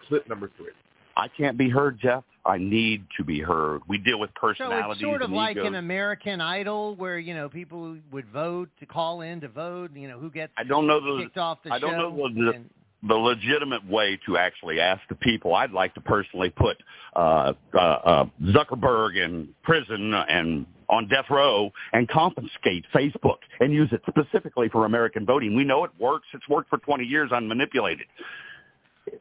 Clip 0.08 0.28
number 0.28 0.50
three. 0.58 0.72
I 1.20 1.28
can't 1.28 1.58
be 1.58 1.70
heard, 1.70 2.00
Jeff. 2.00 2.24
I 2.46 2.58
need 2.58 3.06
to 3.18 3.24
be 3.24 3.42
heard. 3.42 3.82
We 3.88 3.98
deal 3.98 4.20
with 4.20 4.34
personalities. 4.34 4.86
So 4.86 4.92
it's 4.92 5.02
sort 5.02 5.22
of 5.22 5.30
like 5.32 5.58
egos. 5.58 5.68
an 5.68 5.76
American 5.76 6.40
Idol, 6.42 6.96
where 6.96 7.20
you 7.20 7.34
know 7.34 7.50
people 7.50 7.98
would 8.12 8.28
vote 8.28 8.70
to 8.80 8.86
call 8.86 9.22
in 9.22 9.42
to 9.42 9.48
vote. 9.50 9.92
You 9.94 10.08
know 10.08 10.18
who 10.20 10.32
gets 10.32 10.54
I 10.58 10.64
don't 10.64 10.88
know 10.88 11.00
the 11.00 11.24
kicked 11.24 11.38
off 11.38 11.60
the 11.64 11.72
I 11.74 11.80
don't 11.80 11.98
know 11.98 12.16
the- 12.34 12.52
and- 12.56 12.70
the 13.04 13.16
legitimate 13.16 13.86
way 13.88 14.20
to 14.26 14.38
actually 14.38 14.80
ask 14.80 15.02
the 15.08 15.16
people. 15.16 15.56
I'd 15.56 15.72
like 15.72 15.94
to 15.94 16.02
personally 16.02 16.50
put 16.50 16.78
uh, 17.16 17.54
uh, 17.74 17.78
uh, 17.78 18.26
Zuckerberg 18.44 19.16
in 19.24 19.50
prison 19.64 20.14
and 20.14 20.66
on 20.90 21.08
death 21.08 21.26
row 21.30 21.72
and 21.94 22.10
confiscate 22.10 22.84
Facebook 22.94 23.38
and 23.60 23.72
use 23.72 23.90
it 23.94 24.02
specifically 24.10 24.68
for 24.70 24.86
American 24.86 25.26
voting. 25.26 25.56
We 25.56 25.64
know 25.64 25.84
it 25.86 25.92
works. 26.00 26.28
It's 26.34 26.48
worked 26.50 26.70
for 26.70 26.78
20 26.80 27.06
years 27.06 27.30
unmanipulated. 27.32 28.06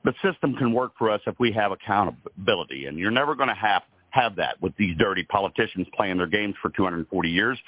The 0.05 0.15
system 0.23 0.55
can 0.55 0.73
work 0.73 0.93
for 0.99 1.11
us 1.11 1.21
if 1.27 1.39
we 1.39 1.53
have 1.53 1.73
accountability, 1.73 2.87
and 2.87 2.99
you're 2.99 3.11
never 3.11 3.35
going 3.35 3.49
to 3.49 3.55
have 3.55 3.83
have 4.11 4.37
that 4.37 4.61
with 4.63 4.75
these 4.79 4.97
dirty 4.97 5.23
politicians 5.25 5.87
playing 5.95 6.17
their 6.17 6.27
games 6.27 6.55
for 6.63 6.71
240 6.71 7.29
years 7.29 7.59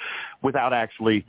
without 0.43 0.73
actually 0.73 1.25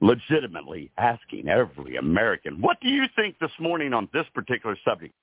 legitimately 0.00 0.90
asking 0.98 1.48
every 1.48 1.96
American, 1.96 2.60
what 2.60 2.78
do 2.80 2.88
you 2.88 3.04
think 3.16 3.38
this 3.40 3.50
morning 3.58 3.92
on 3.92 4.08
this 4.12 4.26
particular 4.34 4.76
subject? 4.84 5.14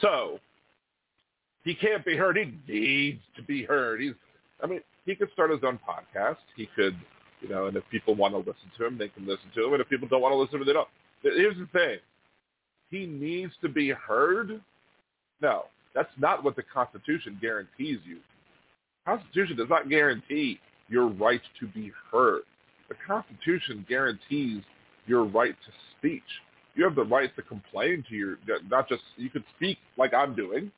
So 0.00 0.38
he 1.64 1.74
can't 1.74 2.04
be 2.04 2.16
heard. 2.16 2.36
He 2.36 2.54
needs 2.72 3.20
to 3.36 3.42
be 3.42 3.64
heard. 3.64 4.00
He's, 4.00 4.14
I 4.62 4.66
mean, 4.66 4.80
he 5.04 5.14
could 5.14 5.30
start 5.32 5.50
his 5.50 5.60
own 5.64 5.78
podcast. 5.86 6.36
He 6.56 6.68
could, 6.76 6.96
you 7.40 7.48
know, 7.48 7.66
and 7.66 7.76
if 7.76 7.84
people 7.90 8.14
want 8.14 8.34
to 8.34 8.38
listen 8.38 8.70
to 8.78 8.86
him, 8.86 8.96
they 8.96 9.08
can 9.08 9.26
listen 9.26 9.50
to 9.54 9.66
him. 9.66 9.72
And 9.72 9.82
if 9.82 9.88
people 9.88 10.08
don't 10.08 10.22
want 10.22 10.32
to 10.32 10.36
listen 10.36 10.58
to 10.58 10.62
him, 10.62 10.66
they 10.66 10.72
don't. 10.72 10.88
Here's 11.22 11.56
the 11.56 11.66
thing. 11.72 11.98
He 12.90 13.06
needs 13.06 13.52
to 13.62 13.68
be 13.68 13.90
heard. 13.90 14.60
No, 15.40 15.64
that's 15.94 16.10
not 16.18 16.44
what 16.44 16.56
the 16.56 16.62
Constitution 16.62 17.38
guarantees 17.40 17.98
you. 18.04 18.16
The 19.04 19.16
Constitution 19.16 19.56
does 19.56 19.68
not 19.68 19.88
guarantee 19.88 20.60
your 20.88 21.08
right 21.08 21.40
to 21.60 21.66
be 21.66 21.92
heard. 22.12 22.42
The 22.88 22.94
Constitution 23.06 23.84
guarantees 23.88 24.62
your 25.06 25.24
right 25.24 25.54
to 25.66 25.72
speech. 25.98 26.22
You 26.74 26.84
have 26.84 26.94
the 26.94 27.04
right 27.04 27.34
to 27.36 27.42
complain 27.42 28.04
to 28.08 28.14
your, 28.14 28.38
not 28.68 28.88
just, 28.88 29.02
you 29.16 29.30
could 29.30 29.44
speak 29.56 29.78
like 29.96 30.12
I'm 30.14 30.34
doing. 30.34 30.70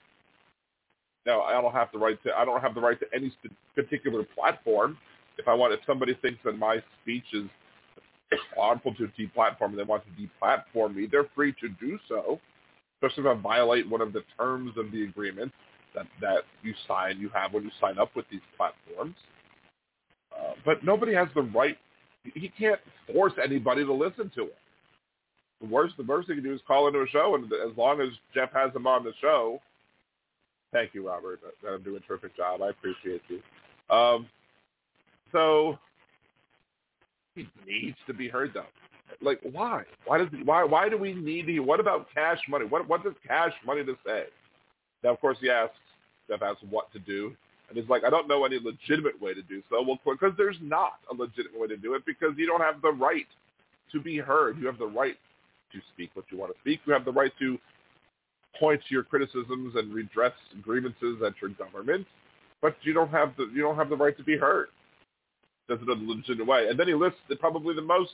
No, 1.27 1.43
I 1.43 1.61
don't 1.61 1.75
have 1.75 1.89
the 1.93 1.99
right 1.99 2.23
to, 2.23 2.33
I 2.35 2.45
don't 2.45 2.61
have 2.61 2.75
the 2.75 2.81
right 2.81 2.99
to 3.01 3.07
any 3.15 3.33
particular 3.75 4.25
platform. 4.35 4.97
If 5.37 5.47
I 5.47 5.55
want, 5.55 5.73
if 5.73 5.81
somebody 5.87 6.15
thinks 6.23 6.39
that 6.45 6.59
my 6.59 6.83
speech 7.03 7.25
is 7.33 7.45
harmful 8.57 8.95
to 8.95 9.09
deplatform 9.19 9.71
and 9.71 9.79
they 9.79 9.85
want 9.85 10.03
to 10.05 10.23
deplatform 10.45 10.95
me, 10.95 11.09
they're 11.11 11.29
free 11.35 11.55
to 11.61 11.69
do 11.81 11.99
so, 12.09 12.41
especially 12.97 13.31
if 13.31 13.39
I 13.39 13.41
violate 13.41 13.89
one 13.89 14.01
of 14.01 14.13
the 14.13 14.23
terms 14.39 14.73
of 14.77 14.93
the 14.93 15.05
agreement 15.05 15.53
that, 15.95 16.07
that 16.21 16.43
you 16.63 16.75
sign, 16.87 17.19
you 17.19 17.31
have 17.31 17.53
when 17.53 17.65
you 17.65 17.71
sign 17.81 17.99
up 17.99 18.15
with 18.15 18.27
these 18.31 18.41
platforms. 18.57 19.15
Uh, 20.33 20.53
but 20.65 20.85
nobody 20.85 21.15
has 21.15 21.29
the 21.35 21.43
right 21.43 21.79
he 22.35 22.51
can't 22.59 22.81
force 23.13 23.33
anybody 23.43 23.85
to 23.85 23.93
listen 23.93 24.31
to 24.35 24.45
it. 24.45 24.57
The 25.61 25.67
worst, 25.67 25.97
the 25.97 26.05
worst 26.05 26.29
he 26.29 26.35
can 26.35 26.45
do 26.45 26.55
is 26.55 26.61
call 26.67 26.87
into 26.87 27.01
a 27.01 27.07
show, 27.09 27.35
and 27.35 27.45
as 27.45 27.77
long 27.77 28.01
as 28.01 28.09
Jeff 28.35 28.53
has 28.53 28.75
him 28.75 28.87
on 28.87 29.03
the 29.03 29.13
show, 29.21 29.61
thank 30.73 30.95
you, 30.95 31.07
Robert. 31.07 31.41
I'm 31.69 31.83
doing 31.83 31.97
a 31.97 32.07
terrific 32.07 32.37
job. 32.37 32.63
I 32.63 32.71
appreciate 32.71 33.23
you. 33.29 33.41
Um, 33.95 34.29
so 35.33 35.79
needs 37.67 37.97
to 38.07 38.15
be 38.15 38.29
heard, 38.29 38.53
though. 38.55 38.65
Like, 39.21 39.41
why? 39.53 39.85
Why 40.07 40.19
does 40.19 40.29
why 40.45 40.65
why 40.65 40.89
do 40.89 40.97
we 40.97 41.15
need 41.15 41.47
to? 41.47 41.61
What 41.61 41.81
about 41.81 42.07
cash 42.15 42.39
money? 42.49 42.67
What 42.67 42.89
what 42.89 43.03
does 43.03 43.15
cash 43.27 43.53
money 43.67 43.85
to 43.85 43.97
say? 44.07 44.25
Now, 45.03 45.11
of 45.13 45.21
course, 45.21 45.39
he 45.41 45.51
asks 45.51 45.75
Jeff 46.29 46.43
asks 46.43 46.63
what 46.71 46.93
to 46.93 46.99
do, 46.99 47.35
and 47.69 47.79
he's 47.79 47.89
like, 47.89 48.05
I 48.05 48.11
don't 48.11 48.29
know 48.29 48.45
any 48.45 48.59
legitimate 48.63 49.21
way 49.21 49.35
to 49.35 49.43
do 49.43 49.63
so. 49.71 49.83
Well, 49.83 49.99
because 50.05 50.37
there's 50.37 50.59
not 50.61 50.95
a 51.11 51.15
legitimate 51.15 51.59
way 51.59 51.69
to 51.69 51.77
do 51.77 51.95
it 51.95 52.05
because 52.07 52.33
you 52.37 52.47
don't 52.47 52.61
have 52.61 52.83
the 52.83 52.93
right 52.93 53.27
to 53.93 54.01
be 54.01 54.19
heard. 54.19 54.59
You 54.59 54.67
have 54.67 54.79
the 54.79 54.87
right 54.87 55.17
to 55.73 55.79
speak 55.95 56.11
what 56.15 56.27
you 56.31 56.39
want 56.39 56.53
to 56.53 56.61
speak. 56.61 56.81
You 56.87 56.93
have 56.93 57.05
the 57.05 57.13
right 57.13 57.33
to 57.39 57.59
point 58.59 58.81
to 58.89 58.95
your 58.95 59.05
criticisms 59.05 59.75
and 59.77 59.93
redress 59.93 60.33
grievances 60.63 61.23
at 61.25 61.35
your 61.41 61.51
government, 61.51 62.07
but 62.61 62.77
you 62.83 62.93
don't 62.93 63.11
have 63.11 63.33
the 63.37 63.51
you 63.55 63.63
don't 63.63 63.77
have 63.77 63.89
the 63.89 63.97
right 63.97 64.17
to 64.17 64.25
be 64.25 64.37
heard. 64.37 64.69
Does 65.69 65.79
it 65.83 65.91
in 65.91 66.09
a 66.09 66.11
legitimate 66.11 66.47
way, 66.47 66.69
and 66.69 66.79
then 66.79 66.89
he 66.89 66.95
lists 66.95 67.19
the, 67.29 67.37
probably 67.37 67.75
the 67.75 67.83
most 67.83 68.13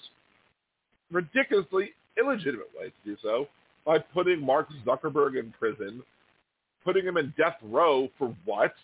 ridiculously 1.12 1.90
illegitimate 2.18 2.68
way 2.78 2.86
to 2.86 2.92
do 3.04 3.16
so 3.22 3.46
by 3.84 3.98
putting 3.98 4.44
Mark 4.44 4.68
Zuckerberg 4.84 5.38
in 5.38 5.52
prison, 5.58 6.02
putting 6.84 7.04
him 7.04 7.16
in 7.16 7.32
death 7.36 7.56
row 7.62 8.08
for 8.18 8.34
what? 8.44 8.74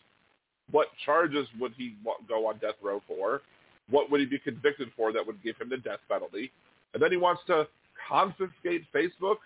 What 0.71 0.89
charges 1.05 1.49
would 1.59 1.73
he 1.77 1.97
go 2.29 2.47
on 2.47 2.59
death 2.59 2.77
row 2.81 3.03
for? 3.09 3.43
What 3.89 4.11
would 4.11 4.21
he 4.21 4.27
be 4.27 4.39
convicted 4.39 4.89
for 4.97 5.13
that 5.13 5.27
would 5.27 5.43
give 5.43 5.57
him 5.57 5.69
the 5.69 5.79
death 5.79 5.99
penalty? 6.09 6.53
And 6.95 7.03
then 7.03 7.11
he 7.11 7.17
wants 7.17 7.43
to 7.49 7.67
confiscate 8.09 8.85
Facebook 8.95 9.37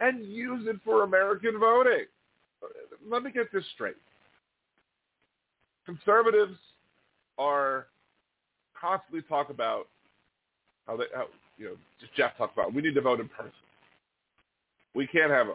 and 0.00 0.26
use 0.26 0.66
it 0.66 0.76
for 0.84 1.04
American 1.04 1.58
voting. 1.60 2.06
Let 3.08 3.22
me 3.22 3.30
get 3.30 3.52
this 3.52 3.64
straight. 3.74 3.96
Conservatives 5.86 6.56
are 7.38 7.86
constantly 8.84 9.22
talk 9.22 9.48
about 9.48 9.86
how 10.86 10.96
they, 10.96 11.04
how, 11.14 11.26
you 11.56 11.66
know, 11.66 11.76
just 12.00 12.14
Jeff 12.14 12.36
talked 12.36 12.56
about 12.56 12.74
we 12.74 12.82
need 12.82 12.94
to 12.94 13.00
vote 13.00 13.20
in 13.20 13.28
person. 13.28 13.52
We 14.94 15.06
can't 15.06 15.30
have 15.30 15.48
a, 15.48 15.54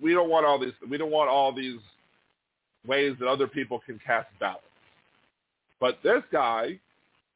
we 0.00 0.14
don't 0.14 0.30
want 0.30 0.46
all 0.46 0.58
these, 0.58 0.72
we 0.88 0.96
don't 0.96 1.10
want 1.10 1.28
all 1.28 1.52
these 1.52 1.80
ways 2.86 3.14
that 3.20 3.28
other 3.28 3.46
people 3.46 3.80
can 3.84 4.00
cast 4.04 4.28
ballots. 4.40 4.62
But 5.80 5.98
this 6.02 6.22
guy, 6.32 6.78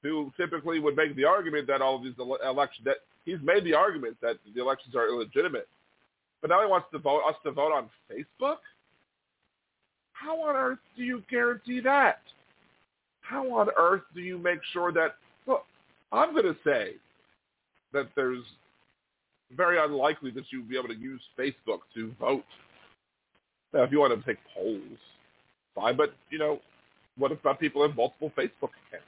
who 0.02 0.32
typically 0.36 0.78
would 0.78 0.96
make 0.96 1.14
the 1.16 1.24
argument 1.24 1.66
that 1.66 1.82
all 1.82 1.96
of 1.96 2.02
these 2.02 2.14
ele- 2.18 2.38
elections, 2.44 2.84
that 2.84 2.98
he's 3.24 3.38
made 3.42 3.64
the 3.64 3.74
argument 3.74 4.16
that 4.22 4.36
the 4.54 4.60
elections 4.60 4.94
are 4.94 5.08
illegitimate, 5.08 5.68
but 6.40 6.50
now 6.50 6.60
he 6.60 6.68
wants 6.68 6.86
to 6.92 6.98
vote 6.98 7.22
us 7.28 7.34
to 7.44 7.50
vote 7.50 7.72
on 7.72 7.90
Facebook. 8.10 8.58
How 10.12 10.40
on 10.40 10.56
earth 10.56 10.78
do 10.96 11.02
you 11.02 11.22
guarantee 11.30 11.80
that? 11.80 12.20
How 13.28 13.44
on 13.58 13.68
earth 13.76 14.02
do 14.14 14.22
you 14.22 14.38
make 14.38 14.60
sure 14.72 14.90
that? 14.92 15.16
Look, 15.46 15.64
I'm 16.12 16.32
going 16.32 16.46
to 16.46 16.56
say 16.64 16.92
that 17.92 18.08
there's 18.16 18.44
very 19.54 19.78
unlikely 19.82 20.30
that 20.32 20.44
you'll 20.50 20.64
be 20.64 20.78
able 20.78 20.88
to 20.88 20.98
use 20.98 21.20
Facebook 21.38 21.80
to 21.94 22.14
vote. 22.18 22.44
Now, 23.74 23.82
if 23.82 23.92
you 23.92 24.00
want 24.00 24.18
to 24.18 24.26
take 24.26 24.38
polls, 24.54 24.98
fine. 25.74 25.96
But 25.96 26.14
you 26.30 26.38
know, 26.38 26.60
what 27.18 27.32
if 27.32 27.38
people 27.60 27.86
have 27.86 27.94
multiple 27.94 28.32
Facebook 28.36 28.70
accounts? 28.88 29.04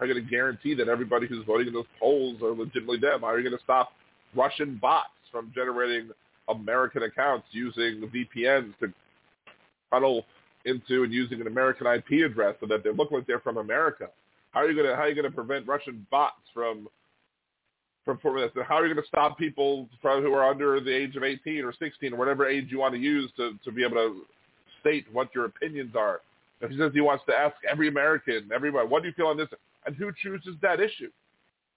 Are 0.00 0.06
you 0.06 0.14
going 0.14 0.24
to 0.24 0.30
guarantee 0.30 0.74
that 0.74 0.88
everybody 0.88 1.26
who's 1.26 1.46
voting 1.46 1.68
in 1.68 1.72
those 1.72 1.86
polls 1.98 2.42
are 2.42 2.50
legitimately 2.50 2.98
them? 2.98 3.20
How 3.20 3.28
are 3.28 3.38
you 3.38 3.48
going 3.48 3.56
to 3.56 3.64
stop 3.64 3.92
Russian 4.34 4.78
bots 4.82 5.08
from 5.32 5.50
generating 5.54 6.10
American 6.48 7.04
accounts 7.04 7.46
using 7.52 8.02
VPNs 8.12 8.76
to 8.80 8.92
funnel 9.88 10.26
into 10.64 11.04
and 11.04 11.12
using 11.12 11.40
an 11.40 11.46
American 11.46 11.86
IP 11.86 12.24
address 12.24 12.56
so 12.60 12.66
that 12.66 12.84
they 12.84 12.90
look 12.90 13.10
like 13.10 13.26
they're 13.26 13.40
from 13.40 13.58
America? 13.58 14.08
How 14.50 14.60
are 14.60 14.68
you 14.68 14.74
going 14.74 14.88
to 14.88 14.96
how 14.96 15.02
are 15.02 15.08
you 15.08 15.20
to 15.20 15.30
prevent 15.30 15.66
Russian 15.66 16.06
bots 16.10 16.40
from 16.52 16.88
from, 18.04 18.18
from 18.18 18.36
this? 18.36 18.50
How 18.66 18.76
are 18.76 18.86
you 18.86 18.94
going 18.94 19.02
to 19.02 19.08
stop 19.08 19.38
people 19.38 19.88
from, 20.00 20.22
who 20.22 20.32
are 20.34 20.48
under 20.48 20.80
the 20.80 20.94
age 20.94 21.16
of 21.16 21.24
18 21.24 21.64
or 21.64 21.72
16 21.72 22.12
or 22.12 22.16
whatever 22.16 22.46
age 22.46 22.66
you 22.68 22.78
want 22.78 22.94
to 22.94 23.00
use 23.00 23.30
to, 23.36 23.52
to 23.64 23.72
be 23.72 23.84
able 23.84 23.96
to 23.96 24.22
state 24.80 25.06
what 25.12 25.34
your 25.34 25.46
opinions 25.46 25.94
are? 25.96 26.20
If 26.60 26.70
he 26.70 26.78
says 26.78 26.92
he 26.94 27.00
wants 27.00 27.24
to 27.28 27.34
ask 27.34 27.56
every 27.70 27.88
American, 27.88 28.48
everybody, 28.54 28.86
what 28.86 29.02
do 29.02 29.08
you 29.08 29.14
feel 29.14 29.26
on 29.26 29.36
this? 29.36 29.48
And 29.86 29.96
who 29.96 30.10
chooses 30.22 30.56
that 30.62 30.80
issue? 30.80 31.10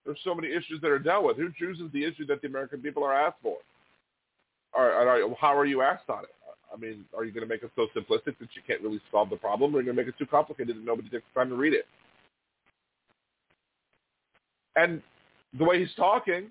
There's 0.06 0.20
so 0.24 0.34
many 0.34 0.48
issues 0.48 0.80
that 0.82 0.92
are 0.92 1.00
dealt 1.00 1.26
with. 1.26 1.38
Who 1.38 1.50
chooses 1.58 1.92
the 1.92 2.06
issue 2.06 2.26
that 2.28 2.42
the 2.42 2.48
American 2.48 2.82
people 2.82 3.04
are 3.04 3.14
asked 3.14 3.40
for? 3.44 3.58
Or, 4.74 4.92
or 4.94 5.36
how 5.40 5.58
are 5.58 5.66
you 5.66 5.82
asked 5.82 6.10
on 6.10 6.24
it? 6.24 6.30
I 6.74 6.78
mean, 6.78 7.05
are 7.15 7.24
you 7.24 7.32
going 7.32 7.47
to 7.47 7.49
make 7.49 7.63
it 7.63 7.72
so 7.76 7.88
simplistic 7.95 8.38
that 8.39 8.49
you 8.53 8.61
can't 8.65 8.82
really 8.82 9.01
solve 9.11 9.30
the 9.30 9.38
problem, 9.38 9.74
or 9.74 9.78
are 9.78 9.82
you 9.82 9.86
going 9.86 9.97
to 9.97 10.03
make 10.03 10.09
it 10.09 10.18
too 10.18 10.26
complicated 10.26 10.76
that 10.76 10.86
nobody 10.86 11.09
takes 11.09 11.24
time 11.34 11.49
to 11.49 11.55
read 11.55 11.74
it? 11.74 11.86
And 14.76 15.01
the 15.57 15.63
way 15.63 15.80
he's 15.80 15.93
talking, 15.95 16.47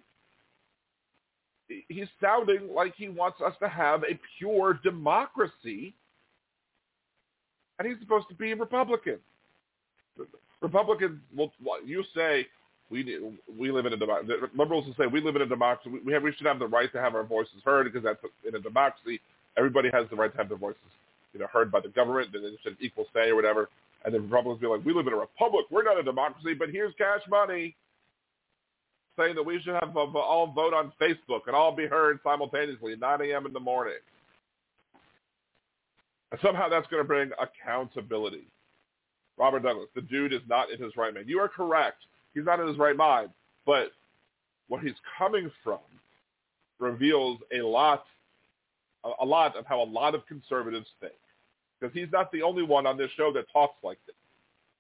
he's 1.88 2.08
sounding 2.20 2.68
like 2.74 2.94
he 2.96 3.08
wants 3.08 3.40
us 3.40 3.54
to 3.60 3.68
have 3.68 4.02
a 4.02 4.18
pure 4.38 4.80
democracy, 4.82 5.94
and 7.78 7.86
he's 7.86 7.98
supposed 8.00 8.28
to 8.28 8.34
be 8.34 8.52
a 8.52 8.56
Republican. 8.56 9.18
Republicans 10.62 11.20
will 11.36 11.52
you 11.84 12.02
say 12.14 12.46
we 12.90 13.18
we 13.58 13.70
live 13.70 13.86
in 13.86 13.92
a 13.92 13.96
democracy. 13.96 14.32
Liberals 14.56 14.86
will 14.86 14.94
say 14.94 15.06
we 15.06 15.20
live 15.20 15.36
in 15.36 15.42
a 15.42 15.46
democracy. 15.46 15.98
We 16.04 16.12
have 16.12 16.22
we 16.22 16.32
should 16.32 16.46
have 16.46 16.58
the 16.58 16.66
right 16.66 16.90
to 16.92 17.00
have 17.00 17.14
our 17.14 17.24
voices 17.24 17.56
heard 17.64 17.84
because 17.84 18.04
that's 18.04 18.20
in 18.46 18.54
a 18.54 18.60
democracy. 18.60 19.20
Everybody 19.56 19.90
has 19.92 20.06
the 20.10 20.16
right 20.16 20.30
to 20.30 20.38
have 20.38 20.48
their 20.48 20.58
voices, 20.58 20.80
you 21.32 21.40
know, 21.40 21.46
heard 21.46 21.70
by 21.70 21.80
the 21.80 21.88
government, 21.88 22.34
and 22.34 22.44
it's 22.44 22.66
an 22.66 22.76
equal 22.80 23.06
say 23.14 23.30
or 23.30 23.36
whatever. 23.36 23.68
And 24.04 24.14
then 24.14 24.22
Republicans 24.22 24.60
be 24.60 24.66
like, 24.66 24.84
we 24.84 24.92
live 24.92 25.06
in 25.06 25.12
a 25.12 25.16
republic. 25.16 25.66
We're 25.70 25.82
not 25.82 25.98
a 25.98 26.02
democracy, 26.02 26.54
but 26.54 26.70
here's 26.70 26.94
cash 26.96 27.22
money 27.28 27.74
saying 29.18 29.34
that 29.34 29.44
we 29.44 29.60
should 29.62 29.74
have 29.74 29.96
uh, 29.96 30.00
all 30.18 30.52
vote 30.52 30.74
on 30.74 30.92
Facebook 31.00 31.42
and 31.46 31.56
all 31.56 31.74
be 31.74 31.86
heard 31.86 32.20
simultaneously 32.22 32.92
at 32.92 33.00
9 33.00 33.20
a.m. 33.22 33.46
in 33.46 33.52
the 33.52 33.60
morning. 33.60 33.94
And 36.30 36.40
somehow 36.42 36.68
that's 36.68 36.86
going 36.88 37.02
to 37.02 37.06
bring 37.06 37.30
accountability. 37.40 38.46
Robert 39.38 39.62
Douglas, 39.62 39.88
the 39.94 40.02
dude 40.02 40.32
is 40.32 40.40
not 40.48 40.70
in 40.70 40.82
his 40.82 40.96
right 40.96 41.12
mind. 41.14 41.28
You 41.28 41.38
are 41.40 41.48
correct. 41.48 41.98
He's 42.34 42.44
not 42.44 42.60
in 42.60 42.68
his 42.68 42.78
right 42.78 42.96
mind. 42.96 43.30
But 43.64 43.90
where 44.68 44.80
he's 44.80 44.94
coming 45.18 45.50
from 45.62 45.78
reveals 46.78 47.38
a 47.52 47.62
lot, 47.62 48.04
a 49.20 49.24
lot 49.24 49.56
of 49.56 49.66
how 49.66 49.82
a 49.82 49.84
lot 49.84 50.14
of 50.14 50.26
conservatives 50.26 50.86
think. 51.00 51.12
Because 51.80 51.94
he's 51.94 52.10
not 52.12 52.32
the 52.32 52.42
only 52.42 52.62
one 52.62 52.86
on 52.86 52.96
this 52.96 53.10
show 53.16 53.32
that 53.32 53.44
talks 53.52 53.76
like 53.82 53.98
this. 54.06 54.16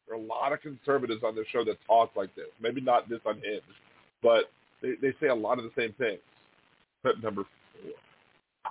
There 0.06 0.16
are 0.16 0.20
a 0.20 0.24
lot 0.24 0.52
of 0.52 0.60
conservatives 0.62 1.22
on 1.24 1.34
this 1.34 1.46
show 1.52 1.64
that 1.64 1.76
talk 1.86 2.10
like 2.16 2.34
this. 2.34 2.46
Maybe 2.60 2.80
not 2.80 3.08
this 3.08 3.20
unhinged, 3.26 3.64
but 4.22 4.44
they, 4.82 4.94
they 5.02 5.14
say 5.20 5.26
a 5.26 5.34
lot 5.34 5.58
of 5.58 5.64
the 5.64 5.72
same 5.76 5.92
things. 5.94 6.20
Clip 7.02 7.22
number 7.22 7.42
four. 7.42 7.92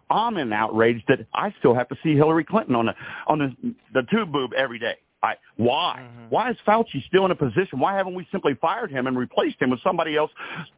I'm 0.10 0.38
in 0.38 0.52
outrage 0.52 1.04
that 1.08 1.20
I 1.34 1.54
still 1.60 1.74
have 1.74 1.88
to 1.90 1.96
see 2.04 2.16
Hillary 2.16 2.44
Clinton 2.44 2.76
on 2.76 2.88
the 2.88 2.94
on 3.28 3.40
the 3.40 3.76
the 3.94 4.08
tube 4.10 4.32
boob 4.32 4.52
every 4.54 4.80
day. 4.80 4.96
I, 5.24 5.36
why? 5.56 6.02
Mhm. 6.06 6.30
Why 6.30 6.52
is 6.52 6.58
Fauci 6.68 7.04
still 7.08 7.26
in 7.26 7.32
a 7.32 7.36
position? 7.36 7.80
Why 7.80 7.96
haven't 7.96 8.14
we 8.14 8.28
simply 8.32 8.54
fired 8.56 8.92
him 8.92 9.08
and 9.08 9.18
replaced 9.18 9.60
him 9.62 9.72
with 9.72 9.82
somebody 9.82 10.16
else 10.16 10.32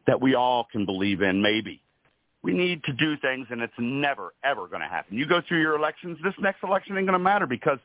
that 0.06 0.20
we 0.20 0.34
all 0.34 0.64
can 0.70 0.86
believe 0.86 1.20
in? 1.20 1.42
Maybe. 1.42 1.82
We 2.48 2.54
need 2.54 2.82
to 2.84 2.94
do 2.94 3.14
things, 3.18 3.46
and 3.50 3.60
it's 3.60 3.74
never, 3.78 4.32
ever 4.42 4.68
going 4.68 4.80
to 4.80 4.88
happen. 4.88 5.18
You 5.18 5.26
go 5.26 5.42
through 5.46 5.60
your 5.60 5.76
elections, 5.76 6.16
this 6.24 6.32
next 6.40 6.64
election 6.64 6.96
ain't 6.96 7.06
going 7.06 7.12
to 7.12 7.22
matter 7.22 7.46
because 7.46 7.78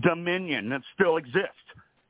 Dominion 0.00 0.72
it 0.72 0.80
still 0.94 1.18
exists. 1.18 1.50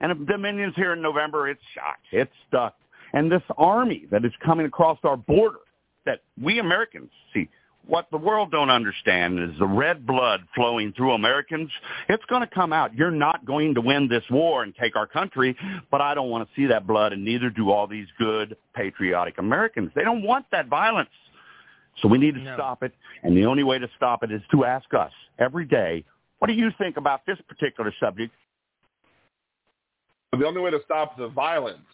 And 0.01 0.13
if 0.13 0.29
Dominion's 0.29 0.77
here 0.77 0.93
in 0.93 1.03
November, 1.03 1.49
it's 1.49 1.61
shot. 1.75 1.97
It's 2.13 2.31
stuck. 2.47 2.77
And 3.13 3.29
this 3.29 3.43
army 3.59 4.07
that 4.13 4.25
is 4.25 4.31
coming 4.45 4.67
across 4.67 4.99
our 5.03 5.17
border 5.17 5.59
that 6.05 6.21
we 6.41 6.61
Americans 6.61 7.11
see, 7.35 7.49
what 7.89 8.07
the 8.13 8.19
world 8.19 8.53
don't 8.53 8.71
understand 8.71 9.41
is 9.41 9.59
the 9.59 9.67
red 9.67 10.07
blood 10.07 10.43
flowing 10.55 10.93
through 10.93 11.13
Americans. 11.13 11.73
It's 12.09 12.25
going 12.27 12.43
to 12.43 12.55
come 12.55 12.73
out. 12.73 12.95
You're 12.95 13.11
not 13.11 13.45
going 13.45 13.75
to 13.75 13.81
win 13.81 14.07
this 14.07 14.23
war 14.31 14.63
and 14.63 14.73
take 14.77 14.95
our 14.95 15.09
country, 15.09 15.57
but 15.91 16.01
I 16.01 16.15
don't 16.15 16.31
want 16.31 16.49
to 16.49 16.55
see 16.55 16.67
that 16.67 16.87
blood, 16.87 17.13
and 17.13 17.25
neither 17.25 17.51
do 17.51 17.73
all 17.73 17.89
these 17.89 18.07
good, 18.17 18.57
patriotic 18.77 19.39
Americans. 19.39 19.91
They 19.97 20.05
don't 20.05 20.23
want 20.23 20.47
that 20.53 20.69
violence. 20.69 21.11
So 22.03 22.09
we 22.09 22.19
need 22.19 22.35
to 22.35 22.41
No. 22.41 22.55
stop 22.55 22.83
it, 22.83 22.95
and 23.23 23.37
the 23.37 23.47
only 23.47 23.63
way 23.63 23.79
to 23.79 23.89
stop 23.97 24.23
it 24.23 24.31
is 24.31 24.43
to 24.51 24.65
ask 24.65 24.93
us 24.95 25.13
every 25.39 25.65
day, 25.65 26.05
what 26.39 26.49
do 26.49 26.55
you 26.55 26.71
think 26.73 26.97
about 26.97 27.25
this 27.25 27.41
particular 27.43 27.93
subject? 27.99 28.35
The 30.33 30.47
only 30.47 30.61
way 30.61 30.71
to 30.71 30.83
stop 30.85 31.17
the 31.17 31.29
violence, 31.29 31.87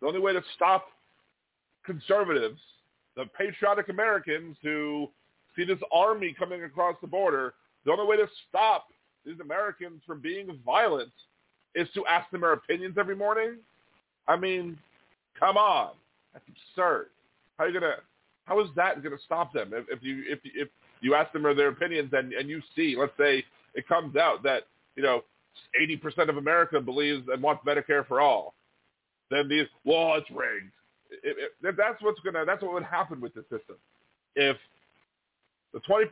the 0.00 0.08
only 0.08 0.18
way 0.18 0.32
to 0.32 0.42
stop 0.54 0.90
conservatives, 1.84 2.60
the 3.14 3.26
patriotic 3.26 3.88
Americans 3.88 4.56
who 4.62 5.08
see 5.54 5.64
this 5.64 5.78
army 5.92 6.32
coming 6.36 6.64
across 6.64 6.96
the 7.00 7.06
border, 7.06 7.54
the 7.84 7.92
only 7.92 8.06
way 8.06 8.16
to 8.16 8.28
stop 8.48 8.88
these 9.24 9.38
Americans 9.40 10.02
from 10.04 10.20
being 10.20 10.58
violent 10.64 11.12
is 11.74 11.88
to 11.94 12.04
ask 12.06 12.28
them 12.30 12.40
their 12.40 12.52
opinions 12.52 12.96
every 12.98 13.14
morning? 13.14 13.56
I 14.26 14.36
mean, 14.36 14.76
come 15.38 15.56
on. 15.56 15.92
That's 16.32 16.44
absurd. 16.48 17.10
How 17.56 17.64
are 17.64 17.68
you 17.68 17.80
gonna 17.80 17.96
how 18.46 18.60
is 18.60 18.68
that 18.76 19.02
gonna 19.02 19.16
stop 19.24 19.52
them 19.52 19.72
if, 19.72 19.84
if 19.90 20.02
you 20.02 20.22
if 20.26 20.40
if 20.44 20.68
you 21.00 21.14
ask 21.14 21.32
them 21.32 21.42
for 21.42 21.54
their 21.54 21.68
opinions 21.68 22.10
and, 22.12 22.32
and 22.32 22.48
you 22.48 22.62
see, 22.74 22.96
let's 22.98 23.12
say 23.18 23.44
it 23.74 23.86
comes 23.86 24.16
out 24.16 24.42
that, 24.42 24.62
you 24.96 25.02
know, 25.02 25.22
80% 25.80 26.28
of 26.28 26.36
America 26.36 26.80
believes 26.80 27.26
and 27.32 27.42
wants 27.42 27.64
Medicare 27.66 28.06
for 28.06 28.20
all. 28.20 28.54
Then 29.30 29.48
these, 29.48 29.66
well, 29.84 30.14
it's 30.14 30.30
rigged. 30.30 30.72
If, 31.22 31.50
if, 31.62 31.76
that's 31.76 32.02
what's 32.02 32.20
gonna, 32.20 32.44
that's 32.44 32.62
what 32.62 32.72
would 32.72 32.82
happen 32.82 33.20
with 33.20 33.34
the 33.34 33.42
system. 33.42 33.76
If 34.34 34.56
the 35.72 35.80
20% 35.80 36.06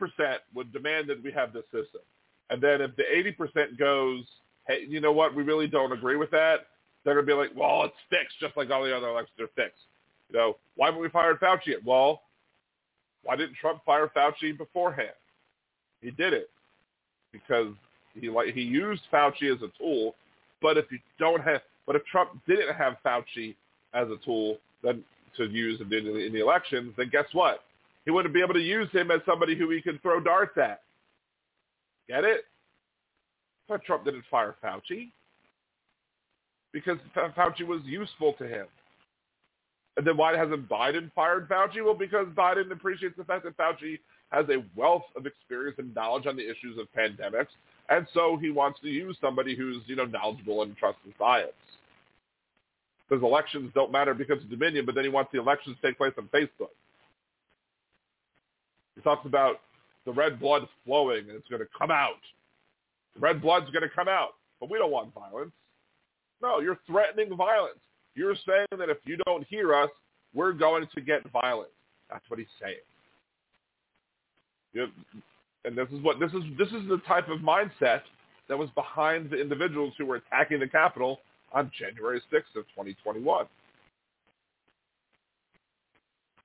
would 0.53 0.71
demand 0.71 1.09
that 1.09 1.23
we 1.23 1.31
have 1.31 1.53
this 1.53 1.65
system, 1.65 2.01
and 2.49 2.61
then 2.61 2.81
if 2.81 2.91
the 2.95 3.03
80% 3.03 3.77
goes, 3.79 4.23
hey, 4.67 4.85
you 4.87 5.01
know 5.01 5.11
what, 5.11 5.35
we 5.35 5.43
really 5.43 5.67
don't 5.67 5.91
agree 5.91 6.17
with 6.17 6.31
that, 6.31 6.67
they're 7.03 7.15
gonna 7.15 7.25
be 7.25 7.33
like, 7.33 7.51
well, 7.55 7.83
it's 7.83 7.95
fixed, 8.09 8.39
just 8.39 8.57
like 8.57 8.69
all 8.69 8.83
the 8.83 8.95
other 8.95 9.09
elections 9.09 9.39
are 9.39 9.49
fixed. 9.55 9.81
You 10.29 10.37
know, 10.37 10.57
why 10.75 10.87
haven't 10.87 11.01
we 11.01 11.09
fired 11.09 11.39
Fauci 11.39 11.67
yet? 11.67 11.85
Well, 11.85 12.21
why 13.23 13.35
didn't 13.35 13.55
Trump 13.55 13.81
fire 13.85 14.11
Fauci 14.15 14.57
beforehand? 14.57 15.09
He 16.01 16.11
did 16.11 16.33
it 16.33 16.49
because 17.31 17.73
he 18.13 18.29
like 18.29 18.53
he 18.53 18.61
used 18.61 19.03
Fauci 19.11 19.53
as 19.53 19.61
a 19.61 19.71
tool. 19.77 20.15
But 20.61 20.77
if 20.77 20.85
you 20.91 20.99
don't 21.19 21.43
have, 21.43 21.61
but 21.85 21.95
if 21.95 22.05
Trump 22.05 22.31
didn't 22.47 22.75
have 22.75 22.97
Fauci 23.05 23.55
as 23.93 24.07
a 24.09 24.17
tool 24.23 24.57
then 24.83 25.03
to 25.37 25.45
use 25.45 25.81
in 25.81 25.89
the, 25.89 25.97
in 25.97 26.33
the 26.33 26.39
elections, 26.39 26.93
then 26.97 27.09
guess 27.11 27.25
what? 27.33 27.61
He 28.05 28.11
wouldn't 28.11 28.33
be 28.33 28.41
able 28.41 28.53
to 28.53 28.61
use 28.61 28.89
him 28.91 29.11
as 29.11 29.21
somebody 29.25 29.57
who 29.57 29.69
he 29.71 29.81
could 29.81 30.01
throw 30.01 30.19
darts 30.19 30.57
at. 30.57 30.81
Get 32.07 32.23
it? 32.23 32.45
But 33.67 33.83
Trump 33.83 34.05
didn't 34.05 34.23
fire 34.29 34.55
Fauci 34.63 35.09
because 36.71 36.97
Fa- 37.13 37.33
Fauci 37.35 37.65
was 37.65 37.81
useful 37.83 38.33
to 38.33 38.47
him. 38.47 38.67
And 39.97 40.05
then 40.05 40.17
why 40.17 40.35
hasn't 40.35 40.67
Biden 40.67 41.11
fired 41.13 41.47
Fauci? 41.47 41.83
Well, 41.83 41.93
because 41.93 42.27
Biden 42.35 42.71
appreciates 42.71 43.15
the 43.17 43.23
fact 43.23 43.45
that 43.45 43.57
Fauci 43.57 43.99
has 44.29 44.45
a 44.49 44.63
wealth 44.75 45.05
of 45.15 45.25
experience 45.25 45.77
and 45.79 45.93
knowledge 45.95 46.25
on 46.25 46.35
the 46.35 46.43
issues 46.43 46.77
of 46.77 46.87
pandemics, 46.97 47.47
and 47.89 48.05
so 48.13 48.37
he 48.41 48.49
wants 48.49 48.79
to 48.81 48.87
use 48.87 49.17
somebody 49.21 49.55
who's 49.55 49.81
you 49.85 49.95
know 49.95 50.05
knowledgeable 50.05 50.63
and 50.63 50.75
trusts 50.75 51.01
in 51.05 51.13
science. 51.17 51.51
Because 53.07 53.23
elections 53.23 53.71
don't 53.75 53.91
matter 53.91 54.13
because 54.13 54.41
of 54.41 54.49
Dominion, 54.49 54.85
but 54.85 54.95
then 54.95 55.03
he 55.03 55.09
wants 55.09 55.31
the 55.31 55.39
elections 55.39 55.77
to 55.79 55.87
take 55.87 55.97
place 55.97 56.13
on 56.17 56.27
Facebook. 56.33 56.73
He 58.95 59.01
talks 59.01 59.25
about 59.25 59.57
the 60.05 60.11
red 60.11 60.39
blood 60.39 60.67
flowing 60.85 61.29
and 61.29 61.31
it's 61.31 61.47
going 61.47 61.61
to 61.61 61.67
come 61.77 61.91
out. 61.91 62.21
The 63.13 63.19
red 63.19 63.41
blood's 63.41 63.69
going 63.71 63.83
to 63.83 63.95
come 63.95 64.07
out, 64.07 64.35
but 64.59 64.69
we 64.69 64.77
don't 64.77 64.91
want 64.91 65.13
violence. 65.13 65.51
No, 66.41 66.59
you're 66.59 66.79
threatening 66.87 67.35
violence. 67.35 67.79
You're 68.15 68.35
saying 68.47 68.67
that 68.77 68.89
if 68.89 68.97
you 69.05 69.17
don't 69.25 69.45
hear 69.47 69.75
us, 69.75 69.89
we're 70.33 70.53
going 70.53 70.87
to 70.95 71.01
get 71.01 71.21
violent. 71.31 71.69
That's 72.09 72.23
what 72.29 72.39
he's 72.39 72.47
saying. 72.61 72.75
You 74.73 74.87
and 75.63 75.77
this 75.77 75.87
is 75.91 76.01
what 76.03 76.19
this 76.19 76.31
is. 76.31 76.43
This 76.57 76.67
is 76.69 76.87
the 76.87 77.01
type 77.07 77.27
of 77.29 77.39
mindset 77.39 78.01
that 78.47 78.57
was 78.57 78.69
behind 78.75 79.29
the 79.29 79.41
individuals 79.41 79.93
who 79.97 80.05
were 80.05 80.17
attacking 80.17 80.59
the 80.59 80.67
Capitol 80.67 81.19
on 81.53 81.71
January 81.77 82.21
6th 82.31 82.55
of 82.55 82.65
2021. 82.75 83.45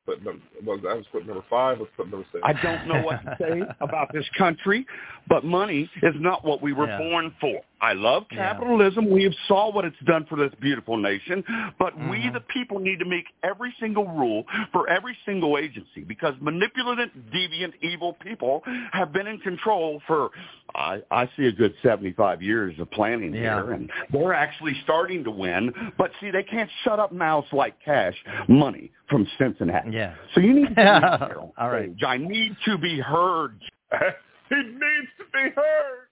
But 0.06 0.24
no, 0.24 0.32
was 0.64 0.80
that 0.82 0.96
was 0.96 1.04
clip 1.10 1.26
number 1.26 1.44
five? 1.50 1.78
Let's 1.78 1.90
put 1.96 2.10
number 2.10 2.26
six. 2.32 2.42
I 2.44 2.54
don't 2.62 2.88
know 2.88 3.02
what 3.02 3.22
to 3.22 3.36
say 3.38 3.62
about 3.80 4.12
this 4.12 4.24
country, 4.36 4.86
but 5.28 5.44
money 5.44 5.90
is 6.02 6.14
not 6.18 6.44
what 6.44 6.62
we 6.62 6.72
were 6.72 6.88
Yeah. 6.88 6.98
born 6.98 7.34
for. 7.40 7.60
I 7.82 7.94
love 7.94 8.26
Yeah. 8.30 8.52
capitalism. 8.52 9.08
We 9.08 9.24
have 9.24 9.34
saw 9.48 9.70
what 9.70 9.84
it's 9.84 9.98
done 10.00 10.26
for 10.26 10.36
this 10.36 10.54
beautiful 10.56 10.96
nation, 10.98 11.42
but 11.78 11.96
we 11.96 12.18
Mhm. 12.24 12.34
the 12.34 12.40
people 12.40 12.78
need 12.78 12.98
to 12.98 13.04
make 13.06 13.26
every 13.42 13.72
single 13.80 14.06
rule 14.06 14.46
for 14.72 14.88
every 14.88 15.16
single 15.24 15.56
agency 15.56 16.04
because 16.04 16.34
manipulative, 16.40 17.10
deviant, 17.32 17.72
evil 17.80 18.12
people 18.14 18.62
have 18.92 19.12
been 19.12 19.26
in 19.26 19.38
control 19.38 20.00
for 20.06 20.30
I, 20.74 21.02
I 21.10 21.26
see 21.36 21.46
a 21.46 21.52
good 21.52 21.74
75 21.82 22.42
years 22.42 22.78
of 22.78 22.88
planning 22.92 23.34
Yeah. 23.34 23.60
here, 23.62 23.72
and 23.72 23.90
they're 24.10 24.34
actually 24.34 24.74
starting 24.84 25.24
to 25.24 25.30
win. 25.30 25.92
But 25.98 26.12
see, 26.20 26.30
they 26.30 26.44
can't 26.44 26.70
shut 26.84 27.00
up 27.00 27.10
mouths 27.10 27.52
like 27.52 27.80
cash 27.80 28.14
money 28.46 28.92
from 29.08 29.26
Cincinnati. 29.36 29.90
Yeah. 29.90 30.14
So 30.32 30.40
you 30.40 30.52
need 30.54 30.68
to 30.68 30.68
be 30.68 30.74
there 30.76 31.40
on 31.40 31.52
All 31.58 31.70
right. 31.70 31.90
I 32.06 32.18
need 32.18 32.56
to 32.66 32.78
be 32.78 33.00
heard. 33.00 33.60
he 34.48 34.54
needs 34.62 35.08
to 35.18 35.24
be 35.32 35.50
heard. 35.50 36.06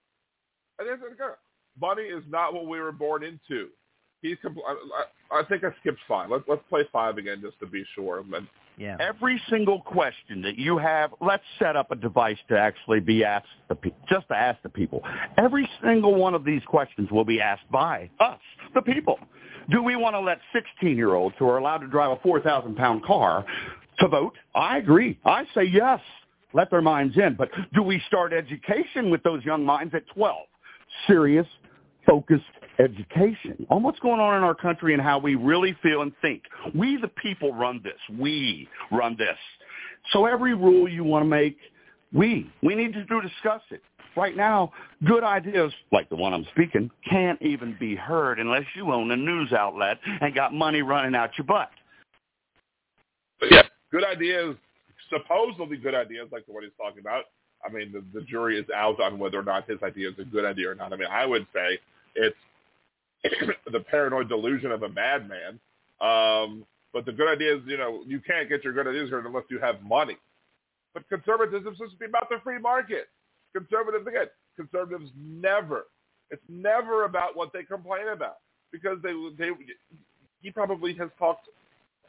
And 0.79 0.89
that's 0.89 1.01
what 1.01 1.11
it 1.13 1.17
goes. 1.17 1.35
Money 1.79 2.03
is 2.03 2.23
not 2.29 2.53
what 2.53 2.67
we 2.67 2.79
were 2.79 2.91
born 2.91 3.23
into. 3.23 3.69
He's. 4.21 4.37
Compl- 4.43 4.63
I, 4.67 4.73
I, 5.35 5.39
I 5.39 5.43
think 5.45 5.63
I 5.63 5.69
skipped 5.79 5.99
five. 6.07 6.29
Let's 6.29 6.43
let's 6.47 6.61
play 6.69 6.81
five 6.91 7.17
again 7.17 7.39
just 7.41 7.59
to 7.59 7.65
be 7.65 7.83
sure. 7.95 8.19
And 8.19 8.47
Yeah. 8.77 8.97
Every 8.99 9.41
single 9.49 9.81
question 9.81 10.41
that 10.41 10.57
you 10.57 10.77
have, 10.77 11.13
let's 11.21 11.43
set 11.57 11.75
up 11.75 11.91
a 11.91 11.95
device 11.95 12.37
to 12.49 12.57
actually 12.57 12.99
be 12.99 13.23
asked 13.23 13.47
the 13.69 13.75
pe- 13.75 13.91
just 14.09 14.27
to 14.29 14.35
ask 14.35 14.61
the 14.63 14.69
people. 14.69 15.03
Every 15.37 15.69
single 15.83 16.15
one 16.15 16.33
of 16.33 16.43
these 16.43 16.61
questions 16.65 17.09
will 17.11 17.25
be 17.25 17.39
asked 17.39 17.69
by 17.71 18.09
us, 18.19 18.39
the 18.73 18.81
people. 18.81 19.19
Do 19.69 19.83
we 19.83 19.95
want 19.95 20.15
to 20.15 20.19
let 20.19 20.39
16-year-olds 20.55 21.35
who 21.37 21.47
are 21.47 21.57
allowed 21.59 21.79
to 21.79 21.87
drive 21.87 22.11
a 22.11 22.27
4,000-pound 22.27 23.03
car 23.05 23.45
to 23.99 24.07
vote? 24.07 24.33
I 24.55 24.77
agree. 24.79 25.19
I 25.25 25.43
say 25.53 25.63
yes. 25.63 25.99
Let 26.53 26.71
their 26.71 26.81
minds 26.81 27.15
in. 27.17 27.35
But 27.35 27.49
do 27.75 27.83
we 27.83 28.01
start 28.07 28.33
education 28.33 29.11
with 29.11 29.21
those 29.21 29.45
young 29.45 29.63
minds 29.63 29.93
at 29.93 30.07
12? 30.15 30.37
Serious, 31.05 31.45
focused 32.09 32.43
education 32.79 33.67
on 33.69 33.83
what's 33.83 33.99
going 33.99 34.19
on 34.19 34.37
in 34.37 34.43
our 34.43 34.55
country 34.55 34.93
and 34.93 35.01
how 35.01 35.19
we 35.19 35.35
really 35.35 35.77
feel 35.83 36.01
and 36.01 36.11
think. 36.21 36.43
We, 36.73 36.97
the 36.97 37.09
people, 37.09 37.53
run 37.53 37.81
this. 37.83 37.99
We 38.17 38.67
run 38.91 39.15
this. 39.17 39.37
So 40.11 40.25
every 40.25 40.55
rule 40.55 40.87
you 40.87 41.03
want 41.03 41.23
to 41.23 41.29
make, 41.29 41.57
We. 42.13 42.49
We 42.63 42.75
need 42.75 42.93
to 42.93 43.03
discuss 43.03 43.61
it. 43.69 43.81
Right 44.17 44.35
now, 44.35 44.71
good 45.05 45.23
ideas, 45.23 45.71
like 45.91 46.09
the 46.09 46.15
one 46.15 46.33
I'm 46.33 46.45
speaking, 46.53 46.89
can't 47.07 47.39
even 47.41 47.77
be 47.79 47.95
heard 47.95 48.39
unless 48.39 48.63
you 48.75 48.91
own 48.91 49.11
a 49.11 49.15
news 49.15 49.53
outlet 49.53 49.99
and 50.21 50.33
got 50.33 50.53
money 50.53 50.81
running 50.81 51.15
out 51.15 51.29
your 51.37 51.45
butt. 51.45 51.69
But 53.39 53.51
yeah, 53.51 53.63
good 53.91 54.03
ideas, 54.03 54.55
supposedly 55.09 55.77
good 55.77 55.93
ideas, 55.93 56.27
like 56.31 56.45
the 56.47 56.53
one 56.53 56.63
he's 56.63 56.71
talking 56.77 56.99
about. 56.99 57.25
I 57.63 57.71
mean, 57.71 57.91
the, 57.91 58.19
the 58.19 58.25
jury 58.25 58.57
is 58.59 58.65
out 58.75 58.99
on 58.99 59.19
whether 59.19 59.37
or 59.37 59.43
not 59.43 59.69
his 59.69 59.77
idea 59.83 60.09
is 60.09 60.15
a 60.17 60.23
good 60.23 60.45
idea 60.45 60.71
or 60.71 60.75
not. 60.75 60.91
I 60.91 60.95
mean, 60.95 61.09
I 61.11 61.25
would 61.25 61.45
say 61.53 61.77
it's 62.15 62.35
the 63.71 63.79
paranoid 63.79 64.29
delusion 64.29 64.71
of 64.71 64.83
a 64.83 64.89
madman. 64.89 65.59
Um, 66.01 66.65
but 66.93 67.05
the 67.05 67.11
good 67.11 67.29
idea 67.31 67.55
is, 67.55 67.61
you 67.65 67.77
know, 67.77 68.01
you 68.05 68.19
can't 68.19 68.49
get 68.49 68.63
your 68.63 68.73
good 68.73 68.87
ideas 68.87 69.09
heard 69.09 69.25
unless 69.25 69.43
you 69.49 69.59
have 69.59 69.81
money. 69.83 70.17
But 70.93 71.07
conservatism 71.09 71.73
is 71.73 71.77
supposed 71.77 71.93
to 71.93 71.99
be 71.99 72.05
about 72.05 72.29
the 72.29 72.37
free 72.43 72.59
market. 72.59 73.09
Conservatives, 73.53 74.07
again, 74.07 74.27
conservatives 74.55 75.11
never, 75.15 75.85
it's 76.31 76.41
never 76.49 77.05
about 77.05 77.35
what 77.35 77.51
they 77.53 77.63
complain 77.63 78.07
about 78.11 78.37
because 78.71 78.97
they, 79.03 79.13
they, 79.37 79.49
he 80.41 80.51
probably 80.51 80.93
has 80.95 81.09
talked 81.17 81.47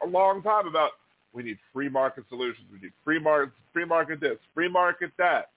a 0.03 0.07
long 0.07 0.43
time 0.43 0.67
about 0.67 0.93
we 1.33 1.43
need 1.43 1.59
free 1.73 1.89
market 1.89 2.25
solutions. 2.29 2.67
We 2.73 2.81
need 2.81 2.93
free 3.05 3.21
market, 3.21 3.55
free 3.73 3.85
market 3.85 4.21
this, 4.21 4.39
free 4.55 4.69
market 4.69 5.13
that, 5.19 5.51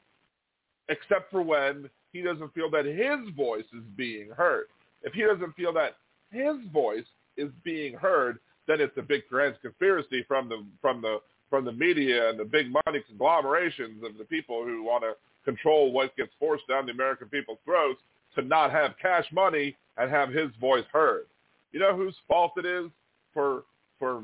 except 0.89 1.31
for 1.31 1.41
when 1.41 1.89
he 2.13 2.21
doesn't 2.21 2.53
feel 2.53 2.69
that 2.71 2.85
his 2.85 3.35
voice 3.35 3.65
is 3.73 3.83
being 3.97 4.29
heard. 4.29 4.65
If 5.01 5.13
he 5.13 5.23
doesn't 5.23 5.55
feel 5.55 5.73
that 5.73 5.97
his 6.31 6.55
voice 6.71 7.05
is 7.35 7.49
being 7.63 7.95
heard, 7.95 8.39
then 8.67 8.79
it's 8.79 8.97
a 8.97 9.01
big 9.01 9.23
grand 9.29 9.55
conspiracy 9.61 10.23
from 10.27 10.47
the 10.47 10.63
from 10.81 11.01
the 11.01 11.17
from 11.49 11.65
the 11.65 11.71
media 11.71 12.29
and 12.29 12.39
the 12.39 12.45
big 12.45 12.71
money 12.71 13.03
conglomerations 13.07 14.03
of 14.03 14.17
the 14.17 14.23
people 14.23 14.63
who 14.63 14.83
want 14.83 15.03
to 15.03 15.13
control 15.43 15.91
what 15.91 16.15
gets 16.15 16.31
forced 16.39 16.67
down 16.67 16.85
the 16.85 16.91
American 16.91 17.27
people's 17.27 17.59
throats 17.65 17.99
to 18.35 18.41
not 18.41 18.71
have 18.71 18.91
cash 19.01 19.25
money 19.31 19.75
and 19.97 20.09
have 20.09 20.29
his 20.29 20.49
voice 20.59 20.85
heard. 20.91 21.25
You 21.71 21.79
know 21.79 21.95
whose 21.95 22.15
fault 22.27 22.53
it 22.57 22.65
is 22.65 22.89
for 23.33 23.63
for 23.99 24.23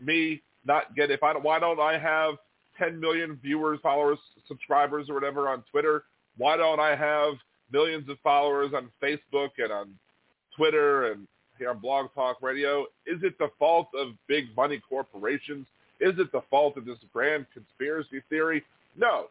me 0.00 0.42
not 0.64 0.94
get 0.94 1.10
if 1.10 1.22
I 1.22 1.32
don't 1.32 1.42
why 1.42 1.58
don't 1.58 1.80
I 1.80 1.98
have 1.98 2.34
10 2.78 2.98
million 2.98 3.38
viewers, 3.42 3.78
followers, 3.82 4.18
subscribers 4.48 5.10
or 5.10 5.14
whatever 5.14 5.48
on 5.48 5.62
Twitter? 5.70 6.04
Why 6.36 6.56
don't 6.56 6.80
I 6.80 6.96
have 6.96 7.34
millions 7.70 8.08
of 8.08 8.18
followers 8.22 8.72
on 8.74 8.90
Facebook 9.02 9.50
and 9.58 9.72
on 9.72 9.94
Twitter 10.56 11.12
and 11.12 11.26
here 11.58 11.70
on 11.70 11.78
Blog 11.78 12.12
Talk 12.14 12.38
Radio? 12.42 12.82
Is 13.06 13.22
it 13.22 13.38
the 13.38 13.50
fault 13.58 13.88
of 13.94 14.08
big 14.28 14.54
money 14.56 14.80
corporations 14.88 15.66
is 16.02 16.18
it 16.18 16.32
the 16.32 16.42
fault 16.50 16.76
of 16.76 16.84
this 16.84 16.98
grand 17.12 17.46
conspiracy 17.54 18.22
theory? 18.28 18.64
No. 18.96 19.26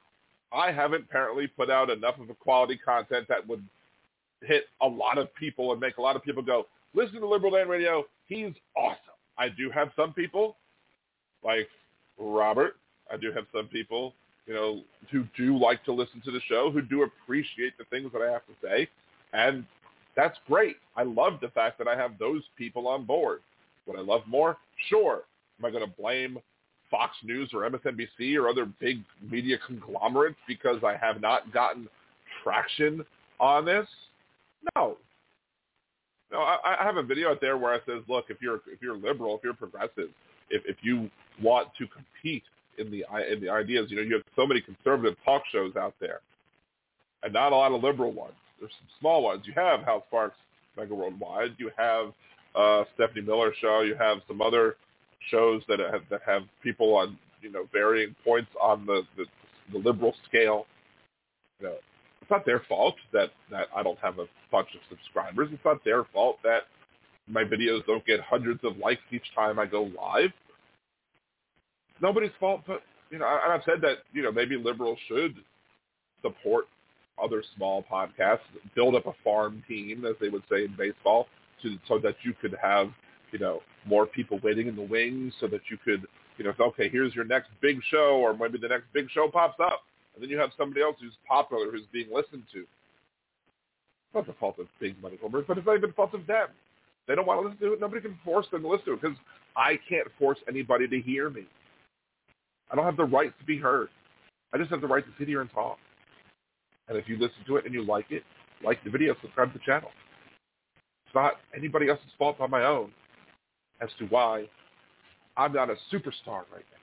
I 0.54 0.72
haven't 0.72 1.04
apparently 1.04 1.48
put 1.48 1.70
out 1.70 1.90
enough 1.90 2.18
of 2.18 2.30
a 2.30 2.34
quality 2.34 2.78
content 2.78 3.28
that 3.28 3.46
would 3.46 3.64
hit 4.42 4.64
a 4.82 4.88
lot 4.88 5.18
of 5.18 5.34
people 5.36 5.74
and 5.74 5.82
make 5.82 5.98
a 5.98 6.02
lot 6.02 6.16
of 6.16 6.24
people 6.24 6.42
go, 6.42 6.68
listen 6.94 7.20
to 7.20 7.28
Liberal 7.28 7.52
Dan 7.52 7.68
Radio. 7.68 8.06
He's 8.26 8.54
awesome. 8.78 8.98
I 9.38 9.50
do 9.50 9.70
have 9.70 9.90
some 9.98 10.14
people 10.14 10.56
like 11.44 11.68
Robert. 12.18 12.78
I 13.12 13.18
do 13.18 13.34
have 13.34 13.46
some 13.54 13.68
people, 13.68 14.14
you 14.48 14.54
know, 14.54 14.82
who 15.12 15.24
do 15.38 15.58
like 15.58 15.84
to 15.86 15.94
listen 15.94 16.22
to 16.26 16.32
the 16.32 16.42
show, 16.48 16.72
who 16.72 16.82
do 16.82 17.04
appreciate 17.04 17.78
the 17.78 17.86
things 17.86 18.12
that 18.14 18.22
I 18.22 18.32
have 18.32 18.46
to 18.48 18.54
say. 18.62 18.88
And 19.34 19.66
that's 20.16 20.38
great. 20.48 20.78
I 20.96 21.04
love 21.04 21.34
the 21.42 21.50
fact 21.50 21.78
that 21.78 21.88
I 21.88 21.96
have 21.96 22.18
those 22.18 22.44
people 22.58 22.88
on 22.88 23.06
board. 23.06 23.40
Would 23.86 23.98
I 23.98 24.02
love 24.02 24.22
more? 24.28 24.58
Sure. 24.90 25.24
Am 25.60 25.66
I 25.66 25.72
going 25.72 25.86
to 25.86 26.02
blame 26.02 26.38
Fox 26.90 27.16
News 27.24 27.52
or 27.54 27.70
MSNBC 27.70 28.36
or 28.36 28.50
other 28.50 28.66
big 28.80 29.02
media 29.30 29.58
conglomerates 29.66 30.38
because 30.48 30.84
I 30.84 30.98
have 30.98 31.22
not 31.22 31.54
gotten 31.54 31.88
traction 32.44 33.06
on 33.40 33.66
this? 33.66 33.88
No. 34.76 34.98
No, 36.32 36.40
I, 36.40 36.78
I 36.80 36.84
have 36.84 36.98
a 36.98 37.04
video 37.04 37.32
out 37.32 37.42
there 37.42 37.58
where 37.58 37.74
I 37.74 37.80
says, 37.86 38.04
look, 38.08 38.26
if 38.30 38.42
you're 38.42 38.62
if 38.68 38.82
you're 38.82 38.96
liberal, 38.96 39.36
if 39.36 39.44
you're 39.44 39.54
progressive, 39.54 40.10
if 40.50 40.64
if 40.66 40.78
you 40.82 41.10
want 41.42 41.70
to 41.78 41.88
compete 41.88 42.44
in 42.78 42.92
the 42.92 43.06
in 43.32 43.42
the 43.42 43.50
ideas, 43.50 43.88
you 43.90 43.98
know, 43.98 44.04
you 44.04 44.14
have 44.14 44.24
so 44.36 44.46
many 44.46 44.62
conservative 44.62 45.18
talk 45.24 45.44
shows 45.52 45.76
out 45.76 45.94
there, 46.00 46.20
and 47.24 47.34
not 47.34 47.52
a 47.52 47.56
lot 47.56 47.72
of 47.72 47.84
liberal 47.84 48.12
ones. 48.12 48.34
There's 48.60 48.72
some 48.80 48.88
small 49.00 49.24
ones. 49.24 49.44
You 49.46 49.54
have 49.56 49.82
Hal 49.82 50.04
Sparks 50.08 50.38
Mega 50.78 50.94
Worldwide. 50.94 51.56
You 51.58 51.72
have 51.78 52.14
uh, 52.56 52.84
Stephanie 52.96 53.22
Miller 53.22 53.54
show. 53.60 53.82
You 53.82 53.96
have 53.96 54.20
some 54.28 54.42
other 54.42 54.76
shows 55.30 55.62
that 55.68 55.80
have 55.80 56.02
that 56.10 56.22
have 56.26 56.44
people 56.64 56.96
on 56.96 57.18
you 57.42 57.52
know 57.52 57.68
varying 57.72 58.16
points 58.24 58.50
on 58.62 58.86
the 58.86 59.04
the, 59.18 59.26
the 59.72 59.78
liberal 59.80 60.14
scale. 60.28 60.66
You 61.60 61.68
know, 61.68 61.76
it's 62.22 62.32
not 62.32 62.46
their 62.46 62.62
fault 62.68 62.96
that 63.14 63.30
that 63.50 63.68
I 63.76 63.84
don't 63.84 64.00
have 64.00 64.20
a 64.20 64.26
bunch 64.52 64.70
of 64.76 64.82
subscribers. 64.90 65.50
It's 65.52 65.66
not 65.66 65.84
their 65.84 66.06
fault 66.06 66.38
that 66.44 66.64
my 67.28 67.44
videos 67.44 67.86
don't 67.86 68.06
get 68.06 68.20
hundreds 68.20 68.60
of 68.64 68.78
likes 68.78 69.02
each 69.12 69.34
time 69.36 69.60
I 69.60 69.66
go 69.66 69.84
live. 69.84 70.32
Nobody's 72.02 72.32
fault, 72.40 72.62
but 72.66 72.82
you 73.10 73.20
know, 73.20 73.28
and 73.28 73.54
I've 73.54 73.64
said 73.66 73.82
that 73.82 74.00
you 74.14 74.22
know 74.24 74.32
maybe 74.32 74.58
liberals 74.58 74.98
should 75.08 75.36
support 76.22 76.66
other 77.22 77.44
small 77.56 77.84
podcasts, 77.92 78.40
build 78.76 78.96
up 78.96 79.06
a 79.06 79.14
farm 79.24 79.64
team, 79.68 80.06
as 80.06 80.16
they 80.20 80.30
would 80.30 80.44
say 80.50 80.66
in 80.66 80.76
baseball, 80.78 81.28
to, 81.62 81.78
so 81.88 82.00
that 82.00 82.16
you 82.24 82.34
could 82.42 82.56
have 82.62 82.92
you 83.32 83.40
know, 83.40 83.62
more 83.86 84.06
people 84.06 84.40
waiting 84.44 84.68
in 84.68 84.76
the 84.76 84.82
wings 84.82 85.34
so 85.40 85.48
that 85.48 85.62
you 85.70 85.78
could, 85.84 86.06
you 86.38 86.46
know, 86.46 86.54
okay, 86.60 86.90
here's 86.90 87.16
your 87.16 87.26
next 87.26 87.50
big 87.62 87.80
show 87.90 88.20
or 88.22 88.34
maybe 88.34 88.58
the 88.58 88.68
next 88.68 88.86
big 88.94 89.10
show 89.12 89.30
pops 89.32 89.60
up. 89.60 89.82
And 90.14 90.24
then 90.24 90.30
you 90.30 90.38
have 90.38 90.52
somebody 90.58 90.82
else 90.82 90.98
who's 91.00 91.14
popular, 91.28 91.72
who's 91.72 91.86
being 91.92 92.08
listened 92.14 92.44
to. 92.54 92.60
It's 92.60 94.16
not 94.16 94.28
the 94.28 94.34
fault 94.34 94.60
of 94.60 94.68
big 94.80 95.02
money 95.02 95.18
corporations, 95.18 95.48
but 95.48 95.58
it's 95.58 95.68
not 95.68 95.78
even 95.78 95.90
the 95.90 95.96
fault 95.96 96.14
of 96.14 96.28
them. 96.28 96.48
They 97.08 97.16
don't 97.16 97.26
want 97.26 97.42
to 97.42 97.48
listen 97.48 97.60
to 97.60 97.74
it. 97.74 97.82
Nobody 97.82 98.02
can 98.02 98.20
force 98.24 98.46
them 98.52 98.62
to 98.64 98.68
listen 98.68 98.86
to 98.88 98.94
it 98.94 99.02
because 99.02 99.18
I 99.56 99.80
can't 99.88 100.08
force 100.20 100.38
anybody 100.48 100.88
to 100.88 101.00
hear 101.00 101.30
me. 101.30 101.46
I 102.72 102.76
don't 102.76 102.86
have 102.86 102.98
the 102.98 103.06
right 103.06 103.38
to 103.38 103.46
be 103.46 103.58
heard. 103.58 103.90
I 104.54 104.58
just 104.58 104.70
have 104.72 104.82
the 104.82 104.88
right 104.88 105.04
to 105.06 105.12
sit 105.20 105.28
here 105.28 105.42
and 105.42 105.52
talk. 105.52 105.78
And 106.88 106.98
if 106.98 107.08
you 107.08 107.16
listen 107.18 107.38
to 107.48 107.58
it 107.58 107.66
and 107.66 107.74
you 107.74 107.84
like 107.86 108.08
it, 108.10 108.24
like 108.64 108.84
the 108.84 108.90
video, 108.90 109.16
subscribe 109.22 109.54
to 109.54 109.60
the 109.60 109.66
channel. 109.66 109.90
It's 111.06 111.16
not 111.16 111.34
anybody 111.56 111.90
else's 111.90 112.06
fault 112.18 112.40
on 112.40 112.50
my 112.50 112.64
own 112.64 112.92
as 113.82 113.90
to 114.00 114.06
why 114.06 114.46
I'm 115.38 115.54
not 115.54 115.70
a 115.70 115.76
superstar 115.92 116.44
right 116.52 116.66
now. 116.72 116.78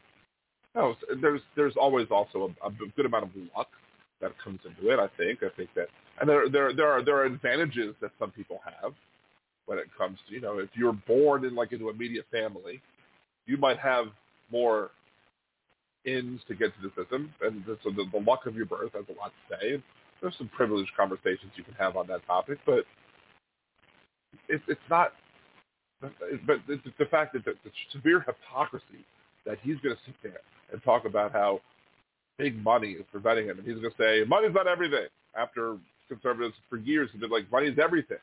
No, 0.74 0.95
there's 1.20 1.41
there's 1.57 1.74
always 1.80 2.07
also 2.11 2.55
a, 2.62 2.68
a 2.68 2.70
good 2.97 3.07
amount 3.07 3.24
of 3.24 3.30
luck 3.57 3.68
that 4.20 4.32
comes 4.43 4.61
into 4.64 4.93
it. 4.93 4.99
I 4.99 5.09
think 5.16 5.43
I 5.43 5.55
think 5.57 5.70
that, 5.74 5.89
and 6.20 6.28
there 6.28 6.49
there 6.49 6.74
there 6.74 6.89
are 6.89 7.05
there 7.05 7.16
are 7.16 7.24
advantages 7.24 7.95
that 8.01 8.11
some 8.18 8.30
people 8.30 8.61
have 8.64 8.93
when 9.66 9.78
it 9.78 9.86
comes 9.97 10.18
to 10.28 10.34
you 10.34 10.41
know 10.41 10.59
if 10.59 10.68
you're 10.74 10.93
born 10.93 11.45
in 11.45 11.55
like 11.55 11.72
into 11.72 11.89
a 11.89 11.95
media 11.95 12.22
family, 12.30 12.80
you 13.47 13.57
might 13.57 13.78
have 13.78 14.07
more 14.51 14.91
ins 16.16 16.40
to 16.48 16.54
get 16.54 16.72
to 16.74 16.82
the 16.82 17.02
system, 17.02 17.32
and 17.42 17.64
so 17.66 17.90
the, 17.90 18.04
the 18.12 18.18
luck 18.18 18.46
of 18.46 18.54
your 18.54 18.66
birth 18.66 18.92
has 18.94 19.04
a 19.09 19.18
lot 19.18 19.32
to 19.48 19.56
say. 19.56 19.82
There's 20.20 20.34
some 20.36 20.48
privileged 20.48 20.90
conversations 20.96 21.52
you 21.54 21.64
can 21.64 21.74
have 21.74 21.96
on 21.96 22.06
that 22.09 22.26
topic, 22.26 22.59
but 22.66 22.84
it's 24.48 24.64
it's 24.68 24.80
not 24.90 25.12
but 26.00 26.59
the, 26.68 26.80
the 26.98 27.06
fact 27.06 27.32
that 27.32 27.44
the, 27.44 27.54
the 27.64 27.70
severe 27.92 28.20
hypocrisy 28.20 29.04
that 29.44 29.59
he's 29.62 29.76
going 29.78 29.94
to 29.96 30.00
sit 30.06 30.14
there 30.22 30.40
and 30.72 30.82
talk 30.82 31.04
about 31.04 31.32
how 31.32 31.61
big 32.38 32.62
money 32.62 32.92
is 32.92 33.04
preventing 33.11 33.46
him, 33.46 33.59
and 33.59 33.66
he's 33.66 33.78
going 33.78 33.90
to 33.90 33.96
say 33.98 34.24
money's 34.28 34.54
not 34.54 34.66
everything. 34.66 35.06
After 35.36 35.76
conservatives 36.09 36.54
for 36.70 36.76
years 36.76 37.11
have 37.12 37.20
been 37.20 37.30
like 37.30 37.50
money's 37.50 37.78
everything. 37.78 38.18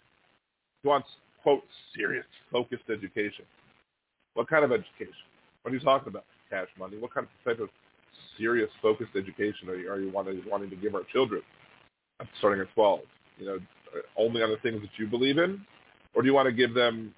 He 0.82 0.88
wants 0.88 1.08
quote 1.44 1.64
serious, 1.96 2.26
focused 2.52 2.84
education. 2.90 3.46
What 4.34 4.50
kind 4.50 4.66
of 4.66 4.72
education? 4.72 5.14
What 5.62 5.72
are 5.72 5.78
you 5.78 5.84
talking 5.84 6.10
about? 6.10 6.26
Cash 6.50 6.68
money. 6.78 6.98
What 6.98 7.14
kind 7.14 7.26
of 7.28 7.52
type 7.52 7.62
of 7.62 7.70
serious, 8.38 8.70
focused 8.82 9.12
education 9.16 9.70
are 9.70 9.76
you, 9.76 9.90
are 9.90 10.00
you 10.00 10.12
wanting, 10.12 10.42
wanting 10.50 10.70
to 10.70 10.76
give 10.76 10.96
our 10.96 11.04
children? 11.12 11.42
Starting 12.40 12.62
at 12.62 12.74
12, 12.74 13.00
you 13.38 13.46
know, 13.46 13.60
only 14.18 14.42
on 14.42 14.50
the 14.50 14.58
things 14.58 14.82
that 14.82 14.92
you 14.98 15.08
believe 15.08 15.38
in, 15.38 15.62
or 16.14 16.22
do 16.22 16.28
you 16.28 16.34
want 16.34 16.48
to 16.48 16.54
give 16.54 16.74
them 16.74 17.14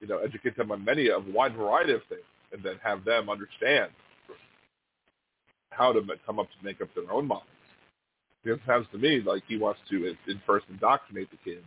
you 0.00 0.06
know, 0.06 0.18
educate 0.18 0.56
them 0.56 0.72
on 0.72 0.84
many 0.84 1.10
of 1.10 1.26
a 1.26 1.30
wide 1.30 1.54
variety 1.54 1.92
of 1.92 2.00
things, 2.08 2.22
and 2.52 2.62
then 2.62 2.74
have 2.82 3.04
them 3.04 3.28
understand 3.28 3.90
how 5.70 5.92
to 5.92 6.02
come 6.26 6.38
up 6.38 6.46
to 6.46 6.64
make 6.64 6.80
up 6.80 6.88
their 6.94 7.10
own 7.12 7.26
minds. 7.26 7.44
Because 8.42 8.58
it 8.58 8.66
sounds 8.66 8.86
to 8.92 8.98
me 8.98 9.20
like 9.20 9.42
he 9.46 9.58
wants 9.58 9.80
to 9.90 10.06
in 10.06 10.40
first 10.46 10.66
indoctrinate 10.70 11.28
the 11.30 11.36
kids, 11.44 11.66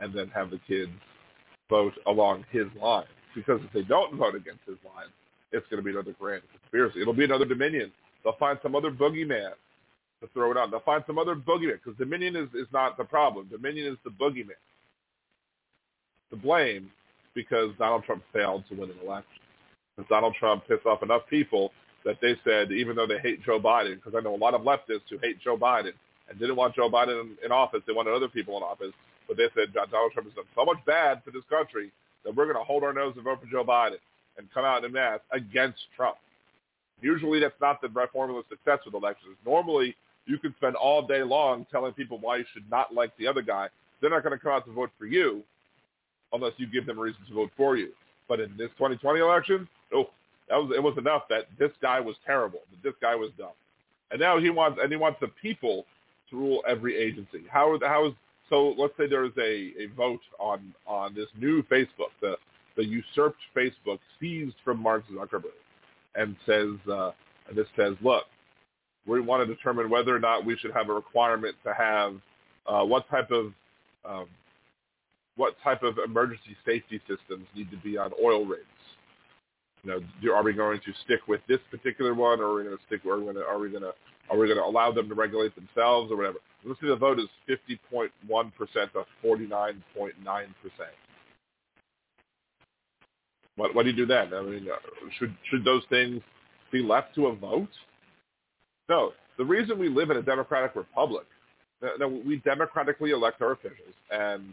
and 0.00 0.12
then 0.12 0.28
have 0.34 0.50
the 0.50 0.60
kids 0.66 0.90
vote 1.70 1.94
along 2.06 2.44
his 2.50 2.66
lines. 2.80 3.08
Because 3.34 3.60
if 3.64 3.72
they 3.72 3.82
don't 3.82 4.16
vote 4.16 4.34
against 4.34 4.60
his 4.66 4.76
lines, 4.84 5.12
it's 5.52 5.66
going 5.68 5.82
to 5.82 5.84
be 5.84 5.90
another 5.90 6.14
grand 6.18 6.42
conspiracy. 6.50 7.00
It'll 7.00 7.14
be 7.14 7.24
another 7.24 7.44
Dominion. 7.44 7.92
They'll 8.22 8.36
find 8.36 8.58
some 8.62 8.74
other 8.74 8.90
boogeyman 8.90 9.52
to 10.20 10.28
throw 10.34 10.50
it 10.50 10.56
on. 10.56 10.70
They'll 10.70 10.80
find 10.80 11.04
some 11.06 11.18
other 11.18 11.34
boogeyman 11.34 11.78
because 11.82 11.96
Dominion 11.98 12.36
is, 12.36 12.48
is 12.54 12.66
not 12.72 12.96
the 12.96 13.04
problem. 13.04 13.48
Dominion 13.50 13.92
is 13.92 13.98
the 14.04 14.10
boogeyman. 14.10 14.58
The 16.30 16.36
blame 16.36 16.90
because 17.34 17.70
Donald 17.78 18.04
Trump 18.04 18.22
failed 18.32 18.64
to 18.68 18.74
win 18.74 18.90
an 18.90 18.96
election. 19.04 19.30
Because 19.96 20.08
Donald 20.08 20.34
Trump 20.38 20.66
pissed 20.68 20.86
off 20.86 21.02
enough 21.02 21.22
people 21.30 21.70
that 22.04 22.16
they 22.20 22.36
said 22.44 22.72
even 22.72 22.96
though 22.96 23.06
they 23.06 23.18
hate 23.18 23.42
Joe 23.44 23.60
Biden, 23.60 23.96
because 23.96 24.14
I 24.16 24.20
know 24.20 24.34
a 24.34 24.36
lot 24.36 24.54
of 24.54 24.62
leftists 24.62 25.08
who 25.08 25.18
hate 25.22 25.40
Joe 25.40 25.56
Biden 25.56 25.92
and 26.28 26.38
didn't 26.38 26.56
want 26.56 26.74
Joe 26.74 26.90
Biden 26.90 27.20
in, 27.20 27.36
in 27.44 27.52
office, 27.52 27.80
they 27.86 27.92
wanted 27.92 28.12
other 28.12 28.28
people 28.28 28.56
in 28.56 28.62
office, 28.62 28.92
but 29.26 29.36
they 29.36 29.48
said 29.54 29.72
Donald 29.72 30.12
Trump 30.12 30.28
has 30.28 30.34
done 30.34 30.44
so 30.54 30.64
much 30.64 30.78
bad 30.86 31.22
for 31.24 31.30
this 31.30 31.42
country 31.48 31.90
that 32.24 32.34
we're 32.34 32.44
going 32.44 32.56
to 32.56 32.64
hold 32.64 32.84
our 32.84 32.92
nose 32.92 33.14
and 33.16 33.24
vote 33.24 33.40
for 33.40 33.50
Joe 33.50 33.64
Biden 33.64 33.98
and 34.38 34.48
come 34.52 34.64
out 34.64 34.84
in 34.84 34.92
mass 34.92 35.20
against 35.32 35.78
Trump. 35.96 36.16
Usually 37.00 37.40
that's 37.40 37.60
not 37.60 37.80
the 37.80 37.88
formula 38.12 38.40
of 38.40 38.46
success 38.48 38.78
with 38.84 38.94
elections. 38.94 39.36
Normally 39.44 39.94
you 40.26 40.38
can 40.38 40.54
spend 40.56 40.76
all 40.76 41.06
day 41.06 41.22
long 41.22 41.66
telling 41.70 41.92
people 41.92 42.18
why 42.20 42.38
you 42.38 42.44
should 42.52 42.68
not 42.70 42.94
like 42.94 43.16
the 43.18 43.26
other 43.26 43.42
guy. 43.42 43.68
They're 44.00 44.10
not 44.10 44.22
going 44.22 44.36
to 44.36 44.42
come 44.42 44.52
out 44.52 44.64
to 44.66 44.72
vote 44.72 44.90
for 44.98 45.06
you 45.06 45.42
unless 46.32 46.52
you 46.56 46.66
give 46.66 46.86
them 46.86 46.98
a 46.98 47.00
reason 47.00 47.20
to 47.28 47.34
vote 47.34 47.50
for 47.56 47.76
you. 47.76 47.90
But 48.28 48.40
in 48.40 48.50
this 48.58 48.68
2020 48.78 49.20
election, 49.20 49.68
oh, 49.94 50.10
that 50.48 50.56
was 50.56 50.72
it 50.74 50.82
was 50.82 50.96
enough 50.98 51.22
that 51.30 51.46
this 51.58 51.70
guy 51.80 52.00
was 52.00 52.16
terrible, 52.26 52.60
that 52.70 52.82
this 52.82 52.94
guy 53.00 53.14
was 53.14 53.30
dumb, 53.38 53.52
and 54.10 54.20
now 54.20 54.38
he 54.38 54.50
wants 54.50 54.78
and 54.82 54.90
he 54.90 54.96
wants 54.96 55.18
the 55.20 55.28
people 55.40 55.84
to 56.30 56.36
rule 56.36 56.62
every 56.66 56.96
agency. 56.96 57.42
How 57.50 57.78
how 57.82 58.06
is 58.06 58.12
so? 58.48 58.74
Let's 58.78 58.94
say 58.98 59.06
there 59.06 59.24
is 59.24 59.32
a, 59.38 59.72
a 59.82 59.86
vote 59.96 60.20
on 60.38 60.74
on 60.86 61.14
this 61.14 61.28
new 61.38 61.62
Facebook, 61.64 62.12
the 62.20 62.36
the 62.78 62.84
usurped 62.84 63.40
Facebook 63.54 63.98
seized 64.18 64.54
from 64.64 64.80
Mark 64.80 65.04
Zuckerberg, 65.12 65.58
and 66.14 66.36
says 66.46 66.78
uh, 66.90 67.10
and 67.48 67.58
this 67.58 67.66
says, 67.76 67.94
look, 68.00 68.24
we 69.06 69.20
want 69.20 69.46
to 69.46 69.54
determine 69.54 69.90
whether 69.90 70.14
or 70.14 70.20
not 70.20 70.46
we 70.46 70.56
should 70.56 70.70
have 70.72 70.88
a 70.88 70.92
requirement 70.92 71.56
to 71.64 71.74
have 71.74 72.14
uh, 72.66 72.84
what 72.84 73.08
type 73.10 73.30
of 73.30 73.52
um, 74.08 74.26
what 75.36 75.54
type 75.62 75.82
of 75.82 75.98
emergency 76.04 76.56
safety 76.64 77.00
systems 77.08 77.46
need 77.54 77.70
to 77.70 77.76
be 77.78 77.98
on 77.98 78.12
oil 78.22 78.46
rigs. 78.46 78.64
You 79.82 80.00
know, 80.22 80.34
are 80.34 80.42
we 80.42 80.52
going 80.52 80.80
to 80.80 80.92
stick 81.04 81.20
with 81.26 81.40
this 81.48 81.60
particular 81.70 82.14
one, 82.14 82.40
or 82.40 82.44
are 82.44 82.54
we 82.54 82.64
going 82.64 82.76
to 82.76 82.84
stick? 82.86 83.04
Are 83.06 83.16
we 83.18 83.24
going 83.24 83.36
to 83.36 83.44
are 83.44 83.58
we 83.58 83.70
going 83.70 83.82
to 83.82 83.92
are 84.30 84.38
we 84.38 84.46
going 84.46 84.58
to 84.58 84.64
allow 84.64 84.92
them 84.92 85.08
to 85.08 85.14
regulate 85.14 85.54
themselves, 85.56 86.12
or 86.12 86.16
whatever? 86.16 86.38
Let's 86.64 86.80
see. 86.80 86.88
The 86.88 86.96
vote 86.96 87.18
is 87.18 87.28
50.1 87.48 88.10
percent 88.54 88.92
to 88.92 89.04
49.9 89.24 89.82
percent. 90.24 90.94
What 93.58 93.74
what 93.74 93.82
do 93.82 93.90
you 93.90 93.96
do 93.96 94.06
then? 94.06 94.32
I 94.32 94.42
mean, 94.42 94.66
uh, 94.72 94.76
should 95.18 95.34
should 95.50 95.64
those 95.64 95.82
things 95.90 96.22
be 96.72 96.80
left 96.82 97.14
to 97.16 97.26
a 97.26 97.34
vote? 97.34 97.68
No. 98.88 99.12
The 99.36 99.44
reason 99.44 99.78
we 99.78 99.88
live 99.88 100.10
in 100.10 100.16
a 100.16 100.22
democratic 100.22 100.74
republic, 100.74 101.26
no, 101.98 102.08
we 102.08 102.38
democratically 102.38 103.10
elect 103.10 103.40
our 103.40 103.52
officials, 103.52 103.94
and 104.10 104.52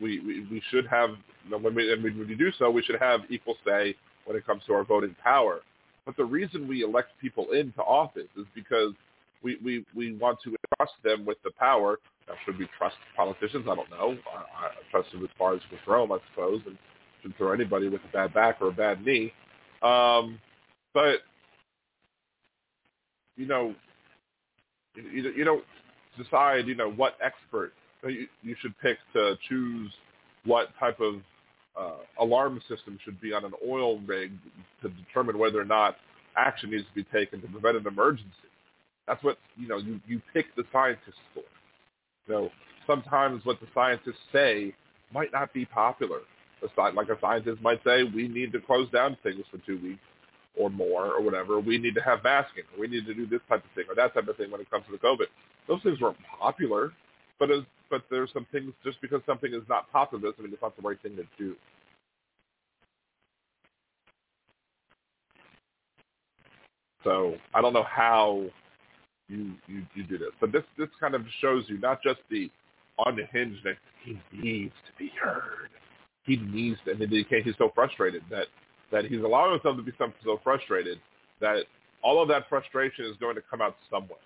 we, 0.00 0.20
we, 0.20 0.46
we 0.50 0.62
should 0.70 0.86
have, 0.86 1.10
when 1.50 1.74
we, 1.74 1.92
and 1.92 2.02
when 2.02 2.26
we 2.26 2.34
do 2.34 2.50
so, 2.58 2.70
we 2.70 2.82
should 2.82 2.98
have 2.98 3.20
equal 3.28 3.56
say 3.66 3.94
when 4.24 4.36
it 4.36 4.46
comes 4.46 4.62
to 4.66 4.72
our 4.72 4.84
voting 4.84 5.14
power. 5.22 5.60
But 6.06 6.16
the 6.16 6.24
reason 6.24 6.66
we 6.66 6.82
elect 6.82 7.10
people 7.20 7.50
into 7.52 7.80
office 7.80 8.28
is 8.38 8.46
because 8.54 8.92
we, 9.42 9.58
we, 9.62 9.84
we 9.94 10.14
want 10.16 10.38
to 10.44 10.56
trust 10.76 10.94
them 11.04 11.26
with 11.26 11.36
the 11.44 11.50
power. 11.58 11.98
Now, 12.26 12.34
should 12.46 12.58
we 12.58 12.68
trust 12.78 12.96
politicians? 13.14 13.66
I 13.70 13.74
don't 13.74 13.90
know. 13.90 14.16
I, 14.34 14.66
I 14.66 14.70
trust 14.90 15.12
them 15.12 15.22
as 15.24 15.30
far 15.36 15.54
as 15.54 15.60
we 15.70 15.78
throw 15.84 16.06
them, 16.06 16.12
I 16.12 16.18
suppose, 16.30 16.62
and 16.66 16.78
should 17.26 17.36
throw 17.36 17.52
anybody 17.52 17.88
with 17.88 18.00
a 18.08 18.12
bad 18.12 18.32
back 18.32 18.58
or 18.60 18.68
a 18.68 18.72
bad 18.72 19.04
knee. 19.04 19.32
Um, 19.82 20.38
but, 20.94 21.18
you 23.36 23.46
know, 23.46 23.74
you, 24.94 25.32
you 25.36 25.44
don't 25.44 25.64
decide, 26.16 26.66
you 26.66 26.74
know, 26.74 26.90
what 26.90 27.14
expert 27.22 27.72
you, 28.04 28.26
you 28.42 28.54
should 28.60 28.78
pick 28.80 28.98
to 29.12 29.36
choose 29.48 29.92
what 30.44 30.68
type 30.78 31.00
of 31.00 31.16
uh, 31.78 31.96
alarm 32.20 32.60
system 32.68 32.98
should 33.04 33.20
be 33.20 33.32
on 33.32 33.44
an 33.44 33.52
oil 33.68 33.98
rig 34.00 34.30
to 34.82 34.88
determine 34.88 35.38
whether 35.38 35.60
or 35.60 35.64
not 35.64 35.96
action 36.36 36.70
needs 36.70 36.84
to 36.84 36.94
be 36.94 37.04
taken 37.04 37.40
to 37.42 37.48
prevent 37.48 37.76
an 37.76 37.86
emergency. 37.86 38.30
That's 39.06 39.22
what 39.22 39.38
you 39.56 39.68
know. 39.68 39.76
You 39.76 40.00
you 40.06 40.20
pick 40.32 40.46
the 40.56 40.64
scientists 40.72 41.14
for. 41.32 41.42
You 42.26 42.34
know, 42.34 42.50
sometimes 42.86 43.44
what 43.44 43.60
the 43.60 43.66
scientists 43.72 44.14
say 44.32 44.74
might 45.12 45.32
not 45.32 45.52
be 45.52 45.64
popular. 45.64 46.20
Like 46.76 47.08
a 47.08 47.18
scientist 47.20 47.62
might 47.62 47.82
say, 47.84 48.02
we 48.02 48.28
need 48.28 48.52
to 48.52 48.60
close 48.60 48.90
down 48.90 49.16
things 49.22 49.44
for 49.50 49.58
two 49.58 49.80
weeks 49.82 50.00
or 50.58 50.70
more 50.70 51.12
or 51.12 51.20
whatever. 51.20 51.60
We 51.60 51.78
need 51.78 51.94
to 51.94 52.00
have 52.02 52.24
masking. 52.24 52.64
Or 52.74 52.80
we 52.80 52.88
need 52.88 53.06
to 53.06 53.14
do 53.14 53.26
this 53.26 53.40
type 53.48 53.64
of 53.64 53.70
thing 53.74 53.84
or 53.88 53.94
that 53.94 54.14
type 54.14 54.28
of 54.28 54.36
thing 54.36 54.50
when 54.50 54.60
it 54.60 54.70
comes 54.70 54.84
to 54.86 54.92
the 54.92 54.98
COVID. 54.98 55.26
Those 55.68 55.82
things 55.82 56.00
weren't 56.00 56.16
popular, 56.40 56.92
but 57.38 57.50
but 57.90 58.02
there's 58.10 58.30
some 58.32 58.46
things 58.50 58.72
just 58.84 59.00
because 59.00 59.20
something 59.26 59.52
is 59.52 59.62
not 59.68 59.90
popular 59.92 60.30
doesn't 60.30 60.42
mean 60.42 60.52
it's 60.52 60.62
not 60.62 60.76
the 60.76 60.82
right 60.82 61.00
thing 61.02 61.16
to 61.16 61.24
do. 61.38 61.54
So 67.04 67.36
I 67.54 67.60
don't 67.60 67.72
know 67.72 67.86
how 67.88 68.46
you 69.28 69.52
you, 69.68 69.82
you 69.94 70.04
do 70.04 70.18
this, 70.18 70.30
but 70.40 70.52
this 70.52 70.64
this 70.76 70.88
kind 70.98 71.14
of 71.14 71.22
shows 71.40 71.64
you 71.68 71.78
not 71.78 72.02
just 72.02 72.18
the 72.30 72.50
unhinged 73.04 73.62
that 73.64 73.76
he 74.04 74.18
needs 74.32 74.74
to 74.86 74.92
be 74.98 75.12
heard. 75.20 75.70
He 76.26 76.36
needs, 76.36 76.78
to, 76.84 76.92
and 76.92 77.00
then 77.00 77.08
he's 77.08 77.54
so 77.56 77.70
frustrated 77.74 78.22
that 78.30 78.46
that 78.92 79.04
he's 79.04 79.20
allowing 79.20 79.52
himself 79.52 79.76
to 79.76 79.82
be 79.82 79.92
so 79.98 80.40
frustrated 80.44 81.00
that 81.40 81.64
all 82.02 82.22
of 82.22 82.28
that 82.28 82.48
frustration 82.48 83.04
is 83.04 83.16
going 83.18 83.34
to 83.34 83.42
come 83.50 83.60
out 83.60 83.76
somewhere, 83.90 84.18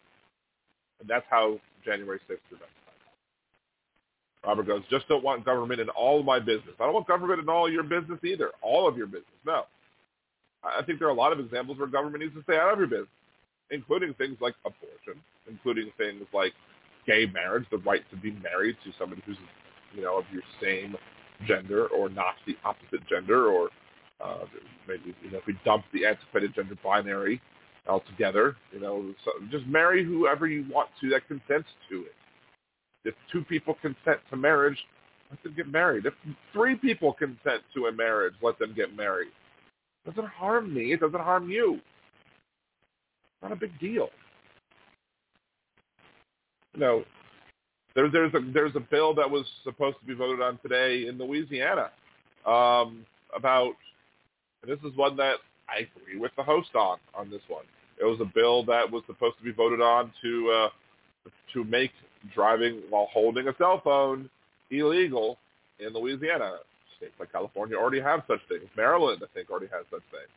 and 1.01 1.09
that's 1.09 1.25
how 1.31 1.59
January 1.85 2.19
6th 2.29 2.39
events. 2.51 2.75
Robert 4.45 4.67
goes, 4.67 4.83
just 4.91 5.07
don't 5.09 5.23
want 5.23 5.45
government 5.45 5.81
in 5.81 5.89
all 5.91 6.23
my 6.23 6.39
business. 6.39 6.75
I 6.81 6.85
don't 6.85 6.95
want 6.95 7.07
government 7.07 7.41
in 7.41 7.49
all 7.49 7.71
your 7.71 7.83
business 7.83 8.19
either. 8.25 8.51
All 8.63 8.89
of 8.89 8.97
your 8.97 9.07
business. 9.07 9.27
No. 9.45 9.65
I 10.65 10.83
think 10.83 10.99
there 10.99 11.09
are 11.09 11.13
a 11.13 11.15
lot 11.15 11.33
of 11.33 11.41
examples 11.41 11.79
where 11.79 11.89
government 11.89 12.23
needs 12.23 12.35
to 12.35 12.43
stay 12.43 12.57
out 12.57 12.73
of 12.73 12.79
your 12.79 12.89
business, 12.89 13.09
including 13.71 14.15
things 14.15 14.37
like 14.41 14.55
abortion, 14.65 15.23
including 15.49 15.91
things 15.99 16.23
like 16.33 16.53
gay 17.07 17.27
marriage, 17.27 17.65
the 17.71 17.79
right 17.79 18.03
to 18.11 18.17
be 18.17 18.33
married 18.43 18.77
to 18.85 18.93
somebody 18.99 19.23
who's, 19.27 19.37
you 19.95 20.03
know, 20.03 20.19
of 20.19 20.25
your 20.33 20.43
same 20.63 20.97
gender 21.47 21.87
or 21.89 22.09
not 22.09 22.35
the 22.47 22.57
opposite 22.65 23.07
gender 23.09 23.51
or 23.51 23.71
uh, 24.23 24.45
maybe, 24.87 25.15
you 25.23 25.31
know, 25.31 25.39
if 25.39 25.47
we 25.47 25.59
dump 25.65 25.85
the 25.93 26.05
antiquated 26.05 26.55
gender 26.55 26.77
binary 26.83 27.41
altogether, 27.89 28.57
you 28.73 28.81
know, 28.81 29.15
so 29.25 29.31
just 29.51 29.67
marry 29.67 30.05
whoever 30.05 30.47
you 30.47 30.65
want 30.71 30.89
to 31.01 31.09
that 31.11 31.27
consents 31.27 31.69
to 31.89 32.03
it. 32.03 32.15
If 33.05 33.15
two 33.33 33.43
people 33.45 33.77
consent 33.81 34.21
to 34.29 34.37
marriage, 34.37 34.77
let 35.31 35.43
them 35.43 35.55
get 35.57 35.69
married. 35.69 36.07
If 36.07 36.15
three 36.53 36.77
people 36.77 37.13
consent 37.15 37.63
to 37.75 37.87
a 37.87 37.93
marriage, 37.93 38.35
let 38.43 38.59
them 38.59 38.75
get 38.75 38.95
married. 38.97 39.29
It 40.05 40.15
doesn't 40.15 40.31
harm 40.31 40.75
me. 40.75 40.93
It 40.93 41.01
doesn't 41.01 41.21
harm 41.21 41.49
you. 41.49 41.75
It's 41.75 43.43
not 43.43 43.53
a 43.53 43.57
big 43.57 43.79
deal. 43.79 44.11
You 46.75 46.81
know, 46.81 47.05
there, 47.95 48.11
there's 48.11 48.35
a 48.35 48.41
there's 48.53 48.77
a 48.77 48.81
bill 48.81 49.15
that 49.15 49.31
was 49.31 49.45
supposed 49.65 49.99
to 50.01 50.07
be 50.07 50.15
voted 50.15 50.41
on 50.41 50.59
today 50.59 51.07
in 51.07 51.19
Louisiana 51.19 51.91
um, 52.47 53.05
about. 53.35 53.73
this 54.67 54.79
is 54.81 54.97
one 54.97 55.17
that 55.17 55.37
I 55.69 55.81
agree 55.81 56.19
with 56.19 56.33
the 56.37 56.43
host 56.43 56.75
on 56.75 56.99
on 57.15 57.31
this 57.31 57.43
one. 57.49 57.65
It 58.01 58.05
was 58.05 58.21
a 58.21 58.25
bill 58.25 58.65
that 58.65 58.91
was 58.91 59.03
supposed 59.07 59.39
to 59.39 59.45
be 59.45 59.53
voted 59.53 59.81
on 59.81 60.13
to 60.23 60.51
uh, 60.51 60.69
to 61.53 61.65
make 61.65 61.91
driving 62.35 62.83
while 62.91 63.09
holding 63.13 63.49
a 63.49 63.57
cell 63.59 63.81
phone 63.83 64.29
illegal 64.71 65.39
in 65.79 65.93
Louisiana. 65.93 66.59
States 66.97 67.13
like 67.19 67.33
California 67.33 67.77
already 67.77 68.01
have 68.01 68.23
such 68.27 68.41
things. 68.49 68.65
Maryland, 68.77 69.23
I 69.23 69.27
think, 69.35 69.51
already 69.51 69.69
has 69.73 69.85
such 69.91 70.03
things. 70.11 70.31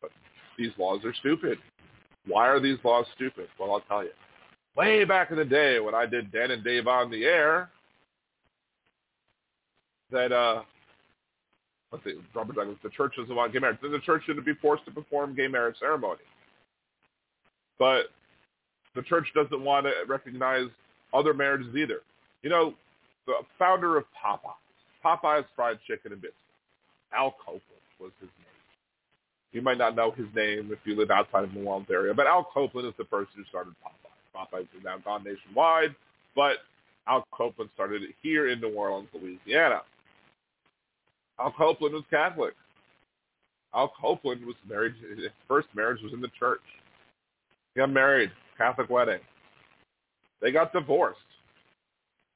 But 0.00 0.10
these 0.58 0.72
laws 0.78 1.04
are 1.04 1.14
stupid. 1.14 1.58
Why 2.26 2.48
are 2.48 2.60
these 2.60 2.78
laws 2.84 3.06
stupid? 3.14 3.48
Well, 3.58 3.72
I'll 3.72 3.80
tell 3.80 4.02
you. 4.02 4.10
Way 4.76 5.04
back 5.04 5.30
in 5.30 5.36
the 5.36 5.44
day 5.44 5.80
when 5.80 5.94
I 5.94 6.06
did 6.06 6.32
Dan 6.32 6.50
and 6.50 6.64
Dave 6.64 6.86
on 6.86 7.10
the 7.10 7.24
air, 7.24 7.70
that 10.10 10.32
uh, 10.32 10.62
let's 11.90 12.04
see, 12.04 12.14
Robert 12.34 12.56
Douglas, 12.56 12.78
the 12.82 12.90
church 12.90 13.14
doesn't 13.16 13.34
want 13.34 13.52
gay 13.52 13.58
marriage. 13.58 13.78
Then 13.82 13.92
the 13.92 13.98
church 14.00 14.22
shouldn't 14.26 14.46
be 14.46 14.54
forced 14.60 14.84
to 14.86 14.90
perform 14.90 15.34
gay 15.34 15.48
marriage 15.48 15.76
ceremony. 15.78 16.20
But 17.78 18.06
the 18.94 19.02
church 19.02 19.26
doesn't 19.34 19.62
want 19.62 19.86
to 19.86 19.92
recognize 20.06 20.68
other 21.12 21.34
marriages 21.34 21.74
either. 21.76 22.00
You 22.42 22.50
know, 22.50 22.74
the 23.26 23.34
founder 23.58 23.96
of 23.96 24.04
Popeyes, 24.24 24.54
Popeyes 25.04 25.44
Fried 25.54 25.78
Chicken 25.86 26.12
and 26.12 26.20
Biscuits, 26.20 26.36
Al 27.14 27.34
Copeland 27.44 27.62
was 28.00 28.10
his 28.20 28.28
name. 28.38 28.46
You 29.52 29.60
might 29.60 29.78
not 29.78 29.94
know 29.94 30.12
his 30.12 30.26
name 30.34 30.70
if 30.72 30.78
you 30.84 30.96
live 30.96 31.10
outside 31.10 31.44
of 31.44 31.54
New 31.54 31.64
Orleans 31.64 31.88
area, 31.90 32.14
but 32.14 32.26
Al 32.26 32.48
Copeland 32.52 32.88
is 32.88 32.94
the 32.96 33.04
person 33.04 33.32
who 33.36 33.44
started 33.44 33.74
Popeyes. 33.84 34.11
Popeyes 34.34 34.62
is 34.62 34.84
now 34.84 34.98
gone 34.98 35.24
nationwide, 35.24 35.94
but 36.34 36.58
Al 37.06 37.26
Copeland 37.32 37.70
started 37.74 38.02
it 38.02 38.10
here 38.22 38.48
in 38.48 38.60
New 38.60 38.74
Orleans, 38.74 39.08
Louisiana. 39.12 39.82
Al 41.38 41.52
Copeland 41.52 41.94
was 41.94 42.04
Catholic. 42.10 42.54
Al 43.74 43.92
Copeland 44.00 44.44
was 44.44 44.56
married, 44.68 44.94
his 45.16 45.30
first 45.48 45.68
marriage 45.74 46.02
was 46.02 46.12
in 46.12 46.20
the 46.20 46.30
church. 46.38 46.60
He 47.74 47.80
got 47.80 47.90
married, 47.90 48.30
Catholic 48.58 48.90
wedding. 48.90 49.20
They 50.40 50.52
got 50.52 50.72
divorced. 50.72 51.20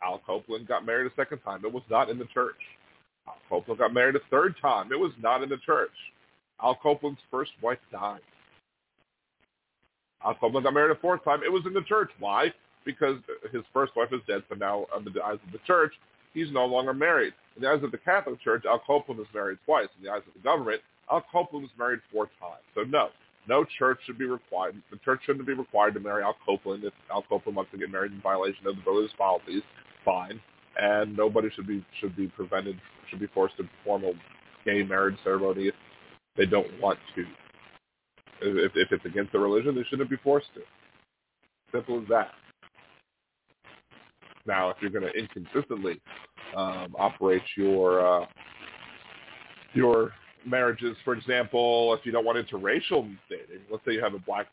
Al 0.02 0.20
Copeland 0.26 0.68
got 0.68 0.86
married 0.86 1.10
a 1.10 1.14
second 1.14 1.38
time. 1.38 1.64
It 1.64 1.72
was 1.72 1.82
not 1.90 2.08
in 2.08 2.18
the 2.18 2.26
church. 2.26 2.56
Al 3.26 3.36
Copeland 3.48 3.78
got 3.78 3.92
married 3.92 4.16
a 4.16 4.20
third 4.30 4.54
time. 4.60 4.92
It 4.92 4.98
was 4.98 5.12
not 5.20 5.42
in 5.42 5.48
the 5.48 5.58
church. 5.58 5.90
Al 6.62 6.76
Copeland's 6.76 7.20
first 7.30 7.50
wife 7.62 7.78
died. 7.90 8.20
Copeland 10.22 10.64
got 10.64 10.74
married 10.74 10.96
a 10.96 11.00
fourth 11.00 11.24
time. 11.24 11.40
It 11.44 11.52
was 11.52 11.62
in 11.66 11.74
the 11.74 11.82
church. 11.82 12.10
Why? 12.18 12.52
Because 12.84 13.16
his 13.52 13.62
first 13.72 13.92
wife 13.96 14.08
is 14.12 14.20
dead, 14.26 14.42
so 14.48 14.54
now 14.54 14.86
under 14.94 15.10
the 15.10 15.22
eyes 15.22 15.38
of 15.44 15.52
the 15.52 15.58
church, 15.66 15.92
he's 16.34 16.50
no 16.52 16.64
longer 16.64 16.94
married. 16.94 17.34
In 17.56 17.62
the 17.62 17.68
eyes 17.68 17.82
of 17.82 17.90
the 17.90 17.98
Catholic 17.98 18.40
Church, 18.40 18.64
Al 18.66 18.80
Copeland 18.86 19.18
was 19.18 19.28
married 19.34 19.58
twice. 19.64 19.88
In 19.98 20.04
the 20.04 20.10
eyes 20.10 20.22
of 20.26 20.34
the 20.34 20.40
government, 20.40 20.82
Al 21.10 21.24
Copeland 21.32 21.64
was 21.64 21.72
married 21.78 22.00
four 22.12 22.26
times. 22.40 22.62
So 22.74 22.82
no, 22.82 23.08
no 23.48 23.64
church 23.78 23.98
should 24.06 24.18
be 24.18 24.26
required. 24.26 24.76
The 24.90 24.98
church 24.98 25.20
shouldn't 25.24 25.46
be 25.46 25.54
required 25.54 25.94
to 25.94 26.00
marry 26.00 26.22
Al 26.22 26.36
Copeland 26.44 26.84
if 26.84 26.92
Al 27.10 27.22
Copeland 27.22 27.56
wants 27.56 27.70
to 27.72 27.78
get 27.78 27.90
married 27.90 28.12
in 28.12 28.20
violation 28.20 28.66
of 28.66 28.76
the 28.76 28.90
religious 28.90 29.14
policies. 29.16 29.62
Fine, 30.04 30.40
and 30.80 31.16
nobody 31.16 31.48
should 31.54 31.66
be 31.66 31.84
should 32.00 32.16
be 32.16 32.28
prevented 32.28 32.80
should 33.10 33.20
be 33.20 33.26
forced 33.28 33.56
to 33.56 33.64
perform 33.64 34.04
a 34.04 34.12
gay 34.64 34.82
marriage 34.82 35.16
ceremony 35.24 35.68
if 35.68 35.74
they 36.36 36.46
don't 36.46 36.68
want 36.80 36.98
to. 37.14 37.24
If, 38.40 38.72
if 38.74 38.92
it's 38.92 39.04
against 39.04 39.32
the 39.32 39.38
religion, 39.38 39.74
they 39.74 39.84
shouldn't 39.88 40.10
be 40.10 40.16
forced 40.16 40.48
to. 40.54 40.60
Simple 41.72 42.00
as 42.02 42.08
that. 42.08 42.30
Now, 44.46 44.70
if 44.70 44.76
you're 44.80 44.90
going 44.90 45.04
to 45.04 45.18
inconsistently 45.18 46.00
um, 46.56 46.94
operate 46.98 47.42
your 47.56 48.22
uh, 48.22 48.26
your 49.74 50.12
marriages, 50.46 50.96
for 51.04 51.14
example, 51.14 51.94
if 51.94 52.06
you 52.06 52.12
don't 52.12 52.24
want 52.24 52.38
interracial 52.38 53.02
dating, 53.28 53.62
let's 53.70 53.84
say 53.84 53.92
you 53.92 54.02
have 54.02 54.14
a 54.14 54.20
black 54.20 54.46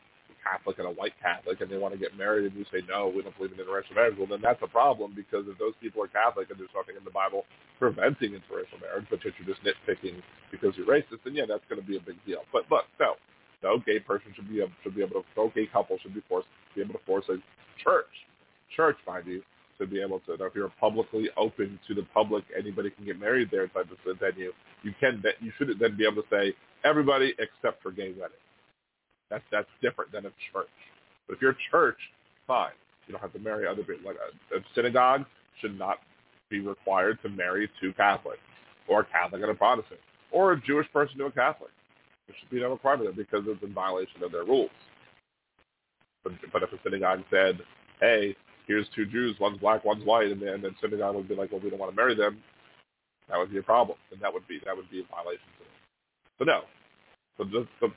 Catholic 0.44 0.78
and 0.78 0.86
a 0.86 0.90
white 0.90 1.14
Catholic 1.22 1.60
and 1.60 1.70
they 1.70 1.78
want 1.78 1.94
to 1.94 1.98
get 1.98 2.16
married 2.16 2.44
and 2.44 2.54
you 2.54 2.66
say, 2.70 2.84
no, 2.86 3.08
we 3.08 3.22
don't 3.22 3.36
believe 3.38 3.52
in 3.52 3.58
interracial 3.58 3.94
marriage, 3.94 4.14
well, 4.18 4.28
then 4.28 4.40
that's 4.42 4.60
a 4.62 4.68
problem 4.68 5.12
because 5.16 5.46
if 5.48 5.56
those 5.58 5.72
people 5.80 6.02
are 6.04 6.08
Catholic 6.08 6.50
and 6.50 6.60
there's 6.60 6.74
nothing 6.76 6.96
in 6.96 7.04
the 7.04 7.10
Bible 7.10 7.44
preventing 7.78 8.32
interracial 8.32 8.76
marriage, 8.80 9.06
but 9.08 9.20
you're 9.24 9.32
just 9.48 9.64
nitpicking 9.64 10.20
because 10.52 10.76
you're 10.76 10.86
racist, 10.86 11.24
then 11.24 11.34
yeah, 11.34 11.48
that's 11.48 11.64
going 11.68 11.80
to 11.80 11.86
be 11.86 11.96
a 11.96 12.04
big 12.04 12.20
deal. 12.26 12.44
But 12.52 12.68
look, 12.70 12.84
no, 13.00 13.16
no 13.64 13.78
gay 13.78 13.98
person 13.98 14.32
should 14.36 14.48
be 14.48 14.58
able, 14.58 14.70
should 14.82 14.94
be 14.94 15.02
able 15.02 15.22
to, 15.22 15.24
no 15.36 15.50
gay 15.54 15.66
couple 15.66 15.98
should 16.02 16.14
be 16.14 16.22
forced 16.28 16.46
be 16.76 16.82
able 16.82 16.94
to 16.94 17.04
force 17.06 17.24
a 17.28 17.36
church, 17.82 18.06
church, 18.76 18.96
mind 19.06 19.24
you, 19.26 19.42
to 19.78 19.86
be 19.86 20.00
able 20.00 20.20
to. 20.20 20.34
If 20.34 20.54
you're 20.54 20.72
publicly 20.80 21.30
open 21.36 21.78
to 21.88 21.94
the 21.94 22.06
public, 22.14 22.44
anybody 22.56 22.90
can 22.90 23.04
get 23.04 23.18
married 23.18 23.48
there 23.50 23.66
type 23.68 23.88
of 23.90 24.18
venue. 24.18 24.52
You 24.82 24.92
can 25.00 25.22
you 25.40 25.52
should 25.58 25.68
then 25.80 25.96
be 25.96 26.04
able 26.04 26.22
to 26.22 26.28
say 26.30 26.54
everybody 26.84 27.34
except 27.38 27.82
for 27.82 27.90
gay 27.90 28.12
weddings. 28.12 28.44
That's 29.30 29.44
that's 29.50 29.68
different 29.82 30.12
than 30.12 30.26
a 30.26 30.32
church. 30.52 30.68
But 31.26 31.36
if 31.36 31.42
you're 31.42 31.52
a 31.52 31.70
church, 31.70 31.98
fine. 32.46 32.72
You 33.06 33.12
don't 33.12 33.20
have 33.20 33.32
to 33.32 33.38
marry 33.38 33.66
other 33.66 33.82
people. 33.82 34.06
Like 34.06 34.16
a, 34.52 34.56
a 34.56 34.60
synagogue 34.74 35.24
should 35.60 35.78
not 35.78 35.98
be 36.50 36.60
required 36.60 37.18
to 37.22 37.28
marry 37.28 37.70
two 37.80 37.92
Catholics, 37.94 38.38
or 38.88 39.00
a 39.00 39.04
Catholic 39.04 39.42
and 39.42 39.50
a 39.50 39.54
Protestant, 39.54 40.00
or 40.30 40.52
a 40.52 40.60
Jewish 40.60 40.90
person 40.92 41.18
to 41.18 41.26
a 41.26 41.32
Catholic. 41.32 41.70
There 42.26 42.36
should 42.38 42.50
be 42.50 42.60
no 42.60 42.70
requirement 42.70 43.16
because 43.16 43.44
it's 43.46 43.62
in 43.62 43.74
violation 43.74 44.22
of 44.22 44.32
their 44.32 44.44
rules. 44.44 44.70
But, 46.22 46.32
but 46.52 46.62
if 46.62 46.72
a 46.72 46.78
synagogue 46.82 47.22
said, 47.30 47.60
hey, 48.00 48.34
here's 48.66 48.86
two 48.94 49.06
Jews, 49.06 49.36
one's 49.38 49.58
black, 49.58 49.84
one's 49.84 50.04
white, 50.04 50.30
and 50.30 50.40
then, 50.40 50.62
then 50.62 50.74
synagogue 50.80 51.14
would 51.14 51.28
be 51.28 51.34
like, 51.34 51.52
well, 51.52 51.60
we 51.62 51.70
don't 51.70 51.78
want 51.78 51.92
to 51.92 51.96
marry 51.96 52.14
them, 52.14 52.38
that 53.28 53.38
would 53.38 53.50
be 53.50 53.58
a 53.58 53.62
problem. 53.62 53.98
And 54.10 54.20
that 54.20 54.32
would 54.32 54.46
be 54.48 54.60
that 54.64 54.76
would 54.76 54.90
be 54.90 55.00
a 55.00 55.14
violation. 55.14 55.44
So 56.38 56.44
no. 56.44 56.62
So 57.36 57.44
just 57.44 57.68
so, 57.80 57.90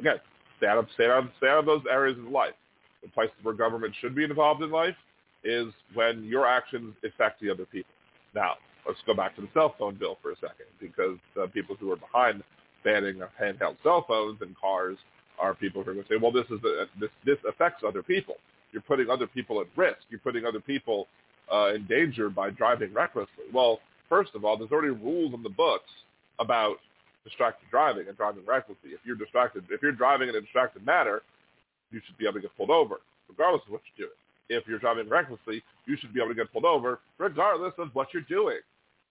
again, 0.00 0.16
stay 0.58 0.66
out 0.66 0.78
of 0.78 0.86
stay 0.94 1.06
out 1.06 1.24
of, 1.24 1.30
stay 1.38 1.48
out 1.48 1.58
of 1.58 1.66
those 1.66 1.82
areas 1.90 2.18
of 2.18 2.24
life. 2.24 2.54
The 3.02 3.08
places 3.08 3.36
where 3.42 3.54
government 3.54 3.94
should 4.00 4.14
be 4.14 4.24
involved 4.24 4.62
in 4.62 4.70
life 4.70 4.96
is 5.44 5.72
when 5.94 6.24
your 6.24 6.46
actions 6.46 6.94
affect 7.04 7.40
the 7.40 7.50
other 7.50 7.64
people. 7.64 7.92
Now, 8.34 8.54
let's 8.86 8.98
go 9.06 9.14
back 9.14 9.36
to 9.36 9.42
the 9.42 9.48
cell 9.54 9.74
phone 9.78 9.94
bill 9.94 10.18
for 10.20 10.32
a 10.32 10.36
second, 10.36 10.66
because 10.80 11.16
the 11.34 11.46
people 11.48 11.76
who 11.78 11.92
are 11.92 11.96
behind 11.96 12.42
banning 12.84 13.20
handheld 13.40 13.76
cell 13.82 14.04
phones 14.06 14.40
and 14.40 14.54
cars 14.56 14.96
are 15.38 15.54
people 15.54 15.82
who 15.82 15.90
are 15.90 15.94
going 15.94 16.06
to 16.06 16.12
say, 16.12 16.18
well, 16.20 16.32
this 16.32 16.46
is 16.46 16.60
a, 16.64 16.86
this 17.00 17.10
this 17.24 17.38
affects 17.48 17.82
other 17.86 18.02
people. 18.02 18.36
You're 18.72 18.82
putting 18.82 19.08
other 19.08 19.26
people 19.26 19.60
at 19.60 19.66
risk. 19.76 19.98
You're 20.10 20.20
putting 20.20 20.44
other 20.44 20.60
people 20.60 21.06
uh, 21.52 21.74
in 21.74 21.86
danger 21.86 22.28
by 22.28 22.50
driving 22.50 22.92
recklessly. 22.92 23.44
Well, 23.52 23.80
first 24.08 24.34
of 24.34 24.44
all, 24.44 24.56
there's 24.56 24.72
already 24.72 24.90
rules 24.90 25.34
in 25.34 25.42
the 25.42 25.48
books 25.48 25.88
about 26.38 26.76
distracted 27.24 27.66
driving 27.70 28.08
and 28.08 28.16
driving 28.16 28.44
recklessly. 28.46 28.90
If 28.90 29.00
you're 29.04 29.16
distracted, 29.16 29.64
if 29.70 29.82
you're 29.82 29.92
driving 29.92 30.28
in 30.28 30.34
a 30.36 30.40
distracted 30.40 30.84
manner, 30.84 31.22
you 31.90 32.00
should 32.06 32.18
be 32.18 32.24
able 32.24 32.34
to 32.34 32.40
get 32.40 32.56
pulled 32.56 32.70
over, 32.70 32.96
regardless 33.28 33.62
of 33.66 33.72
what 33.72 33.82
you're 33.96 34.06
doing. 34.08 34.18
If 34.50 34.66
you're 34.66 34.78
driving 34.78 35.08
recklessly, 35.08 35.62
you 35.86 35.96
should 35.98 36.12
be 36.12 36.20
able 36.20 36.30
to 36.30 36.34
get 36.34 36.52
pulled 36.52 36.64
over, 36.64 37.00
regardless 37.18 37.74
of 37.78 37.94
what 37.94 38.08
you're 38.12 38.22
doing. 38.22 38.58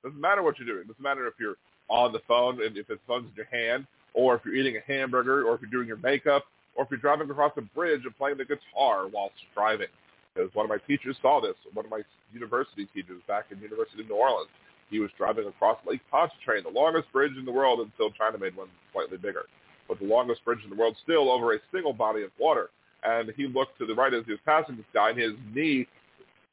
Doesn't 0.03 0.19
matter 0.19 0.41
what 0.41 0.57
you're 0.57 0.67
doing. 0.67 0.87
Doesn't 0.87 1.01
matter 1.01 1.27
if 1.27 1.33
you're 1.39 1.57
on 1.89 2.11
the 2.11 2.21
phone 2.27 2.61
and 2.63 2.77
if 2.77 2.87
the 2.87 2.99
phone's 3.07 3.27
in 3.27 3.35
your 3.35 3.45
hand, 3.45 3.87
or 4.13 4.35
if 4.35 4.41
you're 4.45 4.55
eating 4.55 4.77
a 4.77 4.91
hamburger, 4.91 5.47
or 5.47 5.55
if 5.55 5.61
you're 5.61 5.69
doing 5.69 5.87
your 5.87 5.97
makeup, 5.97 6.45
or 6.75 6.83
if 6.83 6.91
you're 6.91 6.99
driving 6.99 7.29
across 7.29 7.51
a 7.57 7.61
bridge 7.61 8.01
and 8.03 8.17
playing 8.17 8.37
the 8.37 8.45
guitar 8.45 9.07
whilst 9.07 9.35
driving. 9.53 9.87
Because 10.33 10.53
one 10.53 10.65
of 10.65 10.69
my 10.69 10.77
teachers 10.87 11.15
saw 11.21 11.41
this. 11.41 11.55
One 11.73 11.85
of 11.85 11.91
my 11.91 12.01
university 12.33 12.87
teachers 12.93 13.21
back 13.27 13.45
in 13.51 13.59
University 13.59 14.01
of 14.01 14.09
New 14.09 14.15
Orleans 14.15 14.49
he 14.89 14.99
was 14.99 15.09
driving 15.17 15.47
across 15.47 15.77
Lake 15.85 16.01
Pontchartrain, 16.11 16.63
the 16.63 16.69
longest 16.69 17.11
bridge 17.11 17.33
in 17.37 17.45
the 17.45 17.51
world 17.51 17.79
until 17.79 18.11
China 18.11 18.37
made 18.37 18.55
one 18.55 18.69
slightly 18.93 19.17
bigger, 19.17 19.45
but 19.87 19.99
the 19.99 20.05
longest 20.05 20.43
bridge 20.45 20.59
in 20.63 20.69
the 20.69 20.75
world 20.75 20.95
still 21.03 21.29
over 21.29 21.53
a 21.53 21.59
single 21.71 21.93
body 21.93 22.23
of 22.23 22.31
water. 22.39 22.69
And 23.03 23.31
he 23.35 23.47
looked 23.47 23.77
to 23.79 23.85
the 23.85 23.93
right 23.93 24.13
as 24.13 24.25
he 24.25 24.31
was 24.31 24.39
passing 24.45 24.75
this 24.75 24.85
guy, 24.93 25.09
and 25.09 25.19
his 25.19 25.33
knee 25.53 25.87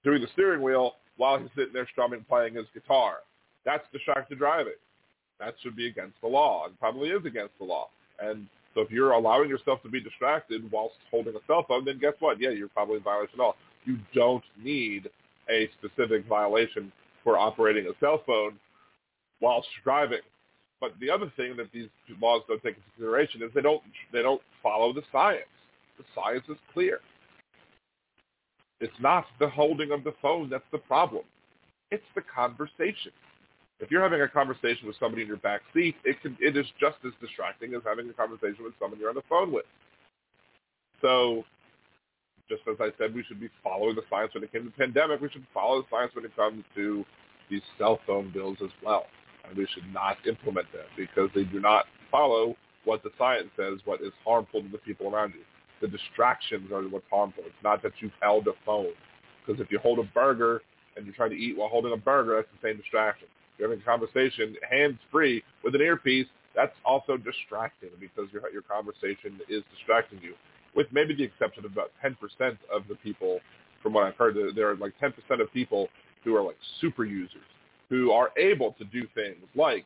doing 0.05 0.21
the 0.21 0.29
steering 0.33 0.63
wheel 0.63 0.97
while 1.17 1.39
he's 1.39 1.49
sitting 1.57 1.73
there 1.73 1.89
strumming, 1.91 2.25
playing 2.29 2.55
his 2.55 2.67
guitar. 2.75 3.19
That's 3.65 3.85
distracted 3.93 4.39
driving. 4.39 4.75
That 5.45 5.55
should 5.63 5.77
be 5.77 5.89
against 5.89 6.21
the 6.23 6.29
law, 6.29 6.67
and 6.67 6.79
probably 6.81 7.11
is 7.11 7.25
against 7.27 7.59
the 7.59 7.65
law. 7.65 7.89
And 8.19 8.47
so 8.75 8.81
if 8.81 8.91
you're 8.91 9.13
allowing 9.13 9.49
yourself 9.49 9.83
to 9.83 9.91
be 9.91 10.01
distracted 10.01 10.71
whilst 10.71 10.95
holding 11.11 11.35
a 11.37 11.41
cell 11.47 11.65
phone, 11.69 11.85
then 11.85 11.99
guess 11.99 12.15
what? 12.19 12.41
Yeah, 12.41 12.51
you're 12.51 12.69
probably 12.69 12.97
in 12.97 13.03
violation 13.03 13.35
of 13.35 13.39
law. 13.39 13.55
You 13.85 13.99
don't 14.15 14.45
need 14.63 15.11
a 15.51 15.69
specific 15.79 16.27
violation 16.27 16.91
for 17.23 17.39
operating 17.39 17.87
a 17.87 17.93
cell 18.01 18.23
phone 18.27 18.55
whilst 19.41 19.69
driving. 19.83 20.21
But 20.81 20.93
the 21.01 21.11
other 21.11 21.31
thing 21.37 21.57
that 21.59 21.71
these 21.73 21.89
laws 22.21 22.43
don't 22.49 22.63
take 22.63 22.77
into 22.77 22.89
consideration 22.97 23.43
is 23.43 23.51
they 23.55 23.63
don't 23.63 23.83
they 24.13 24.23
don't 24.23 24.43
follow 24.63 24.93
the 24.93 25.03
science. 25.13 25.45
The 25.99 26.05
science 26.15 26.45
is 26.49 26.57
clear. 26.73 27.01
It's 28.81 28.93
not 29.01 29.25
the 29.39 29.49
holding 29.49 29.93
of 29.93 30.05
the 30.05 30.15
phone 30.21 30.51
that's 30.51 30.65
the 30.73 30.79
problem. 30.79 31.25
It's 31.91 32.05
the 32.15 32.23
conversation. 32.23 33.13
If 33.81 33.91
you're 33.91 34.03
having 34.03 34.21
a 34.21 34.29
conversation 34.29 34.87
with 34.87 34.97
somebody 35.01 35.23
in 35.23 35.29
your 35.29 35.39
back 35.39 35.61
seat, 35.73 35.97
it 36.05 36.21
can 36.23 36.37
it 36.41 36.57
is 36.57 36.67
just 36.79 36.97
as 37.05 37.13
distracting 37.21 37.75
as 37.75 37.83
having 37.85 38.09
a 38.09 38.13
conversation 38.13 38.65
with 38.65 38.75
someone 38.79 39.01
you're 39.01 39.09
on 39.09 39.17
the 39.17 39.23
phone 39.29 39.53
with. 39.53 39.67
So 41.03 41.45
just 42.49 42.63
as 42.69 42.77
I 42.81 42.91
said, 42.99 43.15
we 43.15 43.25
should 43.25 43.41
be 43.41 43.51
following 43.63 43.97
the 43.97 44.03
science 44.11 44.33
when 44.35 44.45
it 44.45 44.53
came 44.53 44.63
to 44.63 44.69
the 44.71 44.77
pandemic. 44.77 45.21
We 45.21 45.31
should 45.31 45.47
follow 45.53 45.83
the 45.83 45.89
science 45.91 46.15
when 46.15 46.25
it 46.25 46.37
comes 46.37 46.65
to 46.75 47.05
these 47.51 47.63
cell 47.79 48.01
phone 48.07 48.31
bills 48.33 48.59
as 48.63 48.71
well. 48.85 49.07
And 49.47 49.57
we 49.57 49.67
should 49.75 49.93
not 49.93 50.17
implement 50.27 50.71
them 50.73 50.87
because 50.97 51.31
they 51.35 51.45
do 51.45 51.61
not 51.61 51.87
follow 52.11 52.57
what 52.85 53.03
the 53.03 53.11
science 53.19 53.49
says, 53.57 53.79
what 53.85 54.01
is 54.01 54.13
harmful 54.25 54.63
to 54.63 54.69
the 54.69 54.79
people 54.79 55.13
around 55.13 55.35
you. 55.35 55.41
The 55.81 55.89
distractions 55.89 56.71
are 56.73 56.83
what's 56.83 57.05
harmful. 57.11 57.45
It's 57.47 57.55
not 57.63 57.83
that 57.83 57.93
you've 58.01 58.13
held 58.21 58.47
a 58.47 58.53
phone. 58.65 58.93
Because 59.45 59.61
if 59.61 59.71
you 59.71 59.79
hold 59.79 59.99
a 59.99 60.05
burger 60.15 60.63
and 60.97 61.05
you're 61.05 61.15
trying 61.15 61.31
to 61.31 61.37
eat 61.37 61.57
while 61.57 61.69
holding 61.69 61.93
a 61.93 61.97
burger, 61.97 62.37
that's 62.37 62.49
the 62.61 62.69
same 62.69 62.77
distraction. 62.77 63.29
Having 63.61 63.81
a 63.81 63.85
conversation 63.85 64.57
hands-free 64.69 65.43
with 65.63 65.75
an 65.75 65.81
earpiece, 65.81 66.27
that's 66.55 66.75
also 66.85 67.17
distracting 67.17 67.91
because 68.01 68.27
your, 68.33 68.43
your 68.53 68.63
conversation 68.63 69.41
is 69.49 69.63
distracting 69.75 70.21
you 70.23 70.35
with 70.75 70.87
maybe 70.93 71.15
the 71.15 71.23
exception 71.23 71.65
of 71.65 71.73
about 71.73 71.93
10% 72.05 72.17
of 72.73 72.83
the 72.89 72.95
people, 72.97 73.41
from 73.83 73.93
what 73.93 74.05
I've 74.05 74.17
heard, 74.17 74.37
there 74.55 74.71
are 74.71 74.77
like 74.77 74.93
10% 75.01 75.13
of 75.41 75.53
people 75.53 75.89
who 76.25 76.37
are 76.37 76.43
like 76.43 76.57
super 76.81 77.05
users 77.05 77.43
who 77.91 78.13
are 78.13 78.31
able 78.39 78.73
to 78.73 78.85
do 78.85 79.07
things 79.15 79.37
like 79.55 79.85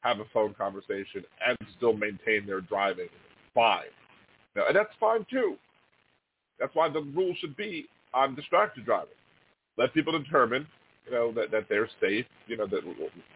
have 0.00 0.20
a 0.20 0.24
phone 0.32 0.54
conversation 0.54 1.22
and 1.46 1.56
still 1.76 1.92
maintain 1.92 2.46
their 2.46 2.60
driving 2.60 3.08
fine. 3.54 3.82
Now, 4.54 4.68
and 4.68 4.76
that's 4.76 4.92
fine 4.98 5.26
too. 5.30 5.56
That's 6.58 6.74
why 6.74 6.88
the 6.88 7.00
rule 7.00 7.34
should 7.38 7.56
be 7.56 7.86
on 8.14 8.34
distracted 8.34 8.86
driving. 8.86 9.08
Let 9.76 9.92
people 9.92 10.18
determine, 10.18 10.66
you 11.06 11.12
know, 11.12 11.32
that, 11.32 11.50
that 11.50 11.66
they're 11.68 11.88
safe. 12.00 12.26
You 12.46 12.56
know, 12.56 12.66
that 12.66 12.80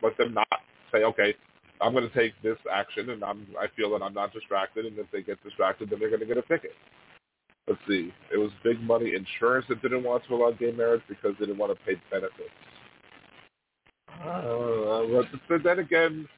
let 0.03 0.17
them 0.17 0.35
not 0.35 0.49
say, 0.93 1.05
okay, 1.05 1.35
I'm 1.81 1.93
going 1.93 2.09
to 2.09 2.15
take 2.15 2.33
this 2.43 2.59
action, 2.73 3.11
and 3.11 3.25
I'm, 3.25 3.47
I 3.59 3.67
feel 3.77 3.91
that 3.91 4.03
I'm 4.03 4.15
not 4.15 4.33
distracted, 4.33 4.87
and 4.87 4.99
if 4.99 5.07
they 5.13 5.23
get 5.23 5.43
distracted, 5.43 5.91
then 5.91 5.99
they're 5.99 6.11
going 6.11 6.21
to 6.21 6.27
get 6.27 6.37
a 6.37 6.43
ticket. 6.43 6.73
Let's 7.67 7.81
see. 7.87 8.13
It 8.33 8.37
was 8.37 8.51
big 8.65 8.81
money 8.81 9.15
insurance 9.15 9.67
that 9.69 9.81
didn't 9.81 10.03
want 10.03 10.25
to 10.27 10.35
allow 10.35 10.51
gay 10.51 10.73
marriage 10.73 11.03
because 11.09 11.35
they 11.39 11.47
didn't 11.47 11.59
want 11.59 11.73
to 11.73 11.85
pay 11.85 12.01
benefits. 12.11 12.51
Uh, 14.25 15.23
but 15.49 15.63
then 15.63 15.79
again, 15.79 16.29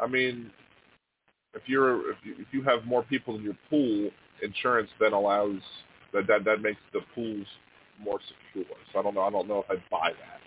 I 0.00 0.06
mean, 0.06 0.50
if 1.54 1.62
you're 1.66 2.10
if 2.10 2.16
you, 2.24 2.34
if 2.38 2.46
you 2.52 2.62
have 2.62 2.84
more 2.84 3.02
people 3.04 3.36
in 3.36 3.42
your 3.42 3.56
pool, 3.68 4.10
insurance 4.42 4.90
then 4.98 5.12
allows 5.12 5.60
that 6.12 6.26
that 6.26 6.44
that 6.44 6.62
makes 6.62 6.80
the 6.92 7.00
pools 7.14 7.46
more 8.02 8.18
secure. 8.26 8.76
So 8.92 8.98
I 8.98 9.02
don't 9.02 9.14
know. 9.14 9.22
I 9.22 9.30
don't 9.30 9.48
know 9.48 9.64
if 9.68 9.70
I 9.70 9.74
buy 9.90 10.10
that. 10.10 10.39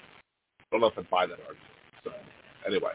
I 0.73 0.79
don't 0.79 0.81
know 0.81 0.87
if 0.87 0.97
I'd 0.97 1.09
buy 1.11 1.27
that 1.27 1.39
argument. 1.39 1.59
So 2.03 2.11
anyway. 2.65 2.91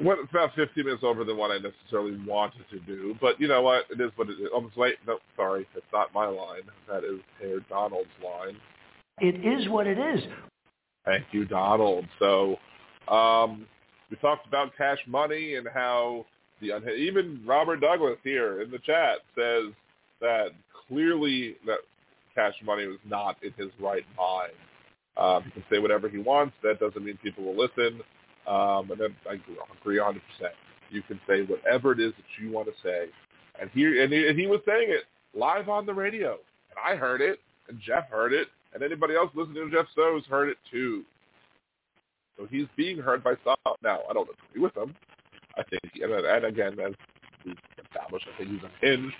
went 0.00 0.20
about 0.30 0.54
15 0.54 0.84
minutes 0.84 1.02
over 1.04 1.24
than 1.24 1.36
what 1.36 1.50
I 1.50 1.58
necessarily 1.58 2.16
wanted 2.24 2.62
to 2.70 2.78
do, 2.80 3.16
but 3.20 3.40
you 3.40 3.48
know 3.48 3.60
what? 3.62 3.86
It 3.90 4.00
is 4.00 4.12
what 4.14 4.28
it 4.28 4.34
is. 4.34 4.48
Oh, 4.54 4.70
wait, 4.76 4.94
no, 5.04 5.18
sorry, 5.34 5.66
it's 5.74 5.84
not 5.92 6.14
my 6.14 6.26
line. 6.26 6.62
That 6.88 7.02
is 7.02 7.18
Herr 7.40 7.58
Donald's 7.68 8.08
line. 8.24 8.56
It 9.20 9.44
is 9.44 9.68
what 9.68 9.88
it 9.88 9.98
is. 9.98 10.22
Thank 11.04 11.24
you, 11.32 11.44
Donald. 11.44 12.04
So, 12.20 12.56
um, 13.12 13.66
we 14.08 14.16
talked 14.18 14.46
about 14.46 14.76
cash 14.76 14.98
money 15.08 15.56
and 15.56 15.66
how 15.74 16.24
the 16.60 16.88
even 16.92 17.42
Robert 17.44 17.80
Douglas 17.80 18.18
here 18.22 18.62
in 18.62 18.70
the 18.70 18.78
chat 18.78 19.18
says 19.36 19.72
that 20.20 20.50
clearly 20.86 21.56
that 21.66 21.78
cash 22.34 22.54
money 22.64 22.86
was 22.86 22.98
not 23.04 23.36
in 23.42 23.52
his 23.56 23.72
right 23.80 24.04
mind. 24.16 24.52
Um, 25.18 25.42
he 25.44 25.50
can 25.50 25.64
say 25.70 25.78
whatever 25.78 26.08
he 26.08 26.18
wants. 26.18 26.54
That 26.62 26.78
doesn't 26.80 27.04
mean 27.04 27.18
people 27.22 27.44
will 27.44 27.56
listen. 27.56 28.00
Um, 28.46 28.90
and 28.90 29.00
then 29.00 29.16
I 29.28 29.34
agree 29.34 29.98
100%. 29.98 30.20
You 30.90 31.02
can 31.02 31.20
say 31.28 31.42
whatever 31.42 31.92
it 31.92 32.00
is 32.00 32.12
that 32.16 32.42
you 32.42 32.50
want 32.50 32.68
to 32.68 32.74
say. 32.82 33.06
And 33.60 33.68
he, 33.74 34.00
and 34.00 34.12
he, 34.12 34.28
and 34.28 34.38
he 34.38 34.46
was 34.46 34.60
saying 34.66 34.86
it 34.88 35.04
live 35.34 35.68
on 35.68 35.86
the 35.86 35.94
radio. 35.94 36.38
And 36.70 36.78
I 36.84 36.96
heard 36.96 37.20
it, 37.20 37.40
and 37.68 37.78
Jeff 37.84 38.08
heard 38.10 38.32
it, 38.32 38.48
and 38.72 38.82
anybody 38.82 39.14
else 39.14 39.30
listening 39.34 39.68
to 39.68 39.76
Jeff 39.76 39.86
Sows 39.94 40.22
heard 40.28 40.48
it 40.48 40.58
too. 40.70 41.04
So 42.36 42.46
he's 42.50 42.66
being 42.76 42.98
heard 42.98 43.24
by 43.24 43.34
some. 43.44 43.56
Now, 43.82 44.00
I 44.08 44.12
don't 44.12 44.28
agree 44.28 44.62
with 44.62 44.76
him. 44.76 44.94
I 45.56 45.62
think, 45.64 45.82
and, 46.00 46.12
and 46.12 46.44
again, 46.44 46.78
as 46.78 46.92
we 47.44 47.54
established, 47.84 48.26
I 48.32 48.38
think 48.38 48.50
he's 48.50 48.70
unhinged. 48.82 49.14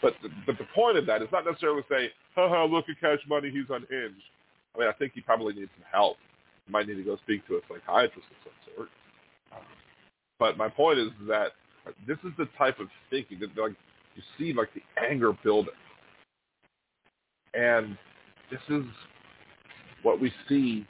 But 0.00 0.14
the, 0.22 0.28
but 0.46 0.56
the 0.56 0.66
point 0.74 0.96
of 0.96 1.06
that 1.06 1.20
is 1.20 1.28
not 1.32 1.44
necessarily 1.44 1.82
say, 1.90 2.10
haha, 2.34 2.64
look 2.64 2.86
at 2.88 3.00
Cash 3.00 3.18
Money, 3.28 3.50
he's 3.50 3.68
unhinged. 3.68 4.22
I 4.74 4.78
mean, 4.78 4.88
I 4.88 4.92
think 4.92 5.12
he 5.14 5.20
probably 5.20 5.54
needs 5.54 5.70
some 5.76 5.84
help. 5.90 6.16
He 6.66 6.72
might 6.72 6.86
need 6.86 6.96
to 6.96 7.02
go 7.02 7.16
speak 7.18 7.46
to 7.48 7.56
a 7.56 7.60
psychiatrist 7.68 8.28
of 8.30 8.36
some 8.44 8.74
sort. 8.76 8.88
But 10.38 10.56
my 10.56 10.68
point 10.68 10.98
is 10.98 11.10
that 11.28 11.52
this 12.06 12.16
is 12.24 12.32
the 12.38 12.46
type 12.56 12.80
of 12.80 12.88
thinking 13.10 13.40
that 13.40 13.56
like 13.60 13.74
you 14.14 14.22
see 14.38 14.52
like 14.52 14.70
the 14.74 14.82
anger 15.00 15.32
building. 15.44 15.74
And 17.52 17.96
this 18.50 18.60
is 18.68 18.84
what 20.02 20.20
we 20.20 20.32
see 20.48 20.86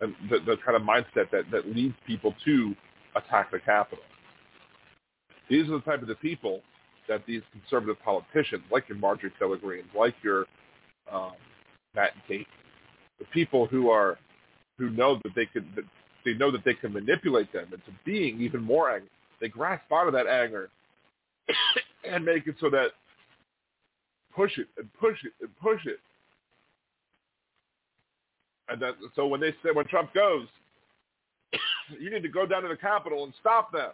and 0.00 0.14
the, 0.28 0.38
the 0.40 0.56
kind 0.64 0.76
of 0.76 0.82
mindset 0.82 1.30
that, 1.30 1.44
that 1.50 1.66
leads 1.74 1.94
people 2.06 2.34
to 2.44 2.74
attack 3.16 3.50
the 3.50 3.60
Capitol. 3.60 4.04
These 5.48 5.68
are 5.68 5.78
the 5.78 5.80
type 5.80 6.02
of 6.02 6.08
the 6.08 6.16
people 6.16 6.60
that 7.08 7.24
these 7.26 7.42
conservative 7.52 7.96
politicians, 8.02 8.62
like 8.70 8.88
your 8.88 8.98
Marjorie 8.98 9.32
Taylor 9.38 9.56
Greene, 9.56 9.84
like 9.96 10.14
your 10.22 10.46
um, 11.12 11.32
Matt 11.94 12.12
Gaetz, 12.28 12.46
the 13.18 13.24
people 13.26 13.66
who 13.66 13.90
are 13.90 14.18
who 14.78 14.90
know 14.90 15.20
that 15.22 15.34
they 15.34 15.46
can 15.46 15.66
that 15.76 15.84
they 16.24 16.34
know 16.34 16.50
that 16.50 16.64
they 16.64 16.74
can 16.74 16.92
manipulate 16.92 17.52
them 17.52 17.66
into 17.66 17.98
being 18.04 18.40
even 18.40 18.62
more 18.62 18.90
angry. 18.90 19.10
They 19.40 19.48
grasp 19.48 19.90
onto 19.90 20.12
that 20.12 20.26
anger 20.26 20.70
and 22.10 22.24
make 22.24 22.46
it 22.46 22.56
so 22.60 22.70
that 22.70 22.88
push 24.34 24.58
it 24.58 24.68
and 24.78 24.88
push 24.94 25.16
it 25.24 25.32
and 25.40 25.50
push 25.58 25.84
it. 25.86 26.00
And 28.68 28.80
that, 28.80 28.94
so 29.14 29.26
when 29.26 29.40
they 29.40 29.50
say 29.62 29.70
when 29.72 29.86
Trump 29.86 30.14
goes, 30.14 30.46
you 32.00 32.10
need 32.10 32.22
to 32.22 32.28
go 32.28 32.46
down 32.46 32.62
to 32.62 32.68
the 32.68 32.76
Capitol 32.76 33.24
and 33.24 33.32
stop 33.40 33.72
them. 33.72 33.90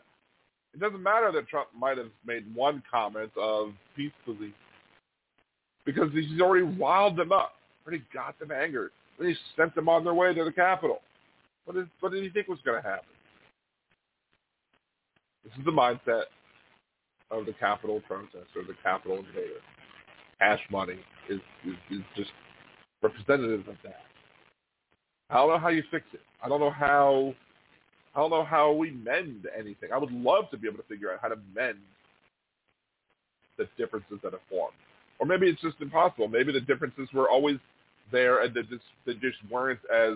It 0.73 0.79
doesn't 0.79 1.03
matter 1.03 1.33
that 1.33 1.49
Trump 1.49 1.69
might 1.77 1.99
have 1.99 2.11
made 2.25 2.53
one 2.55 2.83
comment 2.89 3.33
of 3.37 3.73
peacefully, 3.97 4.55
because 5.85 6.13
he's 6.13 6.41
already 6.41 6.65
riled 6.65 7.17
them 7.17 7.33
up, 7.33 7.55
got 8.12 8.39
them 8.39 8.51
angered. 8.51 8.91
Then 9.19 9.29
he 9.29 9.35
sent 9.57 9.75
them 9.75 9.89
on 9.89 10.05
their 10.05 10.15
way 10.15 10.33
to 10.33 10.45
the 10.45 10.53
Capitol. 10.53 11.01
What 11.65 11.77
did, 11.77 11.89
what 12.01 12.12
did 12.12 12.23
he 12.23 12.31
think 12.31 12.49
was 12.49 12.59
going 12.65 12.83
to 12.83 12.89
happen? 12.89 13.09
This 15.45 15.53
is 15.59 15.65
the 15.65 15.71
mindset 15.71 16.25
of 17.31 17.47
the 17.47 17.53
Capitol 17.53 18.03
protester, 18.07 18.62
the 18.67 18.75
Capitol 18.83 19.19
invader. 19.19 19.61
Cash 20.39 20.61
money 20.71 20.99
is, 21.29 21.41
is, 21.67 21.75
is 21.91 22.01
just 22.17 22.31
representative 23.03 23.69
of 23.69 23.77
that. 23.85 24.03
I 25.29 25.35
don't 25.35 25.49
know 25.49 25.59
how 25.59 25.69
you 25.69 25.83
fix 25.91 26.05
it. 26.12 26.21
I 26.43 26.49
don't 26.49 26.61
know 26.61 26.71
how 26.71 27.35
I 28.15 28.21
don't 28.21 28.31
know 28.31 28.45
how 28.45 28.73
we 28.73 28.91
mend 28.91 29.47
anything. 29.57 29.93
I 29.93 29.99
would 29.99 30.11
love 30.11 30.51
to 30.51 30.57
be 30.57 30.67
able 30.67 30.79
to 30.79 30.89
figure 30.89 31.12
out 31.12 31.21
how 31.23 31.29
to 31.29 31.39
mend 31.55 31.79
the 33.57 33.69
differences 33.79 34.19
that 34.23 34.33
have 34.33 34.41
formed. 34.51 34.75
Or 35.21 35.27
maybe 35.27 35.47
it's 35.47 35.61
just 35.61 35.77
impossible. 35.81 36.27
Maybe 36.27 36.53
the 36.53 36.61
differences 36.61 37.09
were 37.15 37.31
always 37.31 37.59
there 38.11 38.43
and 38.43 38.55
they 38.55 38.62
just, 38.62 38.85
they 39.07 39.15
just 39.15 39.39
weren't 39.51 39.81
as 39.95 40.15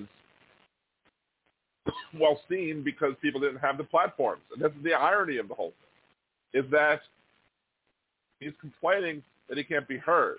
well 2.19 2.41
seen 2.49 2.83
because 2.83 3.15
people 3.21 3.41
didn't 3.41 3.59
have 3.59 3.77
the 3.77 3.85
platforms. 3.85 4.43
And 4.53 4.63
that's 4.63 4.75
the 4.83 4.95
irony 4.95 5.39
of 5.39 5.49
the 5.49 5.55
whole 5.55 5.73
thing, 6.53 6.65
is 6.65 6.71
that 6.71 7.01
he's 8.41 8.53
complaining 8.61 9.23
that 9.49 9.59
he 9.59 9.65
can't 9.65 9.87
be 9.89 9.99
heard. 9.99 10.39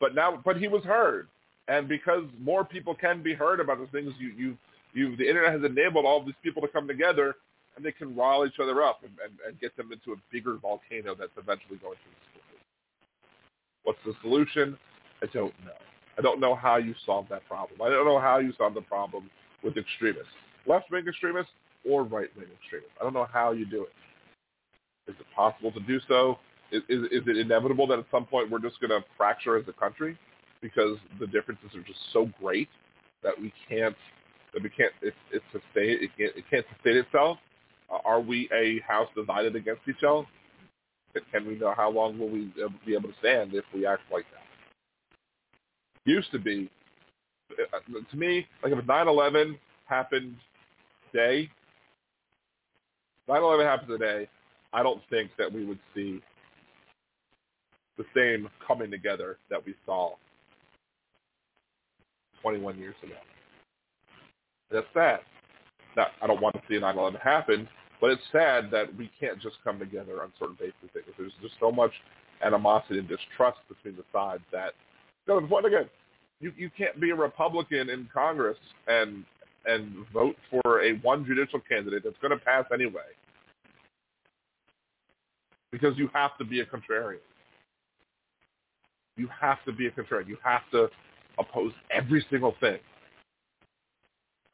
But 0.00 0.14
now, 0.14 0.40
but 0.44 0.56
he 0.58 0.68
was 0.68 0.82
heard. 0.84 1.28
And 1.68 1.88
because 1.88 2.24
more 2.40 2.64
people 2.64 2.94
can 2.94 3.22
be 3.22 3.34
heard 3.34 3.60
about 3.60 3.80
the 3.80 3.86
things 3.88 4.12
you, 4.18 4.28
you, 4.36 4.56
you, 4.94 5.16
the 5.16 5.28
internet 5.28 5.52
has 5.52 5.64
enabled 5.64 6.04
all 6.04 6.24
these 6.24 6.34
people 6.42 6.62
to 6.62 6.68
come 6.68 6.86
together 6.86 7.34
and 7.76 7.84
they 7.84 7.92
can 7.92 8.16
rile 8.16 8.46
each 8.46 8.58
other 8.62 8.82
up 8.82 9.00
and, 9.02 9.12
and, 9.22 9.32
and 9.46 9.60
get 9.60 9.76
them 9.76 9.92
into 9.92 10.12
a 10.12 10.16
bigger 10.32 10.56
volcano 10.56 11.14
that's 11.14 11.36
eventually 11.36 11.76
going 11.78 11.96
to 11.96 12.08
explode. 12.10 12.60
What's 13.84 13.98
the 14.04 14.14
solution? 14.22 14.78
I 15.22 15.26
don't 15.26 15.52
know. 15.64 15.72
I 16.18 16.22
don't 16.22 16.40
know 16.40 16.54
how 16.54 16.76
you 16.76 16.94
solve 17.04 17.26
that 17.30 17.46
problem. 17.46 17.82
I 17.82 17.88
don't 17.90 18.06
know 18.06 18.20
how 18.20 18.38
you 18.38 18.52
solve 18.56 18.74
the 18.74 18.82
problem 18.82 19.30
with 19.62 19.76
extremists 19.76 20.32
left-wing 20.66 21.06
extremists 21.06 21.52
or 21.88 22.02
right-wing 22.02 22.48
extremists. 22.60 22.92
I 23.00 23.04
don't 23.04 23.14
know 23.14 23.28
how 23.32 23.52
you 23.52 23.64
do 23.64 23.84
it. 23.84 25.10
Is 25.10 25.16
it 25.18 25.26
possible 25.34 25.70
to 25.72 25.80
do 25.80 26.00
so? 26.08 26.38
Is, 26.72 26.82
is, 26.88 27.04
is 27.12 27.22
it 27.26 27.36
inevitable 27.36 27.86
that 27.86 27.98
at 27.98 28.06
some 28.10 28.26
point 28.26 28.50
we're 28.50 28.58
just 28.58 28.80
going 28.80 28.90
to 28.90 29.06
fracture 29.16 29.56
as 29.56 29.64
a 29.68 29.72
country 29.72 30.18
because 30.60 30.98
the 31.20 31.26
differences 31.28 31.70
are 31.74 31.82
just 31.82 32.00
so 32.12 32.28
great 32.40 32.68
that 33.22 33.40
we 33.40 33.52
can't 33.68 33.96
that 34.52 34.62
we 34.62 34.70
can't 34.70 34.92
it, 35.02 35.14
it 35.30 35.42
sustain 35.52 35.98
it 36.02 36.10
can't 36.18 36.36
it 36.36 36.44
can't 36.50 36.66
sustain 36.74 36.96
itself? 36.96 37.38
Uh, 37.92 37.98
are 38.04 38.20
we 38.20 38.48
a 38.52 38.80
house 38.80 39.08
divided 39.14 39.54
against 39.54 39.82
each 39.88 40.02
other? 40.06 40.26
Can 41.32 41.46
we 41.46 41.56
know 41.56 41.72
how 41.76 41.90
long 41.90 42.18
will 42.18 42.28
we 42.28 42.52
be 42.84 42.94
able 42.94 43.08
to 43.08 43.14
stand 43.20 43.54
if 43.54 43.64
we 43.72 43.86
act 43.86 44.02
like 44.12 44.24
that? 44.32 44.45
Used 46.06 46.30
to 46.32 46.38
be, 46.38 46.70
uh, 47.52 47.78
to 48.10 48.16
me, 48.16 48.46
like 48.62 48.72
if 48.72 48.84
9/11 48.86 49.58
happened 49.86 50.36
day, 51.12 51.50
9/11 53.28 53.64
happens 53.64 53.90
today, 53.90 54.28
I 54.72 54.82
don't 54.82 55.02
think 55.10 55.30
that 55.36 55.52
we 55.52 55.64
would 55.64 55.80
see 55.94 56.22
the 57.98 58.04
same 58.14 58.48
coming 58.66 58.90
together 58.90 59.38
that 59.50 59.64
we 59.66 59.74
saw 59.84 60.14
21 62.40 62.78
years 62.78 62.94
ago. 63.02 63.16
That's 64.70 64.86
sad. 64.94 65.20
Now, 65.96 66.06
I 66.22 66.26
don't 66.26 66.40
want 66.40 66.54
to 66.54 66.62
see 66.68 66.78
9/11 66.78 67.20
happen, 67.20 67.68
but 68.00 68.10
it's 68.10 68.22
sad 68.30 68.70
that 68.70 68.94
we 68.96 69.10
can't 69.18 69.40
just 69.40 69.56
come 69.64 69.78
together 69.78 70.22
on 70.22 70.32
certain 70.38 70.54
bases. 70.54 70.90
There's 71.16 71.32
just 71.42 71.58
so 71.58 71.72
much 71.72 71.92
animosity 72.42 72.98
and 72.98 73.08
distrust 73.08 73.58
between 73.68 73.96
the 73.96 74.04
sides 74.12 74.44
that, 74.52 74.74
you 75.26 75.40
know, 75.40 75.58
again, 75.58 75.88
you 76.40 76.52
you 76.56 76.70
can't 76.76 77.00
be 77.00 77.10
a 77.10 77.14
Republican 77.14 77.90
in 77.90 78.08
Congress 78.12 78.58
and 78.86 79.24
and 79.66 80.06
vote 80.12 80.36
for 80.50 80.82
a 80.82 80.94
one 80.98 81.24
judicial 81.24 81.60
candidate 81.68 82.02
that's 82.04 82.16
going 82.20 82.36
to 82.36 82.44
pass 82.44 82.64
anyway. 82.72 83.02
Because 85.72 85.96
you 85.98 86.08
have 86.14 86.36
to 86.38 86.44
be 86.44 86.60
a 86.60 86.66
contrarian. 86.66 87.18
You 89.16 89.28
have 89.40 89.58
to 89.64 89.72
be 89.72 89.86
a 89.86 89.90
contrarian. 89.90 90.28
You 90.28 90.38
have 90.42 90.62
to 90.72 90.88
oppose 91.38 91.72
every 91.90 92.24
single 92.30 92.54
thing. 92.60 92.78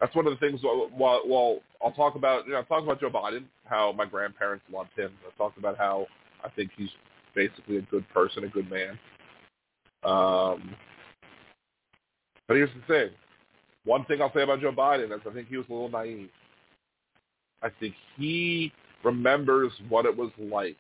That's 0.01 0.15
one 0.17 0.27
of 0.27 0.33
the 0.33 0.39
things. 0.39 0.61
Well, 0.63 0.91
well 1.27 1.59
I'll 1.85 1.93
talk 1.93 2.15
about. 2.15 2.47
You 2.47 2.53
know, 2.53 2.59
I'll 2.59 2.65
talk 2.65 2.83
about 2.83 3.01
Joe 3.01 3.11
Biden. 3.11 3.45
How 3.65 3.93
my 3.93 4.07
grandparents 4.07 4.65
loved 4.73 4.91
him. 4.97 5.13
I 5.27 5.37
talked 5.37 5.59
about 5.59 5.77
how 5.77 6.07
I 6.43 6.49
think 6.49 6.71
he's 6.77 6.91
basically 7.35 7.77
a 7.79 7.83
good 7.83 8.09
person, 8.11 8.45
a 8.45 8.49
good 8.49 8.71
man. 8.71 8.99
Um, 10.05 10.75
but 12.49 12.57
here's 12.57 12.71
the 12.75 12.93
thing: 12.93 13.11
one 13.85 14.05
thing 14.05 14.21
I'll 14.21 14.33
say 14.33 14.43
about 14.43 14.61
Joe 14.61 14.73
Biden 14.73 15.15
is 15.15 15.21
I 15.29 15.33
think 15.33 15.49
he 15.49 15.57
was 15.57 15.67
a 15.69 15.73
little 15.73 15.89
naive. 15.89 16.31
I 17.63 17.69
think 17.81 17.95
he 18.17 18.73
remembers 19.05 19.73
what 19.89 20.07
it 20.07 20.17
was 20.17 20.31
like 20.39 20.77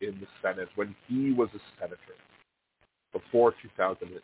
in 0.00 0.18
the 0.20 0.26
Senate 0.42 0.68
when 0.76 0.94
he 1.08 1.32
was 1.32 1.48
a 1.54 1.60
senator 1.80 1.98
before 3.12 3.54
2008. 3.62 4.20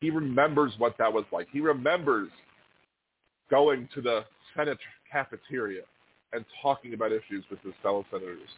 He 0.00 0.10
remembers 0.10 0.72
what 0.78 0.96
that 0.98 1.12
was 1.12 1.24
like. 1.32 1.48
He 1.52 1.60
remembers 1.60 2.28
going 3.50 3.88
to 3.94 4.00
the 4.00 4.24
Senate 4.56 4.78
cafeteria 5.10 5.82
and 6.32 6.44
talking 6.60 6.94
about 6.94 7.12
issues 7.12 7.44
with 7.50 7.60
his 7.60 7.74
fellow 7.82 8.04
senators, 8.10 8.48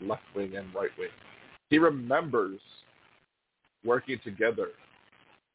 left 0.00 0.22
wing 0.34 0.56
and 0.56 0.72
right 0.74 0.90
wing. 0.98 1.08
He 1.70 1.78
remembers 1.78 2.60
working 3.86 4.18
together 4.24 4.68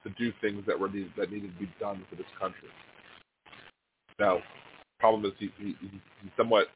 to 0.03 0.09
do 0.11 0.31
things 0.41 0.63
that 0.65 0.79
were 0.79 0.89
needed, 0.89 1.11
that 1.17 1.31
needed 1.31 1.53
to 1.53 1.59
be 1.59 1.71
done 1.79 2.03
for 2.09 2.15
this 2.15 2.25
country. 2.39 2.69
Now, 4.19 4.39
problem 4.99 5.25
is 5.25 5.31
he, 5.37 5.51
he, 5.57 5.75
he 5.81 6.01
somewhat. 6.37 6.67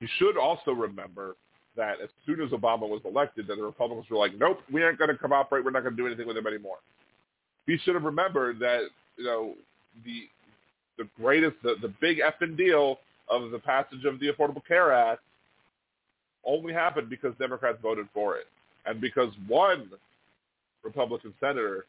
You 0.00 0.08
should 0.18 0.36
also 0.36 0.72
remember 0.72 1.36
that 1.76 2.00
as 2.02 2.08
soon 2.26 2.40
as 2.40 2.50
Obama 2.50 2.88
was 2.88 3.00
elected, 3.04 3.46
that 3.46 3.56
the 3.56 3.62
Republicans 3.62 4.08
were 4.10 4.18
like, 4.18 4.32
"Nope, 4.38 4.58
we 4.72 4.82
aren't 4.82 4.98
going 4.98 5.10
to 5.10 5.16
cooperate. 5.16 5.64
We're 5.64 5.70
not 5.70 5.82
going 5.82 5.96
to 5.96 6.02
do 6.02 6.06
anything 6.06 6.26
with 6.26 6.36
him 6.36 6.46
anymore." 6.46 6.78
He 7.66 7.78
should 7.78 7.94
have 7.94 8.04
remembered 8.04 8.58
that 8.60 8.82
you 9.16 9.24
know 9.24 9.54
the 10.04 10.28
the 10.98 11.08
greatest, 11.20 11.56
the, 11.62 11.74
the 11.82 11.92
big 12.00 12.18
effing 12.18 12.56
deal 12.56 12.98
of 13.28 13.50
the 13.50 13.58
passage 13.58 14.04
of 14.04 14.20
the 14.20 14.30
Affordable 14.30 14.64
Care 14.66 14.92
Act 14.92 15.22
only 16.44 16.72
happened 16.72 17.08
because 17.08 17.34
Democrats 17.38 17.78
voted 17.82 18.06
for 18.12 18.36
it, 18.36 18.46
and 18.86 19.00
because 19.00 19.30
one 19.48 19.90
Republican 20.84 21.34
senator 21.40 21.86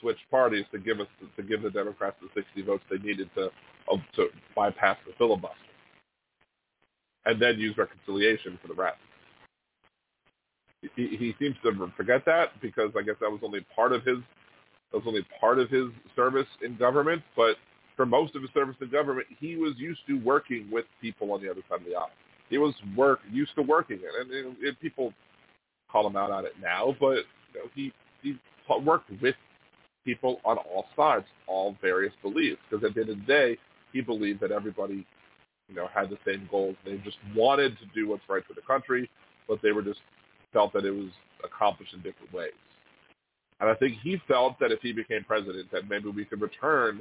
switched 0.00 0.30
parties 0.30 0.64
to 0.72 0.78
give 0.78 1.00
us 1.00 1.06
to 1.36 1.42
give 1.42 1.62
the 1.62 1.70
Democrats 1.70 2.16
the 2.20 2.28
60 2.34 2.62
votes 2.62 2.84
they 2.90 2.98
needed 2.98 3.30
to 3.34 3.50
uh, 3.90 3.96
to 4.16 4.28
bypass 4.54 4.96
the 5.06 5.12
filibuster, 5.18 5.56
and 7.24 7.40
then 7.40 7.58
use 7.58 7.76
reconciliation 7.76 8.58
for 8.60 8.68
the 8.68 8.74
rest. 8.74 8.98
He, 10.96 11.16
he 11.16 11.34
seems 11.38 11.56
to 11.62 11.72
forget 11.96 12.24
that 12.26 12.60
because 12.60 12.90
I 12.96 13.02
guess 13.02 13.14
that 13.20 13.30
was 13.30 13.40
only 13.42 13.64
part 13.74 13.92
of 13.92 14.04
his 14.04 14.18
that 14.92 14.98
was 14.98 15.06
only 15.06 15.26
part 15.40 15.58
of 15.58 15.70
his 15.70 15.86
service 16.14 16.46
in 16.62 16.76
government, 16.76 17.22
but 17.36 17.56
for 17.96 18.04
most 18.04 18.34
of 18.34 18.42
his 18.42 18.50
service 18.52 18.76
in 18.80 18.90
government, 18.90 19.26
he 19.38 19.56
was 19.56 19.72
used 19.76 20.00
to 20.08 20.18
working 20.20 20.68
with 20.70 20.84
people 21.00 21.32
on 21.32 21.42
the 21.42 21.50
other 21.50 21.62
side 21.68 21.80
of 21.80 21.86
the 21.86 21.94
aisle. 21.94 22.10
He 22.50 22.58
was 22.58 22.74
work 22.96 23.20
used 23.30 23.54
to 23.56 23.62
working 23.62 23.98
it, 23.98 24.10
and, 24.20 24.30
and, 24.30 24.56
and 24.58 24.80
people 24.80 25.12
call 25.90 26.06
him 26.06 26.16
out 26.16 26.30
on 26.30 26.44
it 26.44 26.52
now, 26.60 26.94
but 27.00 27.24
you 27.52 27.60
know, 27.60 27.70
he 27.74 27.92
he 28.24 28.36
worked 28.82 29.10
with 29.22 29.36
people 30.04 30.40
on 30.44 30.58
all 30.58 30.86
sides, 30.96 31.24
all 31.46 31.76
various 31.80 32.12
beliefs, 32.22 32.60
because 32.68 32.84
at 32.84 32.94
the 32.94 33.02
end 33.02 33.10
of 33.10 33.18
the 33.18 33.24
day, 33.24 33.58
he 33.92 34.00
believed 34.00 34.40
that 34.40 34.50
everybody, 34.50 35.06
you 35.68 35.74
know, 35.74 35.88
had 35.94 36.10
the 36.10 36.18
same 36.26 36.48
goals. 36.50 36.76
They 36.84 36.96
just 36.98 37.18
wanted 37.34 37.78
to 37.78 37.86
do 37.94 38.08
what's 38.08 38.22
right 38.28 38.42
for 38.46 38.54
the 38.54 38.62
country, 38.62 39.08
but 39.48 39.60
they 39.62 39.72
were 39.72 39.82
just 39.82 40.00
felt 40.52 40.72
that 40.72 40.84
it 40.84 40.90
was 40.90 41.10
accomplished 41.44 41.94
in 41.94 42.00
different 42.00 42.32
ways. 42.32 42.52
And 43.60 43.70
I 43.70 43.74
think 43.74 43.98
he 44.02 44.20
felt 44.26 44.58
that 44.60 44.72
if 44.72 44.80
he 44.82 44.92
became 44.92 45.24
president, 45.24 45.70
that 45.72 45.88
maybe 45.88 46.10
we 46.10 46.24
could 46.24 46.40
return 46.40 47.00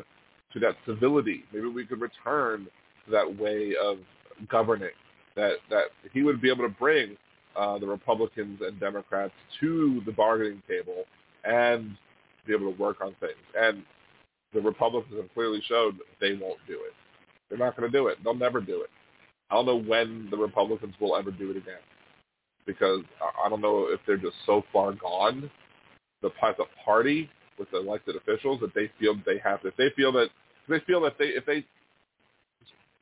to 0.54 0.60
that 0.60 0.76
civility. 0.86 1.44
Maybe 1.52 1.68
we 1.68 1.86
could 1.86 2.00
return 2.00 2.68
to 3.06 3.12
that 3.12 3.40
way 3.40 3.74
of 3.84 3.98
governing. 4.50 4.90
That 5.36 5.54
that 5.72 5.86
he 6.14 6.22
would 6.22 6.41
be 6.41 6.52
able 6.52 6.64
to 6.64 6.76
bring 6.76 7.18
uh, 7.56 7.78
the 7.78 7.88
Republicans 7.88 8.60
and 8.62 8.80
Democrats 8.80 9.34
to 9.60 10.02
the 10.06 10.12
bargaining 10.12 10.62
table 10.68 11.06
and 11.44 11.96
be 12.46 12.54
able 12.54 12.72
to 12.72 12.80
work 12.80 13.02
on 13.02 13.16
things. 13.20 13.34
And 13.58 13.84
the 14.54 14.62
Republicans 14.62 15.16
have 15.20 15.34
clearly 15.34 15.62
showed 15.68 15.96
they 16.20 16.34
won't 16.34 16.60
do 16.68 16.74
it. 16.74 16.94
They're 17.50 17.58
not 17.58 17.78
going 17.78 17.92
to 17.92 17.98
do 17.98 18.08
it. 18.08 18.18
They'll 18.24 18.36
never 18.36 18.62
do 18.62 18.82
it. 18.82 18.90
I 19.50 19.56
don't 19.56 19.66
know 19.66 19.82
when 19.82 20.28
the 20.32 20.38
Republicans 20.38 20.96
will 21.00 21.16
ever 21.16 21.32
do 21.32 21.52
it 21.52 21.58
again 21.58 21.82
because 22.66 23.02
I 23.46 23.50
don't 23.50 23.62
know 23.62 23.88
if 23.90 24.00
they're 24.08 24.18
just 24.18 24.36
so 24.46 24.64
far 24.72 24.94
gone, 24.94 25.50
the, 26.22 26.30
the 26.58 26.66
party 26.84 27.30
with 27.60 27.70
the 27.72 27.80
elected 27.80 28.16
officials 28.16 28.60
that 28.62 28.74
they 28.74 28.90
feel 29.00 29.16
they 29.26 29.40
have. 29.44 29.60
If 29.64 29.76
they 29.76 29.90
feel 29.96 30.12
that 30.14 30.30
they 30.70 30.80
feel 30.88 31.02
that 31.02 31.18
they 31.20 31.26
if 31.26 31.46
they 31.46 31.66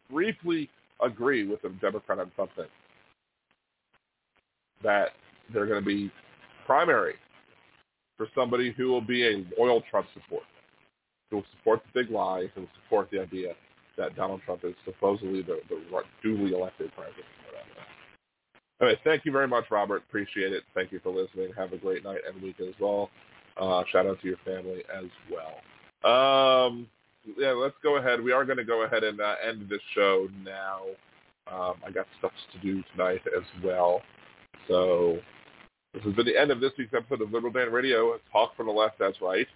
briefly 0.10 0.69
agree 1.03 1.48
with 1.48 1.61
the 1.61 1.69
Democrat 1.82 2.19
on 2.19 2.32
something, 2.36 2.65
that 4.84 5.10
they're 5.53 5.66
going 5.66 5.82
to 5.82 5.86
be 5.86 6.12
primary 6.66 7.16
for 8.18 8.28
somebody 8.36 8.72
who 8.72 8.88
will 8.88 9.02
be 9.02 9.26
a 9.28 9.45
loyal 9.60 9.82
Trump 9.90 10.08
supporter, 10.14 10.45
who 11.30 11.38
will 11.38 11.45
support 11.58 11.82
the 11.84 12.03
big 12.03 12.12
lie, 12.12 12.48
who 12.53 12.62
will 12.62 12.70
support 12.84 13.10
the 13.12 13.20
idea 13.20 13.53
that 13.98 14.16
Donald 14.16 14.41
Trump 14.45 14.64
is 14.64 14.74
supposedly 14.86 15.41
the, 15.41 15.60
the 15.70 15.82
duly 16.24 16.53
elected 16.53 16.91
president. 16.95 17.26
Anyway, 18.82 18.99
thank 19.03 19.26
you 19.26 19.32
very 19.32 19.48
much, 19.48 19.66
Robert. 19.70 20.03
Appreciate 20.10 20.53
it. 20.53 20.64
Thank 20.74 20.91
you 20.91 20.99
for 21.03 21.12
listening. 21.12 21.52
Have 21.56 21.72
a 21.72 21.78
great 21.78 22.03
night 22.03 22.22
and 22.28 22.41
weekend 22.41 22.70
as 22.70 22.76
well. 22.80 23.12
Uh, 23.56 23.84
shout 23.91 24.08
out 24.08 24.20
to 24.22 24.28
your 24.28 24.38
family 24.44 24.84
as 24.91 25.06
well. 25.30 25.62
Um, 26.03 26.88
yeah, 27.38 27.52
let's 27.52 27.76
go 27.84 27.98
ahead. 27.98 28.24
We 28.24 28.32
are 28.32 28.44
going 28.44 28.58
to 28.58 28.64
go 28.64 28.84
ahead 28.84 29.03
and 29.03 29.22
uh, 29.22 29.36
end 29.48 29.70
this 29.70 29.82
show 29.94 30.28
now. 30.44 30.82
Um, 31.52 31.76
I 31.86 31.91
got 31.91 32.08
stuff 32.18 32.32
to 32.53 32.60
do 32.60 32.84
tonight 32.91 33.22
as 33.38 33.44
well. 33.64 34.02
So 34.68 35.19
this 35.94 36.03
has 36.03 36.14
been 36.14 36.26
the 36.26 36.38
end 36.38 36.52
of 36.52 36.60
this 36.60 36.72
week's 36.78 36.94
episode 36.94 37.22
of 37.22 37.34
Liberal 37.34 37.52
Dan 37.52 37.72
Radio. 37.72 38.18
Talk 38.32 38.56
from 38.56 38.68
the 38.68 38.73
left, 38.73 38.98
that's 38.99 39.22
right. 39.22 39.48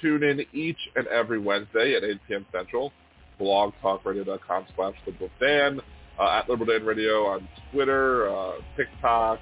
Tune 0.00 0.22
in 0.22 0.44
each 0.52 0.78
and 0.96 1.06
every 1.08 1.38
Wednesday 1.38 1.94
at 1.94 2.04
8 2.04 2.18
p.m. 2.28 2.46
Central. 2.52 2.92
blogtalkradio.com 3.40 4.66
slash 4.76 4.94
Liberal 5.06 5.30
Dan. 5.40 5.80
Uh, 6.18 6.40
at 6.40 6.48
Liberal 6.48 6.66
Dan 6.66 6.84
Radio 6.84 7.26
on 7.26 7.48
Twitter, 7.72 8.28
uh, 8.28 8.54
TikTok, 8.76 9.38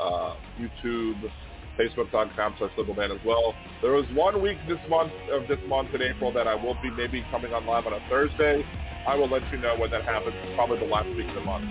uh, 0.00 0.34
YouTube, 0.58 1.30
Facebook.com 1.78 2.54
slash 2.58 2.70
Liberal 2.76 2.96
Dan 2.96 3.12
as 3.12 3.24
well. 3.24 3.54
There 3.82 3.92
was 3.92 4.06
one 4.14 4.42
week 4.42 4.56
this 4.66 4.78
month 4.88 5.12
of 5.30 5.46
this 5.46 5.58
month 5.68 5.94
in 5.94 6.02
April 6.02 6.32
that 6.32 6.48
I 6.48 6.54
will 6.54 6.76
be 6.82 6.90
maybe 6.90 7.24
coming 7.30 7.52
on 7.52 7.66
live 7.66 7.86
on 7.86 7.92
a 7.92 8.00
Thursday. 8.08 8.64
I 9.06 9.14
will 9.14 9.28
let 9.28 9.42
you 9.52 9.58
know 9.58 9.76
when 9.78 9.90
that 9.90 10.04
happens. 10.04 10.34
Probably 10.56 10.78
the 10.78 10.86
last 10.86 11.08
week 11.14 11.28
of 11.28 11.34
the 11.34 11.42
month. 11.42 11.66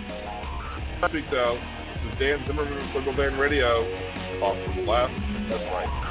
Last 1.02 1.12
week 1.12 1.26
though, 1.30 1.60
is 2.06 2.18
Dan 2.18 2.44
Zimmerman 2.46 2.78
of 2.78 2.94
Circle 2.94 3.16
Dan 3.16 3.38
Radio. 3.38 3.84
Off 4.42 4.56
to 4.56 4.80
the 4.80 4.86
left. 4.86 5.14
That's 5.48 5.64
right. 5.72 6.06